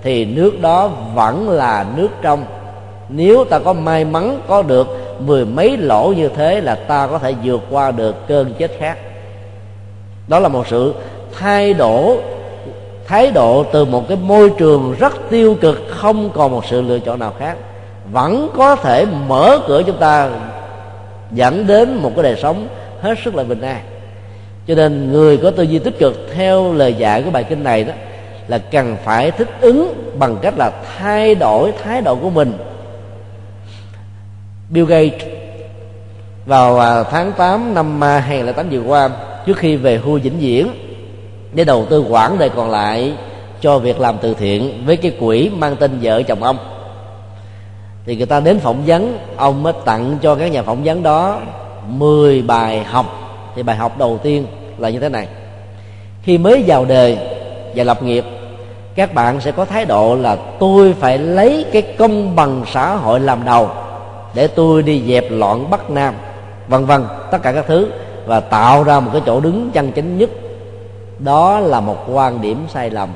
thì 0.03 0.25
nước 0.25 0.61
đó 0.61 0.87
vẫn 1.13 1.49
là 1.49 1.85
nước 1.95 2.07
trong. 2.21 2.45
Nếu 3.09 3.45
ta 3.45 3.59
có 3.59 3.73
may 3.73 4.05
mắn 4.05 4.41
có 4.47 4.61
được 4.61 4.87
mười 5.19 5.45
mấy 5.45 5.77
lỗ 5.77 6.13
như 6.17 6.27
thế 6.27 6.61
là 6.61 6.75
ta 6.75 7.07
có 7.07 7.19
thể 7.19 7.33
vượt 7.43 7.61
qua 7.69 7.91
được 7.91 8.27
cơn 8.27 8.53
chết 8.53 8.71
khác. 8.79 8.97
Đó 10.27 10.39
là 10.39 10.49
một 10.49 10.67
sự 10.67 10.93
thay 11.39 11.73
đổi, 11.73 12.17
thái 13.07 13.31
độ 13.31 13.65
từ 13.71 13.85
một 13.85 14.07
cái 14.07 14.17
môi 14.21 14.49
trường 14.49 14.95
rất 14.99 15.13
tiêu 15.29 15.55
cực, 15.61 15.81
không 15.89 16.29
còn 16.33 16.51
một 16.51 16.65
sự 16.65 16.81
lựa 16.81 16.99
chọn 16.99 17.19
nào 17.19 17.33
khác. 17.39 17.57
Vẫn 18.11 18.49
có 18.57 18.75
thể 18.75 19.05
mở 19.27 19.59
cửa 19.67 19.83
chúng 19.85 19.97
ta, 19.97 20.29
dẫn 21.31 21.67
đến 21.67 21.95
một 21.95 22.11
cái 22.15 22.23
đời 22.23 22.35
sống 22.41 22.67
hết 23.01 23.17
sức 23.25 23.35
là 23.35 23.43
bình 23.43 23.61
an. 23.61 23.79
Cho 24.67 24.75
nên 24.75 25.11
người 25.11 25.37
có 25.37 25.51
tư 25.51 25.63
duy 25.63 25.79
tích 25.79 25.99
cực, 25.99 26.27
theo 26.35 26.73
lời 26.73 26.93
dạy 26.93 27.23
của 27.23 27.31
bài 27.31 27.43
kinh 27.43 27.63
này 27.63 27.83
đó 27.83 27.93
là 28.49 28.57
cần 28.57 28.97
phải 29.03 29.31
thích 29.31 29.49
ứng 29.61 30.11
bằng 30.19 30.37
cách 30.41 30.53
là 30.57 30.71
thay 30.97 31.35
đổi 31.35 31.71
thái 31.83 32.01
độ 32.01 32.15
của 32.15 32.29
mình. 32.29 32.57
Bill 34.69 34.87
Gates 34.87 35.21
vào 36.45 36.79
à, 36.79 37.03
tháng 37.03 37.31
8 37.37 37.73
năm 37.73 38.01
2008 38.01 38.69
vừa 38.69 38.81
qua, 38.81 39.09
trước 39.45 39.57
khi 39.57 39.75
về 39.75 39.97
hưu 39.97 40.19
vĩnh 40.19 40.39
viễn, 40.39 40.67
để 41.53 41.63
đầu 41.63 41.85
tư 41.89 42.05
quãng 42.09 42.37
đời 42.37 42.49
còn 42.49 42.69
lại 42.69 43.13
cho 43.61 43.79
việc 43.79 43.99
làm 43.99 44.17
từ 44.21 44.33
thiện 44.33 44.83
với 44.85 44.97
cái 44.97 45.11
quỹ 45.19 45.49
mang 45.49 45.75
tên 45.75 45.99
vợ 46.01 46.21
chồng 46.23 46.43
ông. 46.43 46.57
Thì 48.05 48.15
người 48.15 48.25
ta 48.25 48.39
đến 48.39 48.59
phỏng 48.59 48.83
vấn, 48.85 49.17
ông 49.35 49.63
mới 49.63 49.73
tặng 49.85 50.17
cho 50.21 50.35
các 50.35 50.51
nhà 50.51 50.63
phỏng 50.63 50.83
vấn 50.83 51.03
đó 51.03 51.41
10 51.87 52.41
bài 52.41 52.83
học. 52.83 53.05
Thì 53.55 53.63
bài 53.63 53.75
học 53.75 53.97
đầu 53.97 54.19
tiên 54.23 54.45
là 54.77 54.89
như 54.89 54.99
thế 54.99 55.09
này. 55.09 55.27
Khi 56.23 56.37
mới 56.37 56.63
vào 56.67 56.85
đời 56.85 57.17
và 57.75 57.83
lập 57.83 58.03
nghiệp 58.03 58.25
các 58.99 59.13
bạn 59.13 59.41
sẽ 59.41 59.51
có 59.51 59.65
thái 59.65 59.85
độ 59.85 60.15
là 60.15 60.35
tôi 60.35 60.93
phải 60.99 61.17
lấy 61.17 61.65
cái 61.71 61.81
công 61.81 62.35
bằng 62.35 62.63
xã 62.73 62.95
hội 62.95 63.19
làm 63.19 63.45
đầu 63.45 63.69
để 64.33 64.47
tôi 64.47 64.83
đi 64.83 65.01
dẹp 65.07 65.25
loạn 65.29 65.69
bắc 65.69 65.89
nam, 65.89 66.13
vân 66.67 66.85
vân, 66.85 67.05
tất 67.31 67.37
cả 67.43 67.51
các 67.51 67.65
thứ, 67.67 67.87
và 68.25 68.39
tạo 68.39 68.83
ra 68.83 68.99
một 68.99 69.09
cái 69.13 69.21
chỗ 69.25 69.39
đứng 69.39 69.69
chân 69.73 69.91
chính 69.91 70.17
nhất. 70.17 70.29
Đó 71.19 71.59
là 71.59 71.79
một 71.79 71.97
quan 72.13 72.41
điểm 72.41 72.65
sai 72.73 72.89
lầm. 72.89 73.09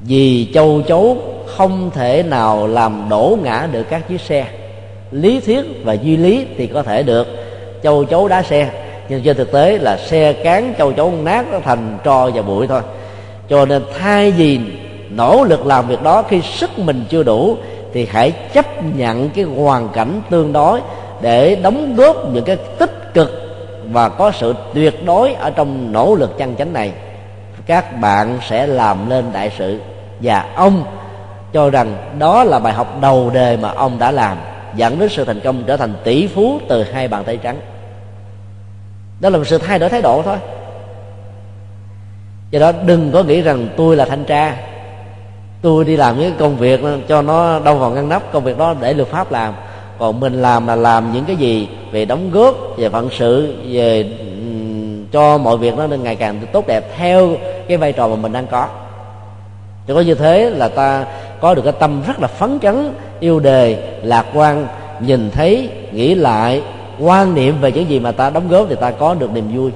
Vì 0.00 0.50
châu 0.54 0.82
chấu 0.88 1.16
không 1.46 1.90
thể 1.94 2.22
nào 2.22 2.66
làm 2.66 3.06
đổ 3.08 3.38
ngã 3.42 3.68
được 3.72 3.82
các 3.90 4.08
chiếc 4.08 4.20
xe. 4.20 4.46
Lý 5.10 5.40
thuyết 5.40 5.64
và 5.84 5.92
duy 5.92 6.16
lý 6.16 6.46
thì 6.56 6.66
có 6.66 6.82
thể 6.82 7.02
được. 7.02 7.26
Châu 7.82 8.04
chấu 8.04 8.28
đá 8.28 8.42
xe, 8.42 8.70
nhưng 9.08 9.22
trên 9.22 9.36
thực 9.36 9.52
tế 9.52 9.78
là 9.78 9.96
xe 9.96 10.32
cán 10.32 10.74
châu 10.78 10.92
chấu 10.92 11.12
nát 11.22 11.46
nó 11.52 11.58
thành 11.64 11.98
tro 12.04 12.30
và 12.30 12.42
bụi 12.42 12.66
thôi. 12.66 12.80
Cho 13.48 13.64
nên 13.64 13.82
thay 13.98 14.30
vì 14.30 14.60
nỗ 15.10 15.44
lực 15.44 15.66
làm 15.66 15.88
việc 15.88 16.02
đó, 16.02 16.22
khi 16.22 16.42
sức 16.42 16.78
mình 16.78 17.04
chưa 17.08 17.22
đủ, 17.22 17.56
thì 17.92 18.06
hãy 18.10 18.32
chấp 18.52 18.66
nhận 18.96 19.30
cái 19.30 19.44
hoàn 19.44 19.88
cảnh 19.88 20.22
tương 20.30 20.52
đối 20.52 20.80
để 21.20 21.56
đóng 21.56 21.96
góp 21.96 22.16
những 22.32 22.44
cái 22.44 22.56
tích 22.56 23.14
cực 23.14 23.30
và 23.92 24.08
có 24.08 24.32
sự 24.32 24.54
tuyệt 24.74 25.06
đối 25.06 25.32
ở 25.32 25.50
trong 25.50 25.92
nỗ 25.92 26.14
lực 26.14 26.38
chân 26.38 26.56
chánh 26.56 26.72
này. 26.72 26.92
Các 27.66 28.00
bạn 28.00 28.38
sẽ 28.48 28.66
làm 28.66 29.10
lên 29.10 29.24
đại 29.32 29.52
sự 29.58 29.80
và 30.20 30.46
ông 30.54 30.84
cho 31.52 31.70
rằng 31.70 31.96
đó 32.18 32.44
là 32.44 32.58
bài 32.58 32.72
học 32.72 33.00
đầu 33.00 33.30
đề 33.34 33.56
mà 33.56 33.70
ông 33.70 33.98
đã 33.98 34.10
làm, 34.10 34.36
dẫn 34.74 34.98
đến 34.98 35.08
sự 35.08 35.24
thành 35.24 35.40
công 35.40 35.64
trở 35.66 35.76
thành 35.76 35.94
tỷ 36.04 36.26
phú 36.26 36.60
từ 36.68 36.82
hai 36.82 37.08
bàn 37.08 37.24
tay 37.24 37.36
trắng. 37.36 37.60
Đó 39.20 39.28
là 39.28 39.38
một 39.38 39.44
sự 39.46 39.58
thay 39.58 39.78
đổi 39.78 39.88
thái 39.88 40.02
độ 40.02 40.22
thôi. 40.22 40.36
Do 42.50 42.60
đó 42.60 42.72
đừng 42.86 43.12
có 43.12 43.22
nghĩ 43.22 43.40
rằng 43.40 43.68
tôi 43.76 43.96
là 43.96 44.04
thanh 44.04 44.24
tra 44.24 44.56
tôi 45.62 45.84
đi 45.84 45.96
làm 45.96 46.18
những 46.18 46.34
công 46.38 46.56
việc 46.56 46.80
cho 47.08 47.22
nó 47.22 47.58
đâu 47.58 47.74
vào 47.74 47.90
ngăn 47.90 48.08
nắp, 48.08 48.32
công 48.32 48.44
việc 48.44 48.58
đó 48.58 48.74
để 48.80 48.94
luật 48.94 49.08
pháp 49.08 49.32
làm. 49.32 49.54
Còn 49.98 50.20
mình 50.20 50.42
làm 50.42 50.66
là 50.66 50.76
làm 50.76 51.12
những 51.12 51.24
cái 51.24 51.36
gì 51.36 51.68
về 51.92 52.04
đóng 52.04 52.30
góp, 52.30 52.54
về 52.76 52.88
phận 52.88 53.08
sự, 53.18 53.54
về 53.70 54.10
cho 55.12 55.38
mọi 55.38 55.56
việc 55.56 55.76
nó 55.76 55.86
nên 55.86 56.02
ngày 56.02 56.16
càng 56.16 56.40
tốt 56.52 56.66
đẹp 56.66 56.96
theo 56.96 57.30
cái 57.68 57.76
vai 57.76 57.92
trò 57.92 58.08
mà 58.08 58.16
mình 58.16 58.32
đang 58.32 58.46
có. 58.46 58.66
Cho 59.88 59.94
có 59.94 60.00
như 60.00 60.14
thế 60.14 60.50
là 60.50 60.68
ta 60.68 61.04
có 61.40 61.54
được 61.54 61.62
cái 61.62 61.72
tâm 61.72 62.02
rất 62.06 62.20
là 62.20 62.28
phấn 62.28 62.58
chấn, 62.62 62.92
yêu 63.20 63.40
đề, 63.40 63.92
lạc 64.02 64.26
quan, 64.34 64.66
nhìn 65.00 65.30
thấy, 65.30 65.68
nghĩ 65.92 66.14
lại, 66.14 66.62
quan 66.98 67.34
niệm 67.34 67.60
về 67.60 67.72
những 67.72 67.88
gì 67.88 68.00
mà 68.00 68.12
ta 68.12 68.30
đóng 68.30 68.48
góp 68.48 68.66
thì 68.68 68.74
ta 68.74 68.90
có 68.90 69.14
được 69.14 69.32
niềm 69.32 69.56
vui. 69.56 69.70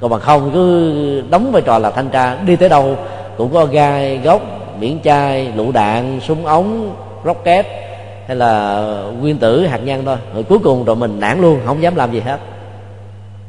Còn 0.00 0.10
bằng 0.10 0.20
không 0.20 0.50
cứ 0.52 1.22
đóng 1.30 1.52
vai 1.52 1.62
trò 1.62 1.78
là 1.78 1.90
thanh 1.90 2.08
tra, 2.08 2.36
đi 2.46 2.56
tới 2.56 2.68
đâu 2.68 2.96
cũng 3.36 3.54
có 3.54 3.66
gai 3.66 4.20
gốc 4.24 4.42
miễn 4.80 4.98
chai 5.04 5.52
lựu 5.54 5.72
đạn 5.72 6.20
súng 6.22 6.46
ống 6.46 6.96
rocket 7.24 7.66
hay 8.26 8.36
là 8.36 8.82
nguyên 9.20 9.38
tử 9.38 9.66
hạt 9.66 9.80
nhân 9.84 10.02
thôi. 10.04 10.16
Rồi 10.34 10.42
cuối 10.42 10.58
cùng 10.58 10.84
rồi 10.84 10.96
mình 10.96 11.20
nản 11.20 11.40
luôn 11.40 11.60
không 11.66 11.82
dám 11.82 11.96
làm 11.96 12.12
gì 12.12 12.20
hết. 12.20 12.38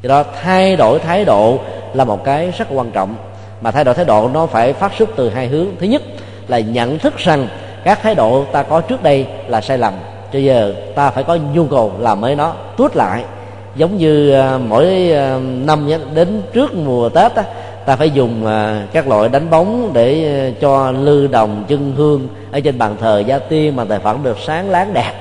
Do 0.01 0.07
đó 0.09 0.23
thay 0.41 0.75
đổi 0.75 0.99
thái 0.99 1.25
độ 1.25 1.59
là 1.93 2.03
một 2.03 2.23
cái 2.23 2.51
rất 2.57 2.67
quan 2.73 2.91
trọng. 2.91 3.15
Mà 3.61 3.71
thay 3.71 3.83
đổi 3.83 3.93
thái 3.93 4.05
độ 4.05 4.29
nó 4.33 4.45
phải 4.45 4.73
phát 4.73 4.93
xuất 4.93 5.09
từ 5.15 5.29
hai 5.29 5.47
hướng. 5.47 5.67
Thứ 5.79 5.85
nhất 5.85 6.01
là 6.47 6.59
nhận 6.59 6.99
thức 6.99 7.17
rằng 7.17 7.47
các 7.83 8.01
thái 8.01 8.15
độ 8.15 8.43
ta 8.51 8.63
có 8.63 8.81
trước 8.81 9.03
đây 9.03 9.25
là 9.47 9.61
sai 9.61 9.77
lầm. 9.77 9.93
Cho 10.33 10.39
giờ 10.39 10.73
ta 10.95 11.09
phải 11.09 11.23
có 11.23 11.37
nhu 11.53 11.65
cầu 11.65 11.91
làm 11.99 12.21
mới 12.21 12.35
nó 12.35 12.53
tuốt 12.77 12.95
lại. 12.95 13.23
Giống 13.75 13.97
như 13.97 14.33
à, 14.33 14.57
mỗi 14.67 15.11
à, 15.11 15.39
năm 15.65 15.89
đến 16.13 16.41
trước 16.53 16.75
mùa 16.75 17.09
tết 17.09 17.35
á, 17.35 17.43
ta 17.87 17.95
phải 17.95 18.09
dùng 18.09 18.45
à, 18.45 18.81
các 18.93 19.07
loại 19.07 19.29
đánh 19.29 19.49
bóng 19.49 19.91
để 19.93 20.25
à, 20.25 20.57
cho 20.61 20.91
lư 20.91 21.27
đồng, 21.27 21.63
chân 21.67 21.93
hương 21.97 22.27
ở 22.51 22.59
trên 22.59 22.77
bàn 22.77 22.95
thờ 23.01 23.23
gia 23.27 23.39
tiên 23.39 23.75
mà 23.75 23.85
tài 23.89 23.99
phẩm 23.99 24.19
được 24.23 24.37
sáng 24.45 24.69
láng 24.69 24.93
đẹp. 24.93 25.11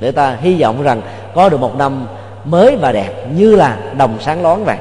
Để 0.00 0.10
ta 0.12 0.36
hy 0.40 0.60
vọng 0.60 0.82
rằng 0.82 1.00
có 1.34 1.48
được 1.48 1.60
một 1.60 1.76
năm 1.76 2.06
mới 2.44 2.76
và 2.76 2.92
đẹp 2.92 3.10
như 3.36 3.56
là 3.56 3.76
đồng 3.98 4.16
sáng 4.20 4.42
lón 4.42 4.64
vậy. 4.64 4.76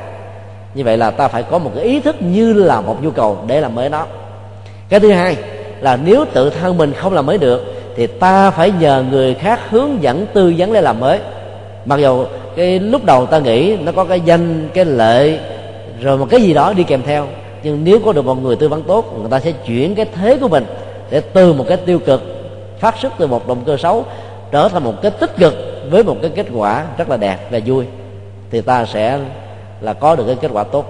Như 0.73 0.83
vậy 0.83 0.97
là 0.97 1.11
ta 1.11 1.27
phải 1.27 1.43
có 1.43 1.57
một 1.57 1.71
cái 1.75 1.83
ý 1.83 1.99
thức 1.99 2.15
như 2.21 2.53
là 2.53 2.81
một 2.81 3.03
nhu 3.03 3.11
cầu 3.11 3.37
để 3.47 3.61
làm 3.61 3.75
mới 3.75 3.89
nó. 3.89 4.05
Cái 4.89 4.99
thứ 4.99 5.11
hai 5.11 5.35
là 5.81 5.97
nếu 6.05 6.25
tự 6.33 6.49
thân 6.49 6.77
mình 6.77 6.93
không 6.93 7.13
làm 7.13 7.25
mới 7.25 7.37
được, 7.37 7.73
thì 7.95 8.07
ta 8.07 8.51
phải 8.51 8.71
nhờ 8.79 9.03
người 9.11 9.33
khác 9.33 9.59
hướng 9.69 10.03
dẫn, 10.03 10.25
tư 10.33 10.53
vấn 10.57 10.73
để 10.73 10.81
làm 10.81 10.99
mới. 10.99 11.19
Mặc 11.85 11.99
dù 11.99 12.25
cái 12.55 12.79
lúc 12.79 13.05
đầu 13.05 13.25
ta 13.25 13.39
nghĩ 13.39 13.77
nó 13.77 13.91
có 13.91 14.03
cái 14.03 14.19
danh, 14.19 14.69
cái 14.73 14.85
lệ 14.85 15.39
rồi 16.03 16.17
một 16.17 16.27
cái 16.29 16.41
gì 16.41 16.53
đó 16.53 16.73
đi 16.73 16.83
kèm 16.83 17.01
theo. 17.05 17.27
Nhưng 17.63 17.83
nếu 17.83 17.99
có 18.05 18.13
được 18.13 18.25
một 18.25 18.41
người 18.43 18.55
tư 18.55 18.67
vấn 18.69 18.83
tốt, 18.83 19.19
người 19.19 19.31
ta 19.31 19.39
sẽ 19.39 19.51
chuyển 19.51 19.95
cái 19.95 20.05
thế 20.15 20.37
của 20.37 20.47
mình 20.47 20.65
để 21.09 21.21
từ 21.21 21.53
một 21.53 21.65
cái 21.67 21.77
tiêu 21.77 21.99
cực 21.99 22.21
phát 22.79 22.95
xuất 22.97 23.13
từ 23.17 23.27
một 23.27 23.47
động 23.47 23.63
cơ 23.65 23.77
xấu 23.77 24.05
trở 24.51 24.69
thành 24.69 24.83
một 24.83 25.01
cái 25.01 25.11
tích 25.11 25.37
cực 25.37 25.53
với 25.89 26.03
một 26.03 26.17
cái 26.21 26.31
kết 26.35 26.45
quả 26.53 26.85
rất 26.97 27.09
là 27.09 27.17
đẹp 27.17 27.37
và 27.51 27.59
vui, 27.65 27.85
thì 28.51 28.61
ta 28.61 28.85
sẽ 28.85 29.19
là 29.81 29.93
có 29.93 30.15
được 30.15 30.23
cái 30.27 30.35
kết 30.41 30.51
quả 30.53 30.63
tốt. 30.63 30.85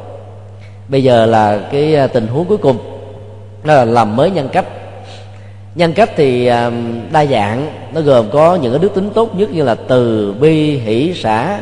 Bây 0.88 1.04
giờ 1.04 1.26
là 1.26 1.60
cái 1.72 1.96
à, 1.96 2.08
tình 2.08 2.28
huống 2.28 2.46
cuối 2.46 2.58
cùng. 2.58 2.78
Đó 3.64 3.74
là 3.74 3.86
làm 3.86 4.16
mới 4.16 4.32
nhân 4.32 4.50
cách. 4.52 4.66
Nhân 5.76 5.94
cách 5.94 6.10
thì 6.16 6.46
à, 6.46 6.72
đa 7.12 7.26
dạng, 7.26 7.68
nó 7.94 8.02
gồm 8.02 8.30
có 8.32 8.56
những 8.56 8.72
cái 8.72 8.80
đức 8.80 8.94
tính 8.96 9.10
tốt 9.14 9.36
nhất 9.36 9.50
như 9.52 9.64
là 9.64 9.76
từ 9.76 10.34
bi, 10.40 10.78
hỷ, 10.78 11.14
xã 11.16 11.60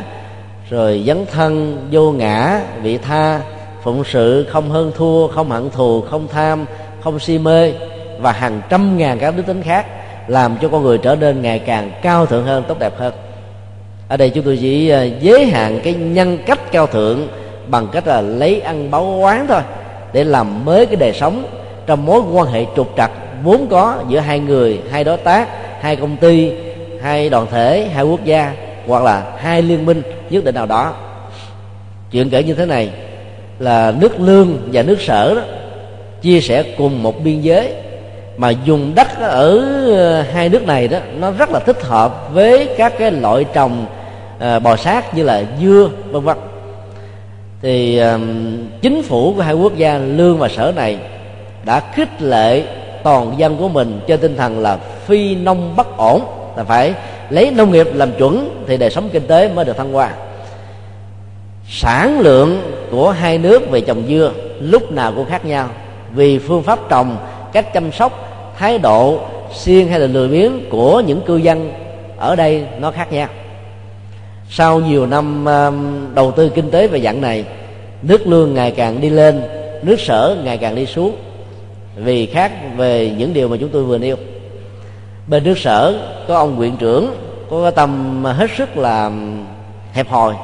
rồi 0.72 1.02
dấn 1.06 1.26
thân, 1.26 1.78
vô 1.90 2.12
ngã, 2.12 2.60
vị 2.82 2.98
tha. 2.98 3.40
Phụng 3.82 4.04
sự 4.04 4.46
không 4.50 4.70
hơn 4.70 4.92
thua, 4.96 5.28
không 5.28 5.50
hận 5.50 5.70
thù, 5.70 6.00
không 6.00 6.28
tham, 6.28 6.64
không 7.00 7.18
si 7.18 7.38
mê. 7.38 7.72
Và 8.18 8.32
hàng 8.32 8.60
trăm 8.68 8.98
ngàn 8.98 9.18
các 9.18 9.36
đức 9.36 9.46
tính 9.46 9.62
khác 9.62 9.86
làm 10.26 10.56
cho 10.62 10.68
con 10.68 10.82
người 10.82 10.98
trở 10.98 11.16
nên 11.16 11.42
ngày 11.42 11.58
càng 11.58 11.90
cao 12.02 12.26
thượng 12.26 12.44
hơn, 12.44 12.64
tốt 12.68 12.78
đẹp 12.78 12.92
hơn. 12.98 13.12
Ở 14.08 14.16
đây 14.16 14.30
chúng 14.30 14.44
tôi 14.44 14.58
chỉ 14.60 14.88
à, 14.88 15.02
giới 15.02 15.46
hạn 15.46 15.80
cái 15.84 15.94
nhân 15.94 16.38
cách 16.46 16.72
cao 16.72 16.86
thượng 16.86 17.28
bằng 17.66 17.88
cách 17.92 18.06
là 18.06 18.20
lấy 18.20 18.60
ăn 18.60 18.90
báo 18.90 19.04
quán 19.04 19.46
thôi, 19.48 19.60
để 20.12 20.24
làm 20.24 20.64
mới 20.64 20.86
cái 20.86 20.96
đời 20.96 21.12
sống 21.12 21.44
trong 21.86 22.06
mối 22.06 22.20
quan 22.32 22.46
hệ 22.46 22.66
trục 22.76 22.92
trặc 22.96 23.10
vốn 23.42 23.66
có 23.70 23.98
giữa 24.08 24.20
hai 24.20 24.40
người, 24.40 24.80
hai 24.90 25.04
đối 25.04 25.16
tác, 25.16 25.48
hai 25.80 25.96
công 25.96 26.16
ty, 26.16 26.52
hai 27.02 27.28
đoàn 27.28 27.46
thể, 27.50 27.88
hai 27.94 28.04
quốc 28.04 28.24
gia 28.24 28.54
hoặc 28.86 29.02
là 29.02 29.32
hai 29.38 29.62
liên 29.62 29.86
minh 29.86 30.02
nhất 30.30 30.44
định 30.44 30.54
nào 30.54 30.66
đó. 30.66 30.94
Chuyện 32.10 32.30
kể 32.30 32.42
như 32.42 32.54
thế 32.54 32.66
này 32.66 32.90
là 33.58 33.94
nước 34.00 34.20
lương 34.20 34.58
và 34.72 34.82
nước 34.82 35.00
sở 35.00 35.34
đó 35.34 35.42
chia 36.22 36.40
sẻ 36.40 36.62
cùng 36.78 37.02
một 37.02 37.24
biên 37.24 37.40
giới 37.40 37.74
mà 38.36 38.50
dùng 38.50 38.94
đất 38.94 39.20
ở 39.20 39.58
ờ, 39.96 40.22
hai 40.22 40.48
nước 40.48 40.66
này 40.66 40.88
đó 40.88 40.98
nó 41.18 41.30
rất 41.30 41.50
là 41.50 41.58
thích 41.58 41.82
hợp 41.82 42.34
với 42.34 42.68
các 42.78 42.92
cái 42.98 43.12
loại 43.12 43.44
trồng 43.52 43.86
à, 44.38 44.58
bò 44.58 44.76
sát 44.76 45.14
như 45.14 45.22
là 45.22 45.42
dưa 45.60 45.88
vân 46.10 46.22
vân. 46.22 46.36
Thì 47.62 47.98
à, 47.98 48.18
chính 48.82 49.02
phủ 49.02 49.34
của 49.36 49.42
hai 49.42 49.54
quốc 49.54 49.76
gia 49.76 49.98
lương 49.98 50.38
và 50.38 50.48
sở 50.48 50.72
này 50.76 50.98
đã 51.64 51.80
khích 51.94 52.22
lệ 52.22 52.62
toàn 53.02 53.34
dân 53.36 53.56
của 53.56 53.68
mình 53.68 54.00
trên 54.06 54.20
tinh 54.20 54.36
thần 54.36 54.58
là 54.58 54.76
phi 54.76 55.34
nông 55.34 55.76
bất 55.76 55.96
ổn 55.96 56.22
là 56.56 56.64
phải 56.64 56.94
lấy 57.30 57.50
nông 57.50 57.72
nghiệp 57.72 57.88
làm 57.94 58.12
chuẩn 58.12 58.64
thì 58.66 58.76
đời 58.76 58.90
sống 58.90 59.08
kinh 59.12 59.26
tế 59.26 59.48
mới 59.48 59.64
được 59.64 59.76
thăng 59.76 59.92
hoa. 59.92 60.14
Sản 61.68 62.20
lượng 62.20 62.62
của 62.90 63.10
hai 63.10 63.38
nước 63.38 63.70
về 63.70 63.80
trồng 63.80 64.02
dưa 64.08 64.32
lúc 64.60 64.92
nào 64.92 65.12
cũng 65.16 65.24
khác 65.24 65.44
nhau. 65.44 65.68
Vì 66.14 66.38
phương 66.38 66.62
pháp 66.62 66.78
trồng, 66.88 67.16
cách 67.52 67.72
chăm 67.72 67.92
sóc, 67.92 68.28
thái 68.58 68.78
độ 68.78 69.18
siêng 69.54 69.88
hay 69.88 70.00
là 70.00 70.06
lười 70.06 70.28
biếng 70.28 70.70
của 70.70 71.00
những 71.06 71.20
cư 71.20 71.36
dân 71.36 71.72
ở 72.16 72.36
đây 72.36 72.64
nó 72.80 72.90
khác 72.90 73.12
nhau. 73.12 73.28
Sau 74.50 74.80
nhiều 74.80 75.06
năm 75.06 75.44
um, 75.44 76.14
đầu 76.14 76.30
tư 76.30 76.48
kinh 76.48 76.70
tế 76.70 76.86
về 76.86 77.00
dạng 77.00 77.20
này, 77.20 77.44
nước 78.02 78.26
lương 78.26 78.54
ngày 78.54 78.70
càng 78.70 79.00
đi 79.00 79.10
lên, 79.10 79.42
nước 79.82 80.00
sở 80.00 80.36
ngày 80.44 80.58
càng 80.58 80.74
đi 80.74 80.86
xuống. 80.86 81.16
Vì 81.96 82.26
khác 82.26 82.52
về 82.76 83.12
những 83.18 83.32
điều 83.34 83.48
mà 83.48 83.56
chúng 83.60 83.68
tôi 83.68 83.84
vừa 83.84 83.98
nêu 83.98 84.16
bên 85.26 85.44
nước 85.44 85.58
sở 85.58 85.94
có 86.28 86.36
ông 86.36 86.56
quyện 86.56 86.76
trưởng 86.76 87.16
có 87.50 87.62
cái 87.62 87.72
tâm 87.72 88.24
hết 88.24 88.50
sức 88.56 88.76
là 88.76 89.10
hẹp 89.92 90.08
hòi 90.08 90.34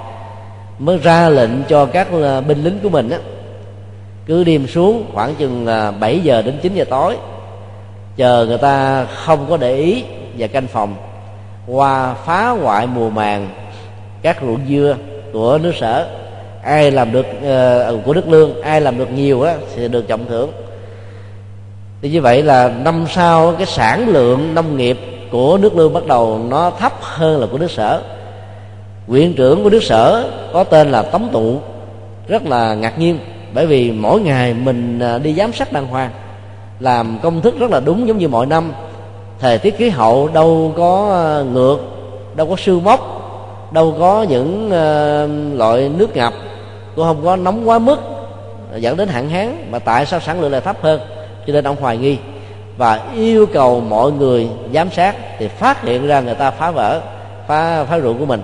mới 0.79 0.99
ra 0.99 1.29
lệnh 1.29 1.51
cho 1.69 1.87
các 1.87 2.09
ờ, 2.13 2.41
binh 2.41 2.65
lính 2.65 2.79
của 2.83 2.89
mình 2.89 3.11
á 3.11 3.19
cứ 4.27 4.45
đêm 4.45 4.67
xuống 4.67 5.05
khoảng 5.15 5.35
chừng 5.35 5.67
7 6.01 6.21
giờ 6.21 6.43
đến 6.43 6.59
9 6.63 6.75
giờ 6.75 6.85
tối 6.91 7.17
chờ 8.17 8.47
người 8.49 8.59
ta 8.59 9.05
không 9.05 9.47
có 9.49 9.57
để 9.57 9.77
ý 9.77 10.05
và 10.39 10.47
canh 10.47 10.67
phòng 10.67 10.95
qua 11.67 12.15
phá 12.15 12.49
hoại 12.49 12.87
mùa 12.87 13.11
màng 13.11 13.49
các 14.23 14.37
ruộng 14.43 14.61
dưa 14.69 14.97
của 15.33 15.59
nước 15.63 15.73
sở. 15.81 16.09
Ai 16.63 16.91
làm 16.91 17.13
được 17.13 17.27
uh, 17.27 18.05
của 18.05 18.15
nước 18.15 18.29
lương 18.29 18.63
ai 18.63 18.81
làm 18.81 18.99
được 18.99 19.13
nhiều 19.13 19.43
á 19.43 19.55
thì 19.75 19.89
được 19.89 20.09
trọng 20.09 20.27
thưởng 20.29 20.53
thì 22.03 22.11
như 22.11 22.23
vậy 22.23 22.43
là 22.43 22.69
năm 22.69 23.05
sau 23.09 23.53
cái 23.53 23.67
sản 23.67 24.09
lượng 24.09 24.55
nông 24.55 24.77
nghiệp 24.77 24.99
của 25.31 25.59
nước 25.59 25.77
lương 25.77 25.93
bắt 25.93 26.07
đầu 26.07 26.41
nó 26.49 26.71
thấp 26.71 26.93
hơn 27.01 27.41
là 27.41 27.47
của 27.53 27.59
nước 27.59 27.71
sở. 27.71 28.03
Quyện 29.09 29.35
trưởng 29.35 29.65
của 29.65 29.71
nước 29.71 29.83
sở 29.83 30.31
có 30.53 30.65
tên 30.65 30.91
là 30.91 31.03
tống 31.03 31.29
tụ 31.33 31.61
rất 32.29 32.47
là 32.47 32.75
ngạc 32.75 32.99
nhiên 32.99 33.19
bởi 33.55 33.67
vì 33.67 33.91
mỗi 33.91 34.21
ngày 34.21 34.55
mình 34.55 35.01
à, 35.01 35.19
đi 35.19 35.35
giám 35.35 35.53
sát 35.53 35.73
đàng 35.73 35.87
hoàng 35.87 36.11
làm 36.81 37.19
công 37.23 37.41
thức 37.41 37.59
rất 37.59 37.71
là 37.71 37.81
đúng 37.81 38.09
giống 38.09 38.19
như 38.19 38.29
mọi 38.29 38.47
năm. 38.47 38.73
Thời 39.41 39.59
tiết 39.59 39.77
khí 39.77 39.89
hậu 39.89 40.29
đâu 40.29 40.73
có 40.77 41.11
à, 41.13 41.43
ngược 41.53 41.79
đâu 42.35 42.47
có 42.47 42.57
sương 42.57 42.85
mốc 42.85 43.15
đâu 43.73 43.95
có 43.99 44.23
những 44.23 44.67
uh, 44.67 45.59
loại 45.59 45.89
nước 45.89 46.17
ngập 46.17 46.33
cũng 46.97 47.05
không 47.05 47.25
có 47.25 47.37
nóng 47.37 47.69
quá 47.69 47.79
mức 47.79 48.01
dẫn 48.77 48.97
đến 48.97 49.09
hạn 49.09 49.29
hán. 49.29 49.71
Mà 49.71 49.79
tại 49.79 50.07
sao 50.07 50.21
sản 50.21 50.41
lượng 50.41 50.53
lại 50.53 50.61
thấp 50.61 50.77
hơn? 50.83 51.01
Cho 51.49 51.55
nên 51.55 51.65
ông 51.65 51.77
hoài 51.81 51.97
nghi 51.97 52.17
và 52.77 53.01
yêu 53.15 53.47
cầu 53.47 53.81
mọi 53.81 54.13
người 54.13 54.49
giám 54.75 54.91
sát 54.91 55.17
thì 55.39 55.49
phát 55.49 55.83
hiện 55.83 56.07
ra 56.07 56.21
người 56.21 56.35
ta 56.35 56.51
phá 56.51 56.71
vỡ, 56.71 57.01
phá 57.47 57.85
phá 57.85 58.01
ruộng 58.01 58.19
của 58.19 58.27
mình. 58.27 58.43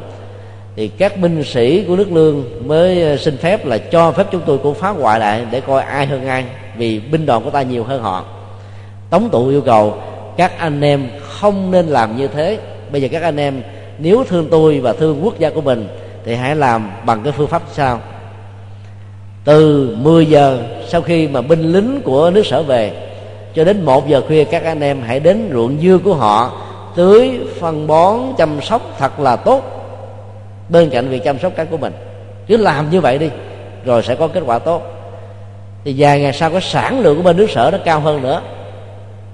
Thì 0.76 0.88
các 0.88 1.18
binh 1.18 1.44
sĩ 1.44 1.84
của 1.88 1.96
nước 1.96 2.12
lương 2.12 2.44
mới 2.68 3.02
ờ, 3.02 3.16
xin 3.16 3.36
phép 3.36 3.66
là 3.66 3.78
cho 3.78 4.12
phép 4.12 4.26
chúng 4.30 4.42
tôi 4.46 4.58
cũng 4.58 4.74
phá 4.74 4.88
hoại 4.88 5.20
lại 5.20 5.46
để 5.50 5.60
coi 5.60 5.82
ai 5.82 6.06
hơn 6.06 6.26
ai, 6.26 6.44
vì 6.76 7.00
binh 7.00 7.26
đoàn 7.26 7.44
của 7.44 7.50
ta 7.50 7.62
nhiều 7.62 7.84
hơn 7.84 8.02
họ. 8.02 8.24
Tống 9.10 9.28
tụ 9.30 9.48
yêu 9.48 9.60
cầu 9.60 9.94
các 10.36 10.58
anh 10.58 10.80
em 10.80 11.08
không 11.22 11.70
nên 11.70 11.86
làm 11.86 12.16
như 12.16 12.28
thế. 12.28 12.58
Bây 12.92 13.02
giờ 13.02 13.08
các 13.12 13.22
anh 13.22 13.36
em, 13.36 13.62
nếu 13.98 14.24
thương 14.28 14.48
tôi 14.50 14.80
và 14.80 14.92
thương 14.92 15.24
quốc 15.24 15.38
gia 15.38 15.50
của 15.50 15.60
mình 15.60 15.88
thì 16.24 16.34
hãy 16.34 16.56
làm 16.56 16.90
bằng 17.06 17.22
cái 17.22 17.32
phương 17.32 17.48
pháp 17.48 17.62
sao? 17.72 18.00
Từ 19.44 19.88
10 20.00 20.26
giờ 20.26 20.58
sau 20.88 21.02
khi 21.02 21.28
mà 21.28 21.40
binh 21.40 21.72
lính 21.72 22.00
của 22.04 22.30
nước 22.30 22.46
sở 22.46 22.62
về, 22.62 22.92
cho 23.54 23.64
đến 23.64 23.84
một 23.84 24.08
giờ 24.08 24.22
khuya 24.26 24.44
các 24.44 24.64
anh 24.64 24.80
em 24.80 25.02
hãy 25.06 25.20
đến 25.20 25.50
ruộng 25.52 25.78
dưa 25.82 25.98
của 25.98 26.14
họ, 26.14 26.52
tưới, 26.96 27.30
phân 27.60 27.86
bón, 27.86 28.20
chăm 28.38 28.60
sóc 28.62 28.82
thật 28.98 29.20
là 29.20 29.36
tốt. 29.36 29.62
Bên 30.68 30.90
cạnh 30.90 31.08
việc 31.08 31.24
chăm 31.24 31.38
sóc 31.38 31.52
cái 31.56 31.66
của 31.66 31.76
mình, 31.76 31.92
cứ 32.46 32.56
làm 32.56 32.90
như 32.90 33.00
vậy 33.00 33.18
đi, 33.18 33.28
rồi 33.84 34.02
sẽ 34.02 34.14
có 34.14 34.28
kết 34.28 34.42
quả 34.46 34.58
tốt. 34.58 34.82
Thì 35.84 35.94
vài 35.98 36.20
ngày 36.20 36.32
sau, 36.32 36.50
cái 36.50 36.60
sản 36.60 37.00
lượng 37.00 37.16
của 37.16 37.22
bên 37.22 37.36
nước 37.36 37.50
sở 37.50 37.70
nó 37.72 37.78
cao 37.84 38.00
hơn 38.00 38.22
nữa. 38.22 38.40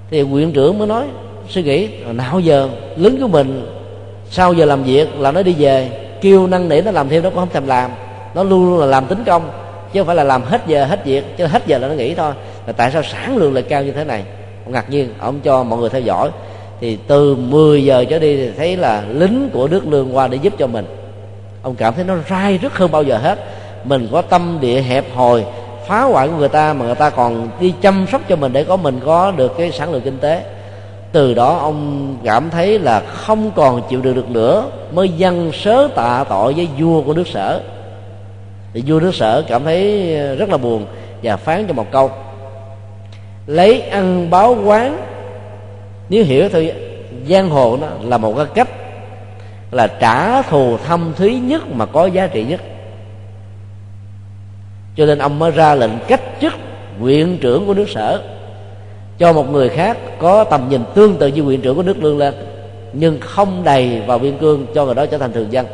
Thì 0.09 0.21
huyện 0.21 0.51
trưởng 0.51 0.77
mới 0.77 0.87
nói 0.87 1.05
suy 1.49 1.63
nghĩ 1.63 1.89
nào 2.13 2.39
giờ 2.39 2.69
lính 2.95 3.21
của 3.21 3.27
mình, 3.27 3.67
sau 4.29 4.53
giờ 4.53 4.65
làm 4.65 4.83
việc 4.83 5.19
là 5.19 5.31
nó 5.31 5.41
đi 5.41 5.55
về, 5.57 5.89
kêu 6.21 6.47
năn 6.47 6.69
nỉ 6.69 6.81
nó 6.81 6.91
làm 6.91 7.09
thêm, 7.09 7.23
nó 7.23 7.29
cũng 7.29 7.39
không 7.39 7.49
thèm 7.49 7.67
làm, 7.67 7.91
nó 8.35 8.43
luôn 8.43 8.69
luôn 8.69 8.79
là 8.79 8.85
làm 8.85 9.05
tính 9.05 9.23
công 9.25 9.49
chứ 9.93 9.99
không 9.99 10.07
phải 10.07 10.15
là 10.15 10.23
làm 10.23 10.43
hết 10.43 10.61
giờ, 10.67 10.85
hết 10.85 11.05
việc, 11.05 11.37
chứ 11.37 11.45
hết 11.45 11.67
giờ 11.67 11.77
là 11.77 11.87
nó 11.87 11.93
nghỉ 11.93 12.15
thôi. 12.15 12.33
Là 12.67 12.73
tại 12.73 12.91
sao 12.91 13.03
sản 13.03 13.37
lượng 13.37 13.53
lại 13.53 13.63
cao 13.63 13.83
như 13.83 13.91
thế 13.91 14.03
này? 14.03 14.23
Ông 14.65 14.73
ngạc 14.73 14.89
nhiên, 14.89 15.13
ông 15.19 15.39
cho 15.43 15.63
mọi 15.63 15.79
người 15.79 15.89
theo 15.89 16.01
dõi. 16.01 16.29
Thì 16.79 16.97
từ 17.07 17.35
10 17.35 17.85
giờ 17.85 18.05
trở 18.09 18.19
đi 18.19 18.37
thì 18.37 18.51
thấy 18.57 18.77
là 18.77 19.03
lính 19.09 19.49
của 19.53 19.67
nước 19.67 19.87
lương 19.87 20.15
qua 20.15 20.27
để 20.27 20.37
giúp 20.41 20.53
cho 20.57 20.67
mình. 20.67 20.85
Ông 21.61 21.75
cảm 21.75 21.93
thấy 21.93 22.03
nó 22.03 22.15
rai 22.29 22.57
rất 22.57 22.77
hơn 22.77 22.91
bao 22.91 23.03
giờ 23.03 23.17
hết. 23.17 23.39
Mình 23.83 24.07
có 24.11 24.21
tâm 24.21 24.57
địa 24.61 24.81
hẹp 24.81 25.05
hòi, 25.15 25.43
phá 25.87 26.01
hoại 26.01 26.27
của 26.27 26.35
người 26.35 26.49
ta 26.49 26.73
mà 26.73 26.85
người 26.85 26.95
ta 26.95 27.09
còn 27.09 27.49
đi 27.59 27.73
chăm 27.81 28.05
sóc 28.11 28.21
cho 28.29 28.35
mình 28.35 28.53
để 28.53 28.63
có 28.63 28.75
mình 28.75 28.99
có 29.05 29.31
được 29.31 29.57
cái 29.57 29.71
sản 29.71 29.91
lượng 29.91 30.01
kinh 30.01 30.17
tế. 30.17 30.43
Từ 31.11 31.33
đó 31.33 31.57
ông 31.61 32.15
cảm 32.23 32.49
thấy 32.49 32.79
là 32.79 32.99
không 32.99 33.51
còn 33.55 33.81
chịu 33.89 34.01
được 34.01 34.15
được 34.15 34.29
nữa, 34.29 34.65
mới 34.91 35.09
dâng 35.09 35.51
sớ 35.53 35.87
tạ 35.95 36.23
tội 36.29 36.53
với 36.53 36.67
vua 36.79 37.01
của 37.01 37.13
nước 37.13 37.27
sở 37.27 37.61
thì 38.73 38.83
vua 38.87 38.99
nước 38.99 39.15
sở 39.15 39.43
cảm 39.47 39.63
thấy 39.63 40.15
ờ, 40.17 40.35
rất 40.35 40.49
là 40.49 40.57
buồn 40.57 40.85
và 41.23 41.37
phán 41.37 41.67
cho 41.67 41.73
một 41.73 41.91
câu. 41.91 42.11
Lấy 43.47 43.81
ăn 43.81 44.29
báo 44.29 44.57
quán, 44.65 44.97
nếu 46.09 46.23
hiểu 46.23 46.49
thì 46.49 46.71
giang 47.29 47.49
hồ 47.49 47.77
nó 47.81 47.87
là 48.01 48.17
một 48.17 48.33
cái 48.37 48.45
cách 48.55 48.69
là 49.71 49.87
trả 49.87 50.41
thù 50.41 50.77
thâm 50.77 51.13
thúy 51.17 51.39
nhất 51.39 51.61
mà 51.71 51.85
có 51.85 52.05
giá 52.05 52.27
trị 52.27 52.43
nhất. 52.43 52.61
Cho 54.95 55.05
nên 55.05 55.19
ông 55.19 55.39
mới 55.39 55.51
ra 55.51 55.75
lệnh 55.75 55.91
cách 56.07 56.21
chức 56.41 56.53
huyện 56.99 57.37
trưởng 57.41 57.65
của 57.65 57.73
nước 57.73 57.89
sở, 57.89 58.21
cho 59.17 59.33
một 59.33 59.51
người 59.51 59.69
khác 59.69 59.97
có 60.19 60.43
tầm 60.43 60.69
nhìn 60.69 60.81
tương 60.93 61.17
tự 61.17 61.27
như 61.27 61.41
huyện 61.41 61.61
trưởng 61.61 61.75
của 61.75 61.83
nước 61.83 62.03
lương 62.03 62.17
lên, 62.17 62.33
nhưng 62.93 63.19
không 63.19 63.63
đầy 63.63 64.01
vào 64.07 64.19
biên 64.19 64.37
cương 64.37 64.65
cho 64.75 64.85
người 64.85 64.95
đó 64.95 65.05
trở 65.05 65.17
thành 65.17 65.33
thường 65.33 65.51
dân 65.51 65.65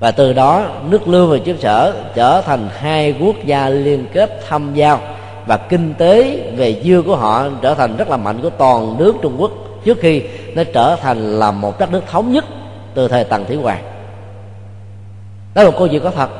và 0.00 0.10
từ 0.10 0.32
đó, 0.32 0.64
nước 0.88 1.08
lương 1.08 1.30
và 1.30 1.38
nước 1.44 1.56
sở 1.60 1.94
trở 2.14 2.40
thành 2.40 2.68
hai 2.78 3.14
quốc 3.20 3.36
gia 3.44 3.68
liên 3.68 4.06
kết 4.12 4.40
thăm 4.48 4.74
giao. 4.74 5.00
Và 5.46 5.56
kinh 5.56 5.94
tế 5.94 6.40
về 6.56 6.80
dưa 6.84 7.02
của 7.02 7.16
họ 7.16 7.48
trở 7.62 7.74
thành 7.74 7.96
rất 7.96 8.10
là 8.10 8.16
mạnh 8.16 8.42
của 8.42 8.50
toàn 8.50 8.96
nước 8.98 9.14
trung 9.22 9.36
quốc 9.38 9.50
trước 9.84 9.98
khi 10.00 10.22
nó 10.54 10.62
trở 10.64 10.96
thành 10.96 11.38
là 11.38 11.50
một 11.50 11.78
đất 11.78 11.92
nước 11.92 12.02
thống 12.10 12.32
nhất 12.32 12.44
từ 12.94 13.08
thời 13.08 13.24
tần 13.24 13.44
thủy 13.44 13.56
hoàng. 13.56 13.82
Đó 15.54 15.62
là 15.62 15.70
một 15.70 15.76
câu 15.78 15.88
chuyện 15.88 16.02
có 16.02 16.10
thật. 16.10 16.30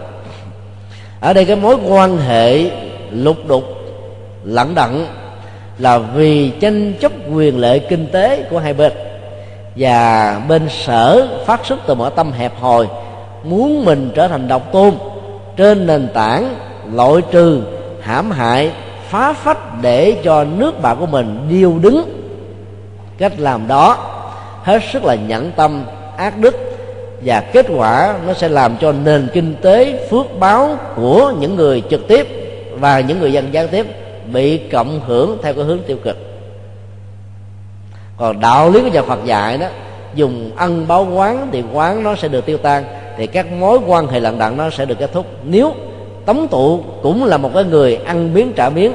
Ở 1.21 1.33
đây 1.33 1.45
cái 1.45 1.57
mối 1.57 1.77
quan 1.89 2.19
hệ 2.19 2.71
lục 3.11 3.37
đục, 3.47 3.65
lẳng 4.45 4.75
đặng 4.75 5.07
là 5.79 5.99
vì 5.99 6.51
tranh 6.61 6.95
chấp 7.01 7.13
quyền 7.33 7.59
lợi 7.59 7.79
kinh 7.79 8.07
tế 8.07 8.43
của 8.51 8.59
hai 8.59 8.73
bên. 8.73 8.93
Và 9.77 10.41
bên 10.49 10.69
sở 10.69 11.29
phát 11.47 11.67
xuất 11.67 11.79
từ 11.87 11.95
một 11.95 12.11
tâm 12.11 12.33
hẹp 12.33 12.61
hòi 12.61 12.87
muốn 13.45 13.85
mình 13.85 14.11
trở 14.15 14.29
thành 14.29 14.49
độc 14.49 14.73
tôn. 14.73 14.95
Trên 15.57 15.87
nền 15.87 16.09
tảng 16.15 16.55
loại 16.93 17.23
trừ, 17.31 17.63
hãm 18.01 18.31
hại, 18.31 18.73
phá 19.09 19.33
phách 19.33 19.83
để 19.83 20.17
cho 20.25 20.45
nước 20.45 20.83
bạn 20.83 20.97
của 21.01 21.07
mình 21.07 21.47
điêu 21.51 21.79
đứng. 21.79 22.05
Cách 23.19 23.33
làm 23.39 23.69
đó 23.69 23.99
hết 24.63 24.83
sức 24.93 25.05
là 25.05 25.15
nhẫn 25.15 25.53
tâm, 25.57 25.85
ác 26.17 26.39
đức, 26.39 26.57
và 27.25 27.41
kết 27.41 27.67
quả 27.77 28.15
nó 28.27 28.33
sẽ 28.33 28.49
làm 28.49 28.77
cho 28.81 28.93
nền 28.93 29.29
kinh 29.33 29.55
tế 29.63 30.09
phước 30.11 30.27
báo 30.39 30.77
của 30.97 31.33
những 31.41 31.57
người 31.57 31.83
trực 31.91 32.09
tiếp 32.09 32.29
và 32.73 33.01
những 33.01 33.21
người 33.21 33.33
dân 33.33 33.55
gián 33.55 33.69
tiếp 33.69 33.87
bị 34.33 34.59
cộng 34.59 35.01
hưởng 35.07 35.39
theo 35.43 35.55
cái 35.55 35.65
hướng 35.65 35.79
tiêu 35.87 35.97
cực. 36.05 36.17
Còn 38.17 38.41
đạo 38.41 38.71
lý 38.71 38.81
của 38.81 38.89
nhà 38.89 39.03
Phật 39.03 39.25
dạy 39.25 39.59
đó, 39.59 39.67
dùng 40.15 40.51
ân 40.57 40.89
báo 40.89 41.09
quán 41.15 41.49
thì 41.53 41.63
quán 41.73 42.03
nó 42.03 42.15
sẽ 42.15 42.29
được 42.29 42.47
tiêu 42.47 42.59
tan 42.59 42.85
thì 43.17 43.27
các 43.27 43.53
mối 43.53 43.79
quan 43.87 44.07
hệ 44.07 44.21
lận 44.21 44.39
đận 44.39 44.57
nó 44.57 44.71
sẽ 44.71 44.85
được 44.85 44.99
kết 44.99 45.13
thúc. 45.13 45.27
Nếu 45.45 45.75
tống 46.27 46.49
tụ 46.49 46.85
cũng 47.03 47.25
là 47.25 47.37
một 47.37 47.51
cái 47.55 47.65
người 47.65 47.97
ăn 47.97 48.35
miếng 48.35 48.53
trả 48.57 48.71
miếng, 48.71 48.93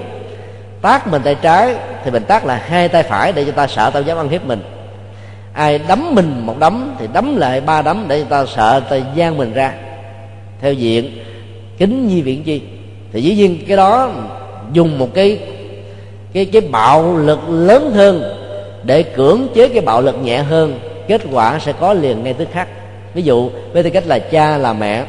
tác 0.82 1.07
mình 1.07 1.22
tay 1.26 1.36
trái 1.36 1.76
thì 2.03 2.11
mình 2.11 2.24
tác 2.24 2.45
là 2.45 2.61
hai 2.66 2.88
tay 2.88 3.03
phải 3.03 3.32
để 3.32 3.45
cho 3.45 3.51
ta 3.51 3.68
sợ 3.68 3.89
tao 3.93 4.01
dám 4.01 4.18
ăn 4.18 4.30
hiếp 4.30 4.45
mình. 4.45 4.59
Ai 5.53 5.80
đấm 5.88 6.16
mình 6.16 6.41
một 6.45 6.59
đấm 6.59 6.95
thì 6.99 7.07
đấm 7.13 7.36
lại 7.38 7.61
ba 7.61 7.82
đấm 7.82 8.05
để 8.07 8.20
cho 8.20 8.26
ta 8.30 8.45
sợ 8.55 8.82
ta 8.89 8.97
gian 9.16 9.38
mình 9.38 9.53
ra. 9.53 9.74
Theo 10.61 10.74
diện 10.74 11.11
kính 11.78 12.07
nhi 12.07 12.22
viện 12.22 12.43
chi, 12.43 12.61
thì 13.11 13.22
dĩ 13.22 13.36
nhiên 13.36 13.57
cái 13.68 13.78
đó 13.78 14.11
dùng 14.74 14.99
một 14.99 15.13
cái 15.13 15.39
cái 16.34 16.45
cái 16.45 16.61
bạo 16.61 17.18
lực 17.18 17.39
lớn 17.49 17.91
hơn 17.95 18.24
để 18.84 19.03
cưỡng 19.03 19.47
chế 19.55 19.68
cái 19.68 19.82
bạo 19.82 20.01
lực 20.01 20.16
nhẹ 20.24 20.38
hơn, 20.38 20.80
kết 21.07 21.22
quả 21.32 21.59
sẽ 21.59 21.74
có 21.80 21.93
liền 21.93 22.24
ngay 22.24 22.34
tức 22.34 22.47
khắc 22.51 22.68
ví 23.16 23.24
dụ, 23.24 23.49
với 23.74 23.84
tư 23.84 23.89
cách 23.89 24.07
là 24.07 24.20
cha, 24.20 24.57
là 24.57 24.74
mẹ, 24.74 25.03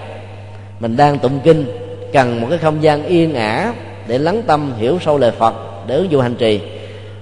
mình 0.81 0.97
đang 0.97 1.19
tụng 1.19 1.41
kinh, 1.45 1.67
cần 2.13 2.41
một 2.41 2.47
cái 2.51 2.59
không 2.59 2.83
gian 2.83 3.07
yên 3.07 3.35
ả 3.35 3.73
để 4.07 4.19
lắng 4.19 4.43
tâm, 4.47 4.73
hiểu 4.79 4.99
sâu 5.05 5.19
lời 5.19 5.31
phật 5.31 5.55
để 5.87 5.95
ứng 5.95 6.11
dụng 6.11 6.23
hành 6.23 6.35
trì. 6.35 6.61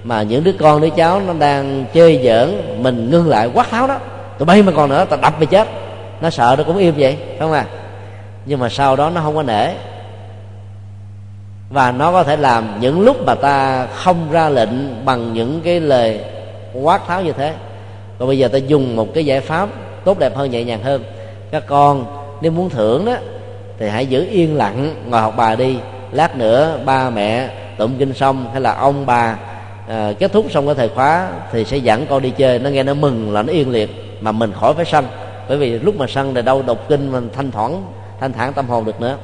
Mà 0.05 0.23
những 0.23 0.45
đứa 0.45 0.53
con, 0.53 0.81
đứa 0.81 0.89
cháu 0.89 1.21
nó 1.27 1.33
đang 1.39 1.85
chơi 1.95 2.21
giỡn, 2.25 2.63
mình 2.83 3.11
ngưng 3.11 3.29
lại 3.29 3.51
quát 3.55 3.71
tháo 3.71 3.87
đó. 3.87 3.99
Tụi 4.39 4.47
bay 4.47 4.63
mà 4.63 4.73
còn 4.77 4.91
nữa, 4.91 5.07
tao 5.11 5.19
đập 5.23 5.35
mày 5.39 5.47
chết. 5.47 5.69
Nó 6.21 6.31
sợ 6.31 6.55
nó 6.59 6.65
cũng 6.65 6.77
im 6.77 6.95
vậy, 6.97 7.17
phải 7.29 7.39
không 7.39 7.53
à? 7.53 7.67
Nhưng 8.47 8.61
mà 8.61 8.69
sau 8.69 8.97
đó 8.97 9.11
nó 9.11 9.21
không 9.21 9.37
có 9.37 9.43
nể. 9.43 9.71
Và 11.71 11.93
nó 11.93 12.13
có 12.13 12.23
thể 12.23 12.37
làm 12.37 12.81
những 12.81 13.01
lúc 13.01 13.27
mà 13.27 13.35
ta 13.35 13.87
không 13.87 14.29
ra 14.31 14.49
lệnh 14.49 15.05
bằng 15.05 15.33
những 15.33 15.61
cái 15.65 15.81
lời 15.81 16.21
quát 16.75 17.07
tháo 17.07 17.23
như 17.23 17.33
thế. 17.33 17.53
Còn 18.19 18.29
bây 18.29 18.39
giờ 18.39 18.49
ta 18.49 18.59
dùng 18.59 18.97
một 18.97 19.15
cái 19.15 19.27
giải 19.27 19.41
pháp 19.41 19.69
tốt 20.05 20.19
đẹp 20.19 20.37
hơn 20.37 20.51
nhẹ 20.51 20.65
nhàng 20.65 20.83
hơn. 20.83 21.05
Các 21.51 21.67
con 21.67 22.05
nếu 22.41 22.53
muốn 22.53 22.71
thưởng 22.71 23.05
đó 23.05 23.17
thì 23.79 23.89
hãy 23.89 24.07
giữ 24.07 24.27
yên 24.31 24.57
lặng 24.57 24.95
ngồi 25.07 25.21
học 25.21 25.35
bài 25.37 25.57
đi. 25.57 25.77
Lát 26.13 26.37
nữa 26.37 26.79
ba 26.85 27.11
mẹ 27.11 27.49
tụng 27.79 27.95
kinh 27.99 28.15
xong 28.15 28.47
hay 28.53 28.61
là 28.61 28.75
ông 28.75 29.07
bà 29.07 29.39
à, 29.89 30.13
kết 30.19 30.33
thúc 30.33 30.47
xong 30.51 30.67
cái 30.67 30.75
thời 30.75 30.89
khóa 30.89 31.29
thì 31.53 31.65
sẽ 31.65 31.77
dẫn 31.77 32.07
con 32.07 32.23
đi 32.23 32.31
chơi. 32.31 32.59
Nó 32.59 32.71
nghe 32.71 32.83
nó 32.83 32.95
mừng 32.95 33.33
là 33.33 33.43
nó 33.43 33.53
yên 33.53 33.71
liệt 33.71 33.91
mà 34.21 34.33
mình 34.33 34.53
khỏi 34.53 34.75
phải 34.75 34.85
sân. 34.85 35.05
Bởi 35.49 35.59
vì 35.59 35.79
lúc 35.79 35.97
mà 35.97 36.07
sân 36.09 36.35
thì 36.35 36.43
đâu 36.43 36.63
đọc 36.63 36.79
kinh 36.89 37.13
mình 37.13 37.29
thanh 37.37 37.51
thoảng 37.51 37.83
thanh 38.21 38.33
thản 38.33 38.53
tâm 38.53 38.69
hồn 38.69 38.85
được 38.85 39.01
nữa. 39.01 39.17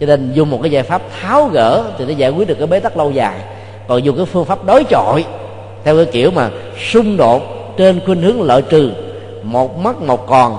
Cho 0.00 0.06
nên 0.06 0.32
dùng 0.32 0.50
một 0.50 0.58
cái 0.62 0.70
giải 0.70 0.82
pháp 0.82 1.02
tháo 1.20 1.48
gỡ 1.52 1.84
thì 1.98 2.04
nó 2.04 2.12
giải 2.12 2.30
quyết 2.30 2.48
được 2.48 2.54
cái 2.58 2.66
bế 2.66 2.80
tắc 2.80 2.96
lâu 2.96 3.10
dài. 3.10 3.40
Còn 3.88 4.04
dùng 4.04 4.16
cái 4.16 4.26
phương 4.26 4.44
pháp 4.44 4.64
đối 4.64 4.84
chọi 4.84 5.24
theo 5.84 5.96
cái 5.96 6.04
kiểu 6.04 6.30
mà 6.30 6.50
xung 6.92 7.16
đột 7.16 7.42
trên 7.76 8.00
khuynh 8.06 8.22
hướng 8.22 8.42
lợi 8.42 8.62
trừ 8.62 8.92
một 9.42 9.78
mất 9.78 10.02
một 10.02 10.26
còn, 10.26 10.58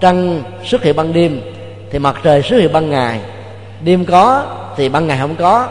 trăng 0.00 0.42
xuất 0.64 0.82
hiện 0.82 0.96
ban 0.96 1.12
đêm 1.12 1.40
thì 1.90 1.98
mặt 1.98 2.16
trời 2.22 2.42
xuất 2.42 2.56
hiện 2.56 2.72
ban 2.72 2.90
ngày. 2.90 3.20
Đêm 3.84 4.04
có 4.04 4.44
thì 4.76 4.88
ban 4.88 5.06
ngày 5.06 5.18
không 5.20 5.36
có 5.36 5.68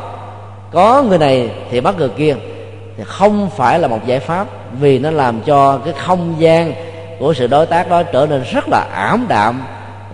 có 0.72 1.04
người 1.04 1.18
này 1.18 1.52
thì 1.72 1.82
bắt 1.82 1.96
người 1.98 2.10
kia. 2.10 2.36
Thì 2.98 3.04
không 3.06 3.50
phải 3.50 3.80
là 3.80 3.88
một 3.88 4.00
giải 4.06 4.20
pháp, 4.20 4.48
vì 4.80 5.00
nó 5.00 5.12
làm 5.12 5.42
cho 5.42 5.78
cái 5.78 5.94
không 5.94 6.36
gian 6.38 6.74
của 7.20 7.34
sự 7.34 7.48
đối 7.48 7.66
tác 7.66 7.90
đó 7.90 8.04
trở 8.04 8.28
nên 8.30 8.44
rất 8.54 8.70
là 8.70 8.80
ảm 8.94 9.26
đạm, 9.30 9.64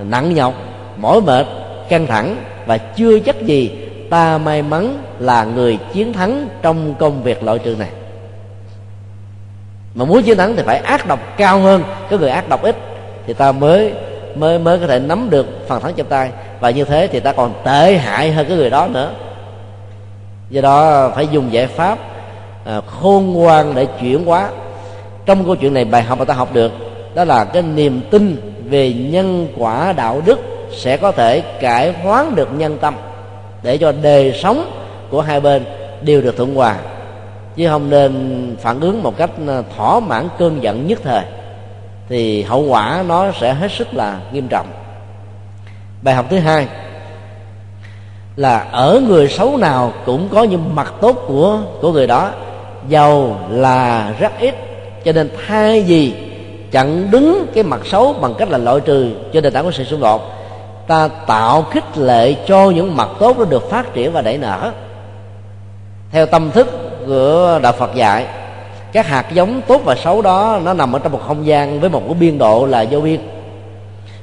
nặng 0.04 0.34
nhọc, 0.34 0.54
mỏi 0.98 1.22
mệt, 1.22 1.46
căng 1.90 2.08
thẳng 2.08 2.36
và 2.66 2.78
chưa 2.78 3.20
chắc 3.20 3.42
gì 3.42 3.72
ta 4.10 4.38
may 4.38 4.62
mắn 4.62 4.98
là 5.20 5.44
người 5.44 5.78
chiến 5.94 6.14
thắng 6.14 6.48
trong 6.62 6.96
công 7.00 7.24
việc 7.24 7.44
loại 7.44 7.60
trừ 7.60 7.76
này 7.80 7.90
mà 9.98 10.06
muốn 10.06 10.24
chiến 10.24 10.38
thắng 10.38 10.56
thì 10.56 10.64
phải 10.66 10.78
ác 10.78 11.08
độc 11.08 11.20
cao 11.38 11.60
hơn 11.60 11.84
cái 12.10 12.20
người 12.20 12.30
ác 12.30 12.50
độc 12.50 12.62
ít. 12.62 12.76
Thì 13.28 13.34
ta 13.34 13.52
mới 13.52 13.94
mới 14.36 14.60
mới 14.60 14.80
có 14.80 14.88
thể 14.88 15.00
nắm 15.00 15.30
được 15.30 15.68
phần 15.68 15.82
thắng 15.82 15.94
trong 15.94 16.08
tay. 16.08 16.32
Và 16.60 16.70
như 16.70 16.84
thế 16.84 17.08
thì 17.08 17.20
ta 17.20 17.32
còn 17.34 17.54
tệ 17.64 17.98
hại 17.98 18.32
hơn 18.32 18.46
cái 18.48 18.58
người 18.58 18.70
đó 18.70 18.88
nữa. 18.88 19.12
Do 20.50 20.62
đó 20.62 21.10
phải 21.16 21.28
dùng 21.32 21.54
giải 21.54 21.68
pháp 21.68 21.98
à, 22.66 22.82
khôn 22.88 23.34
ngoan 23.34 23.76
để 23.76 23.88
chuyển 24.02 24.26
hóa. 24.26 24.50
Trong 25.26 25.46
câu 25.46 25.56
chuyện 25.56 25.74
này 25.74 25.86
bài 25.86 26.04
học 26.04 26.20
mà 26.20 26.26
ta 26.26 26.34
học 26.34 26.54
được 26.54 26.72
đó 27.16 27.24
là 27.24 27.44
cái 27.44 27.62
niềm 27.62 28.02
tin 28.12 28.54
về 28.70 28.94
nhân 28.94 29.48
quả 29.58 29.94
đạo 29.94 30.22
đức 30.26 30.40
sẽ 30.72 30.98
có 30.98 31.12
thể 31.12 31.42
cải 31.42 31.94
hoán 31.94 32.36
được 32.36 32.50
nhân 32.58 32.78
tâm 32.82 32.96
để 33.64 33.78
cho 33.78 33.94
đời 34.02 34.40
sống 34.44 34.72
của 35.10 35.22
hai 35.22 35.40
bên 35.40 35.66
đều 36.02 36.22
được 36.22 36.38
thuận 36.38 36.56
hòa 36.56 36.78
chứ 37.58 37.68
không 37.70 37.90
nên 37.90 38.56
phản 38.60 38.80
ứng 38.80 39.04
một 39.04 39.18
cách 39.18 39.30
ờ, 39.48 39.64
thỏa 39.78 40.00
mãn 40.00 40.28
cơn 40.38 40.64
giận 40.64 40.88
nhất 40.88 41.00
thời, 41.04 41.24
thì 42.10 42.44
hậu 42.44 42.62
quả 42.62 43.04
nó 43.08 43.32
sẽ 43.32 43.54
hết 43.54 43.72
sức 43.72 43.94
là 43.94 44.20
nghiêm 44.32 44.48
trọng. 44.48 44.68
Bài 46.02 46.16
học 46.16 46.26
thứ 46.30 46.40
hai 46.40 46.68
là 48.36 48.60
ở 48.72 49.02
người 49.08 49.28
xấu 49.28 49.58
nào 49.58 49.94
cũng 50.06 50.30
có 50.30 50.44
những 50.44 50.76
mặt 50.76 50.94
tốt 51.02 51.24
của 51.28 51.60
của 51.82 51.92
người 51.92 52.08
đó. 52.08 52.32
Giàu 52.90 53.40
là 53.50 54.14
rất 54.20 54.32
ít, 54.40 54.56
cho 55.06 55.12
nên 55.12 55.30
thay 55.48 55.84
gì 55.84 56.16
chặn 56.72 57.12
đứng 57.12 57.48
cái 57.54 57.64
mặt 57.64 57.82
xấu 57.86 58.14
bằng 58.14 58.34
cách 58.38 58.50
là 58.50 58.58
loại 58.58 58.80
trừ 58.80 59.12
cho 59.34 59.42
nền 59.42 59.54
tảng 59.54 59.64
của 59.64 59.72
sự 59.72 59.84
xung 59.84 60.00
đột, 60.00 60.22
ta 60.88 61.08
tạo 61.08 61.62
khích 61.62 61.98
lệ 61.98 62.36
cho 62.48 62.70
những 62.70 62.98
mặt 62.98 63.10
tốt 63.20 63.38
nó 63.40 63.46
được 63.46 63.70
phát 63.70 63.94
triển 63.94 64.12
và 64.12 64.22
đẩy 64.22 64.38
nở. 64.38 64.72
Theo 66.12 66.26
tâm 66.26 66.52
thức 66.52 66.87
của 67.08 67.60
đạo 67.64 67.74
Phật 67.74 67.96
dạy. 67.96 68.26
Các 68.94 69.08
hạt 69.08 69.26
giống 69.34 69.62
tốt 69.68 69.82
và 69.86 69.96
xấu 69.96 70.22
đó, 70.22 70.60
nó 70.64 70.74
nằm 70.74 70.94
ở 70.94 71.00
trong 71.00 71.12
một 71.12 71.22
không 71.28 71.46
gian 71.46 71.80
với 71.80 71.90
một 71.90 72.02
cái 72.06 72.14
biên 72.14 72.38
độ 72.38 72.66
là 72.66 72.86
vô 72.92 73.02
biên. 73.02 73.20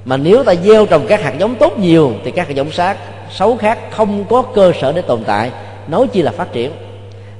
Mà 0.04 0.16
nếu 0.16 0.44
ta 0.44 0.54
gieo 0.54 0.86
trồng 0.86 1.06
các 1.08 1.22
hạt 1.22 1.34
giống 1.38 1.54
tốt 1.54 1.78
nhiều, 1.78 2.12
thì 2.24 2.30
các 2.30 2.48
hạt 2.48 2.54
giống 2.54 2.70
sát, 2.70 2.96
xấu 3.30 3.56
khác 3.56 3.78
không 3.90 4.24
có 4.24 4.42
cơ 4.42 4.72
sở 4.80 4.92
để 4.92 5.02
tồn 5.02 5.24
tại, 5.24 5.50
nói 5.88 6.06
chi 6.12 6.22
là 6.22 6.32
phát 6.32 6.52
triển. 6.52 6.70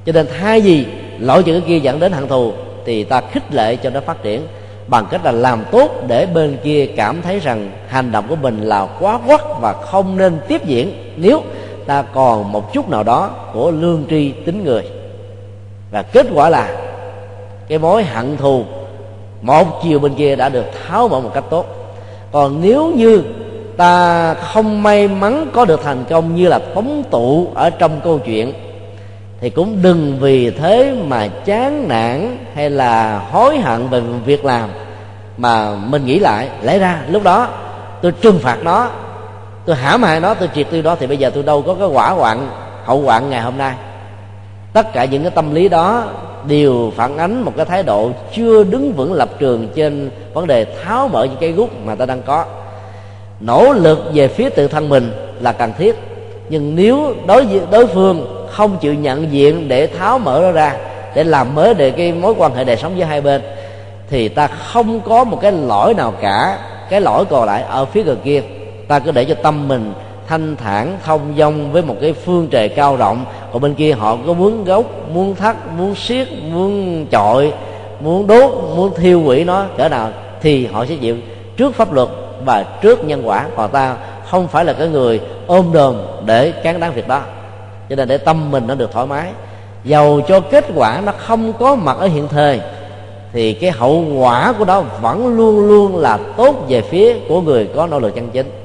Cho 0.07 0.13
nên 0.13 0.27
thay 0.41 0.63
gì 0.63 0.87
lỗi 1.19 1.43
chữ 1.43 1.61
kia 1.67 1.79
dẫn 1.79 2.01
đến 2.01 2.13
hận 2.13 2.29
thù, 2.29 2.53
thì 2.85 3.05
ta 3.05 3.21
khích 3.33 3.55
lệ 3.55 3.77
cho 3.77 3.91
nó 3.91 4.01
phát 4.01 4.23
triển, 4.23 4.47
bằng 4.87 5.07
cách 5.11 5.25
là 5.25 5.33
làm 5.33 5.65
tốt 5.71 5.91
để 6.07 6.27
bên 6.27 6.57
kia 6.65 6.87
cảm 6.97 7.23
thấy 7.23 7.41
rằng 7.41 7.71
hành 7.89 8.13
động 8.13 8.25
của 8.29 8.37
mình 8.37 8.63
là 8.63 8.89
quá 9.01 9.19
quắt 9.27 9.41
và 9.61 9.73
không 9.73 10.17
nên 10.17 10.39
tiếp 10.49 10.67
diễn, 10.67 11.15
nếu 11.17 11.43
ta 11.87 12.03
còn 12.03 12.53
một 12.53 12.73
chút 12.73 12.89
nào 12.89 13.03
đó 13.03 13.31
của 13.53 13.71
lương 13.71 14.05
tri 14.11 14.33
tính 14.33 14.65
người 14.65 14.83
và 15.95 16.03
kết 16.03 16.27
quả 16.35 16.49
là 16.49 16.69
cái 17.69 17.79
mối 17.79 18.05
hận 18.05 18.37
thù 18.37 18.65
một 19.43 19.83
chiều 19.83 19.99
bên 19.99 20.15
kia 20.15 20.37
đã 20.37 20.49
được 20.49 20.65
tháo 20.87 21.09
bỏ 21.09 21.21
một 21.21 21.31
cách 21.35 21.45
tốt. 21.51 21.67
Còn 22.33 22.61
nếu 22.61 22.93
như 22.97 23.23
ta 23.77 24.35
không 24.35 24.83
may 24.83 25.09
mắn 25.09 25.51
có 25.53 25.65
được 25.65 25.81
thành 25.85 26.05
công 26.11 26.35
như 26.35 26.49
là 26.49 26.59
tống 26.59 27.03
tụ 27.11 27.49
ở 27.55 27.71
trong 27.71 28.01
câu 28.05 28.19
chuyện, 28.19 28.53
thì 29.41 29.51
cũng 29.51 29.83
đừng 29.83 30.17
vì 30.21 30.51
thế 30.51 30.95
mà 31.07 31.29
chán 31.45 31.89
nản 31.89 32.37
hay 32.55 32.71
là 32.71 33.19
hối 33.33 33.59
hận 33.59 33.89
về 33.89 34.01
việc 34.25 34.45
làm 34.45 34.69
mà 35.37 35.75
mình 35.75 36.07
nghĩ 36.07 36.19
lại. 36.19 36.49
Lẽ 36.63 36.79
ra 36.79 37.01
lúc 37.09 37.23
đó 37.23 37.49
tôi 38.03 38.13
trừng 38.13 38.39
phạt 38.39 38.59
nó, 38.63 38.89
tôi 39.67 39.77
hãm 39.77 40.03
hại 40.03 40.21
nó, 40.21 40.35
tôi 40.35 40.49
triệt 40.55 40.67
tiêu 40.71 40.83
đó 40.83 40.97
thì 41.01 41.07
bây 41.07 41.17
giờ 41.17 41.31
tôi 41.35 41.43
đâu 41.43 41.63
có 41.63 41.75
cái 41.75 41.89
quả 41.89 42.11
hoạn, 42.11 42.49
hậu 42.85 43.01
hoạn 43.01 43.31
ngày 43.31 43.41
hôm 43.41 43.59
nay 43.59 43.75
tất 44.75 44.93
cả 44.93 45.05
những 45.05 45.23
cái 45.23 45.31
tâm 45.31 45.55
lý 45.55 45.69
đó 45.69 46.05
đều 46.49 46.93
phản 46.97 47.19
ánh 47.19 47.43
một 47.43 47.53
cái 47.57 47.67
thái 47.67 47.83
độ 47.83 48.11
chưa 48.35 48.65
đứng 48.65 48.93
vững 48.93 49.13
lập 49.13 49.29
trường 49.39 49.69
trên 49.75 50.11
vấn 50.33 50.47
đề 50.47 50.65
tháo 50.65 51.09
mở 51.09 51.25
những 51.25 51.37
cái 51.41 51.53
gút 51.53 51.69
mà 51.85 51.95
ta 51.95 52.07
đang 52.07 52.23
có. 52.23 52.45
Nỗ 53.41 53.73
lực 53.73 53.99
về 54.15 54.29
phía 54.29 54.49
tự 54.49 54.69
thân 54.69 54.89
mình 54.89 55.13
là 55.41 55.53
cần 55.53 55.73
thiết, 55.79 55.95
nhưng 56.49 56.77
nếu 56.77 57.15
đối 57.27 57.47
diện, 57.47 57.63
đối 57.71 57.87
phương 57.87 58.47
không 58.51 58.77
chịu 58.81 58.95
nhận 58.95 59.33
diện 59.33 59.69
để 59.69 59.87
tháo 59.87 60.19
mở 60.19 60.41
nó 60.43 60.51
ra, 60.51 60.77
để 61.15 61.25
làm 61.25 61.55
mới 61.55 61.75
để 61.75 61.91
cái 61.91 62.13
mối 62.13 62.35
quan 62.39 62.55
hệ 62.55 62.65
đời 62.65 62.77
sống 62.77 62.99
giữa 62.99 63.05
hai 63.05 63.21
bên, 63.21 63.43
thì 64.11 64.29
ta 64.29 64.47
không 64.47 65.01
có 65.01 65.25
một 65.25 65.39
cái 65.43 65.53
lỗi 65.53 65.95
nào 65.95 66.15
cả. 66.21 66.59
Cái 66.91 67.01
lỗi 67.01 67.25
còn 67.25 67.47
lại 67.47 67.63
ở 67.63 67.85
phía 67.85 68.05
người 68.05 68.17
kia, 68.25 68.43
ta 68.89 68.99
cứ 68.99 69.11
để 69.11 69.25
cho 69.25 69.35
tâm 69.35 69.69
mình 69.69 69.93
thanh 70.29 70.57
thản, 70.57 70.99
thông 71.05 71.35
dong 71.39 71.73
với 71.73 71.83
một 71.83 71.97
cái 72.01 72.13
phương 72.13 72.49
trời 72.51 72.69
cao 72.69 72.97
rộng. 72.97 73.25
Còn 73.53 73.63
bên 73.63 73.75
kia 73.75 73.93
họ 73.93 74.19
có 74.27 74.33
muốn 74.33 74.65
gốc, 74.65 74.85
muốn 75.13 75.35
thắt, 75.35 75.57
muốn 75.79 75.95
siết, 75.95 76.29
muốn 76.53 77.07
chọi, 77.11 77.53
muốn 78.01 78.27
đốt, 78.27 78.51
muốn 78.77 78.95
thiêu 78.97 79.23
hủy 79.23 79.45
nó, 79.45 79.65
cỡ 79.77 79.89
nào 79.89 80.11
thì 80.41 80.67
họ 80.67 80.87
sẽ 80.87 80.97
chịu. 80.97 81.17
Trước 81.57 81.75
pháp 81.75 81.93
luật 81.93 82.09
và 82.45 82.65
trước 82.83 83.05
nhân 83.05 83.23
quả 83.25 83.47
còn 83.57 83.71
ta, 83.71 83.97
không 84.31 84.49
phải 84.49 84.65
là 84.65 84.73
cái 84.73 84.89
người 84.89 85.21
ôm 85.47 85.71
đồm 85.73 85.97
để 86.27 86.53
cán 86.53 86.81
đáng 86.81 86.93
việc 86.95 87.09
đó. 87.09 87.21
Cho 87.89 87.97
nên 87.97 88.09
để 88.09 88.19
tâm 88.19 88.51
mình 88.51 88.67
nó 88.67 88.75
được 88.75 88.93
thoải 88.93 89.07
mái. 89.07 89.31
Dầu 89.85 90.21
cho 90.29 90.41
kết 90.41 90.65
quả 90.75 91.03
nó 91.07 91.13
không 91.19 91.53
có 91.53 91.77
mặt 91.77 91.97
ở 91.99 92.07
hiện 92.07 92.29
thời, 92.29 92.61
thì 93.33 93.53
cái 93.53 93.71
hậu 93.71 94.05
quả 94.19 94.55
của 94.59 94.65
nó 94.65 94.81
vẫn 94.81 95.37
luôn 95.37 95.69
luôn 95.69 95.97
là 95.97 96.19
tốt 96.37 96.55
về 96.69 96.81
phía 96.81 97.15
của 97.29 97.41
người 97.41 97.69
có 97.77 97.87
nỗ 97.87 97.99
lực 97.99 98.15
chân 98.15 98.31
chính 98.31 98.64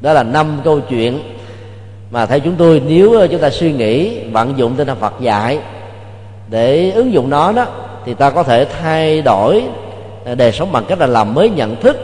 đó 0.00 0.12
là 0.12 0.22
năm 0.22 0.60
câu 0.64 0.80
chuyện 0.80 1.20
mà 2.10 2.26
theo 2.26 2.38
chúng 2.38 2.54
tôi 2.54 2.82
nếu 2.86 3.26
chúng 3.30 3.40
ta 3.40 3.50
suy 3.50 3.72
nghĩ, 3.72 4.20
vận 4.20 4.58
dụng 4.58 4.74
tinh 4.76 4.86
thần 4.86 4.96
Phật 4.96 5.12
dạy 5.20 5.58
để 6.48 6.90
ứng 6.90 7.12
dụng 7.12 7.30
nó 7.30 7.52
đó, 7.52 7.66
thì 8.04 8.14
ta 8.14 8.30
có 8.30 8.42
thể 8.42 8.64
thay 8.64 9.22
đổi 9.22 9.62
à, 10.24 10.34
đời 10.34 10.52
sống 10.52 10.72
bằng 10.72 10.84
cách 10.88 10.98
là 10.98 11.06
làm 11.06 11.34
mới 11.34 11.50
nhận 11.50 11.76
thức, 11.76 11.96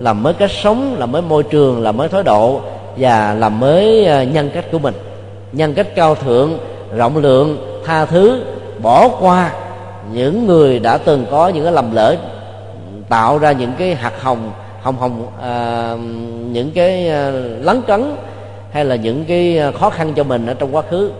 làm 0.00 0.22
mới 0.22 0.34
cách 0.34 0.50
sống, 0.50 0.96
làm 0.98 1.12
mới 1.12 1.22
môi 1.22 1.42
trường, 1.42 1.82
làm 1.82 1.96
mới 1.96 2.08
thái 2.08 2.22
độ 2.22 2.60
và 2.96 3.34
làm 3.34 3.60
mới 3.60 4.06
à, 4.06 4.24
nhân 4.24 4.50
cách 4.54 4.64
của 4.72 4.78
mình. 4.78 4.94
Nhân 5.52 5.74
cách 5.74 5.86
cao 5.94 6.14
thượng, 6.14 6.58
rộng 6.96 7.16
lượng, 7.16 7.80
tha 7.84 8.04
thứ, 8.04 8.42
bỏ 8.82 9.08
qua 9.08 9.50
những 10.12 10.46
người 10.46 10.78
đã 10.78 10.98
từng 10.98 11.26
có 11.30 11.48
những 11.48 11.64
cái 11.64 11.72
lầm 11.72 11.94
lỡ, 11.94 12.16
tạo 13.08 13.38
ra 13.38 13.52
những 13.52 13.72
cái 13.78 13.94
hạt 13.94 14.22
hồng 14.22 14.50
hồng 14.88 14.98
hồng 14.98 15.26
à, 15.42 15.94
những 16.52 16.70
cái 16.70 17.08
à, 17.08 17.30
lấn 17.60 17.82
cấn 17.82 18.16
hay 18.70 18.84
là 18.84 18.96
những 18.96 19.24
cái 19.28 19.58
à, 19.58 19.70
khó 19.70 19.90
khăn 19.90 20.12
cho 20.16 20.24
mình 20.24 20.46
ở 20.46 20.54
trong 20.54 20.74
quá 20.74 20.82
khứ 20.90 21.10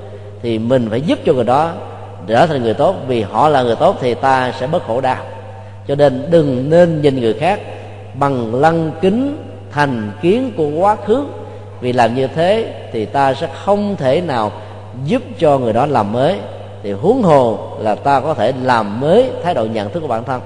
thì 0.43 0.59
mình 0.59 0.87
phải 0.91 1.01
giúp 1.01 1.19
cho 1.25 1.33
người 1.33 1.45
đó 1.45 1.73
trở 2.27 2.47
thành 2.47 2.62
người 2.62 2.75
tốt. 2.75 2.97
Vì 3.07 3.23
họ 3.23 3.49
là 3.49 3.62
người 3.62 3.77
tốt 3.77 3.97
thì 4.01 4.14
ta 4.14 4.53
sẽ 4.61 4.66
bớt 4.66 4.87
khổ 4.87 5.01
đau. 5.01 5.16
Cho 5.89 5.95
nên 5.95 6.23
đừng 6.31 6.71
nên 6.71 7.03
nhìn 7.03 7.21
người 7.21 7.35
khác 7.35 7.61
bằng 8.14 8.55
lăng 8.55 8.91
kính 9.01 9.37
thành 9.71 10.11
kiến 10.23 10.53
của 10.57 10.69
quá 10.69 10.97
khứ. 11.07 11.25
Vì 11.81 11.93
làm 11.93 12.14
như 12.14 12.27
thế 12.27 12.75
thì 12.93 13.05
ta 13.05 13.35
sẽ 13.35 13.49
không 13.64 13.97
thể 13.97 14.21
nào 14.21 14.53
giúp 15.05 15.23
cho 15.39 15.59
người 15.59 15.73
đó 15.73 15.87
làm 15.87 16.12
mới. 16.12 16.39
Thì 16.83 16.93
huống 16.93 17.23
hồ 17.23 17.59
là 17.81 17.95
ta 17.95 18.21
có 18.21 18.35
thể 18.35 18.53
làm 18.62 19.01
mới 19.01 19.31
thái 19.43 19.55
độ 19.55 19.64
nhận 19.64 19.91
thức 19.93 20.01
của 20.01 20.09
bản 20.09 20.25
thân. 20.25 20.41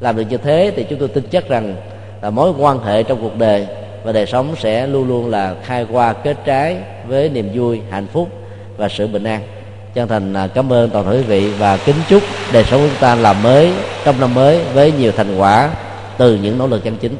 Làm 0.00 0.16
được 0.16 0.24
như 0.30 0.36
thế 0.36 0.72
thì 0.76 0.84
chúng 0.84 0.98
tôi 0.98 1.08
tin 1.08 1.24
chắc 1.30 1.48
rằng 1.48 1.74
là 2.22 2.30
mối 2.30 2.52
quan 2.58 2.78
hệ 2.78 3.02
trong 3.02 3.18
cuộc 3.22 3.38
đời 3.38 3.66
và 4.04 4.12
đời 4.12 4.26
sống 4.26 4.54
sẽ 4.58 4.86
luôn 4.86 5.08
luôn 5.08 5.30
là 5.30 5.54
khai 5.62 5.86
qua 5.92 6.12
kết 6.12 6.36
trái 6.44 6.76
với 7.06 7.28
niềm 7.28 7.50
vui, 7.54 7.80
hạnh 7.90 8.06
phúc 8.12 8.28
và 8.76 8.88
sự 8.88 9.06
bình 9.06 9.24
an. 9.24 9.40
Chân 9.94 10.08
thành 10.08 10.34
à, 10.34 10.46
cảm 10.46 10.72
ơn 10.72 10.90
toàn 10.90 11.04
thể 11.04 11.12
quý 11.12 11.22
vị 11.22 11.52
và 11.58 11.76
kính 11.76 11.96
chúc 12.08 12.22
đời 12.52 12.64
sống 12.64 12.80
của 12.80 12.86
chúng 12.88 13.00
ta 13.00 13.14
làm 13.14 13.42
mới, 13.42 13.72
trong 14.04 14.20
năm 14.20 14.34
mới 14.34 14.64
với 14.74 14.92
nhiều 14.92 15.12
thành 15.16 15.38
quả 15.38 15.70
từ 16.18 16.34
những 16.34 16.58
nỗ 16.58 16.66
lực 16.66 16.84
chân 16.84 16.96
chính. 16.96 17.16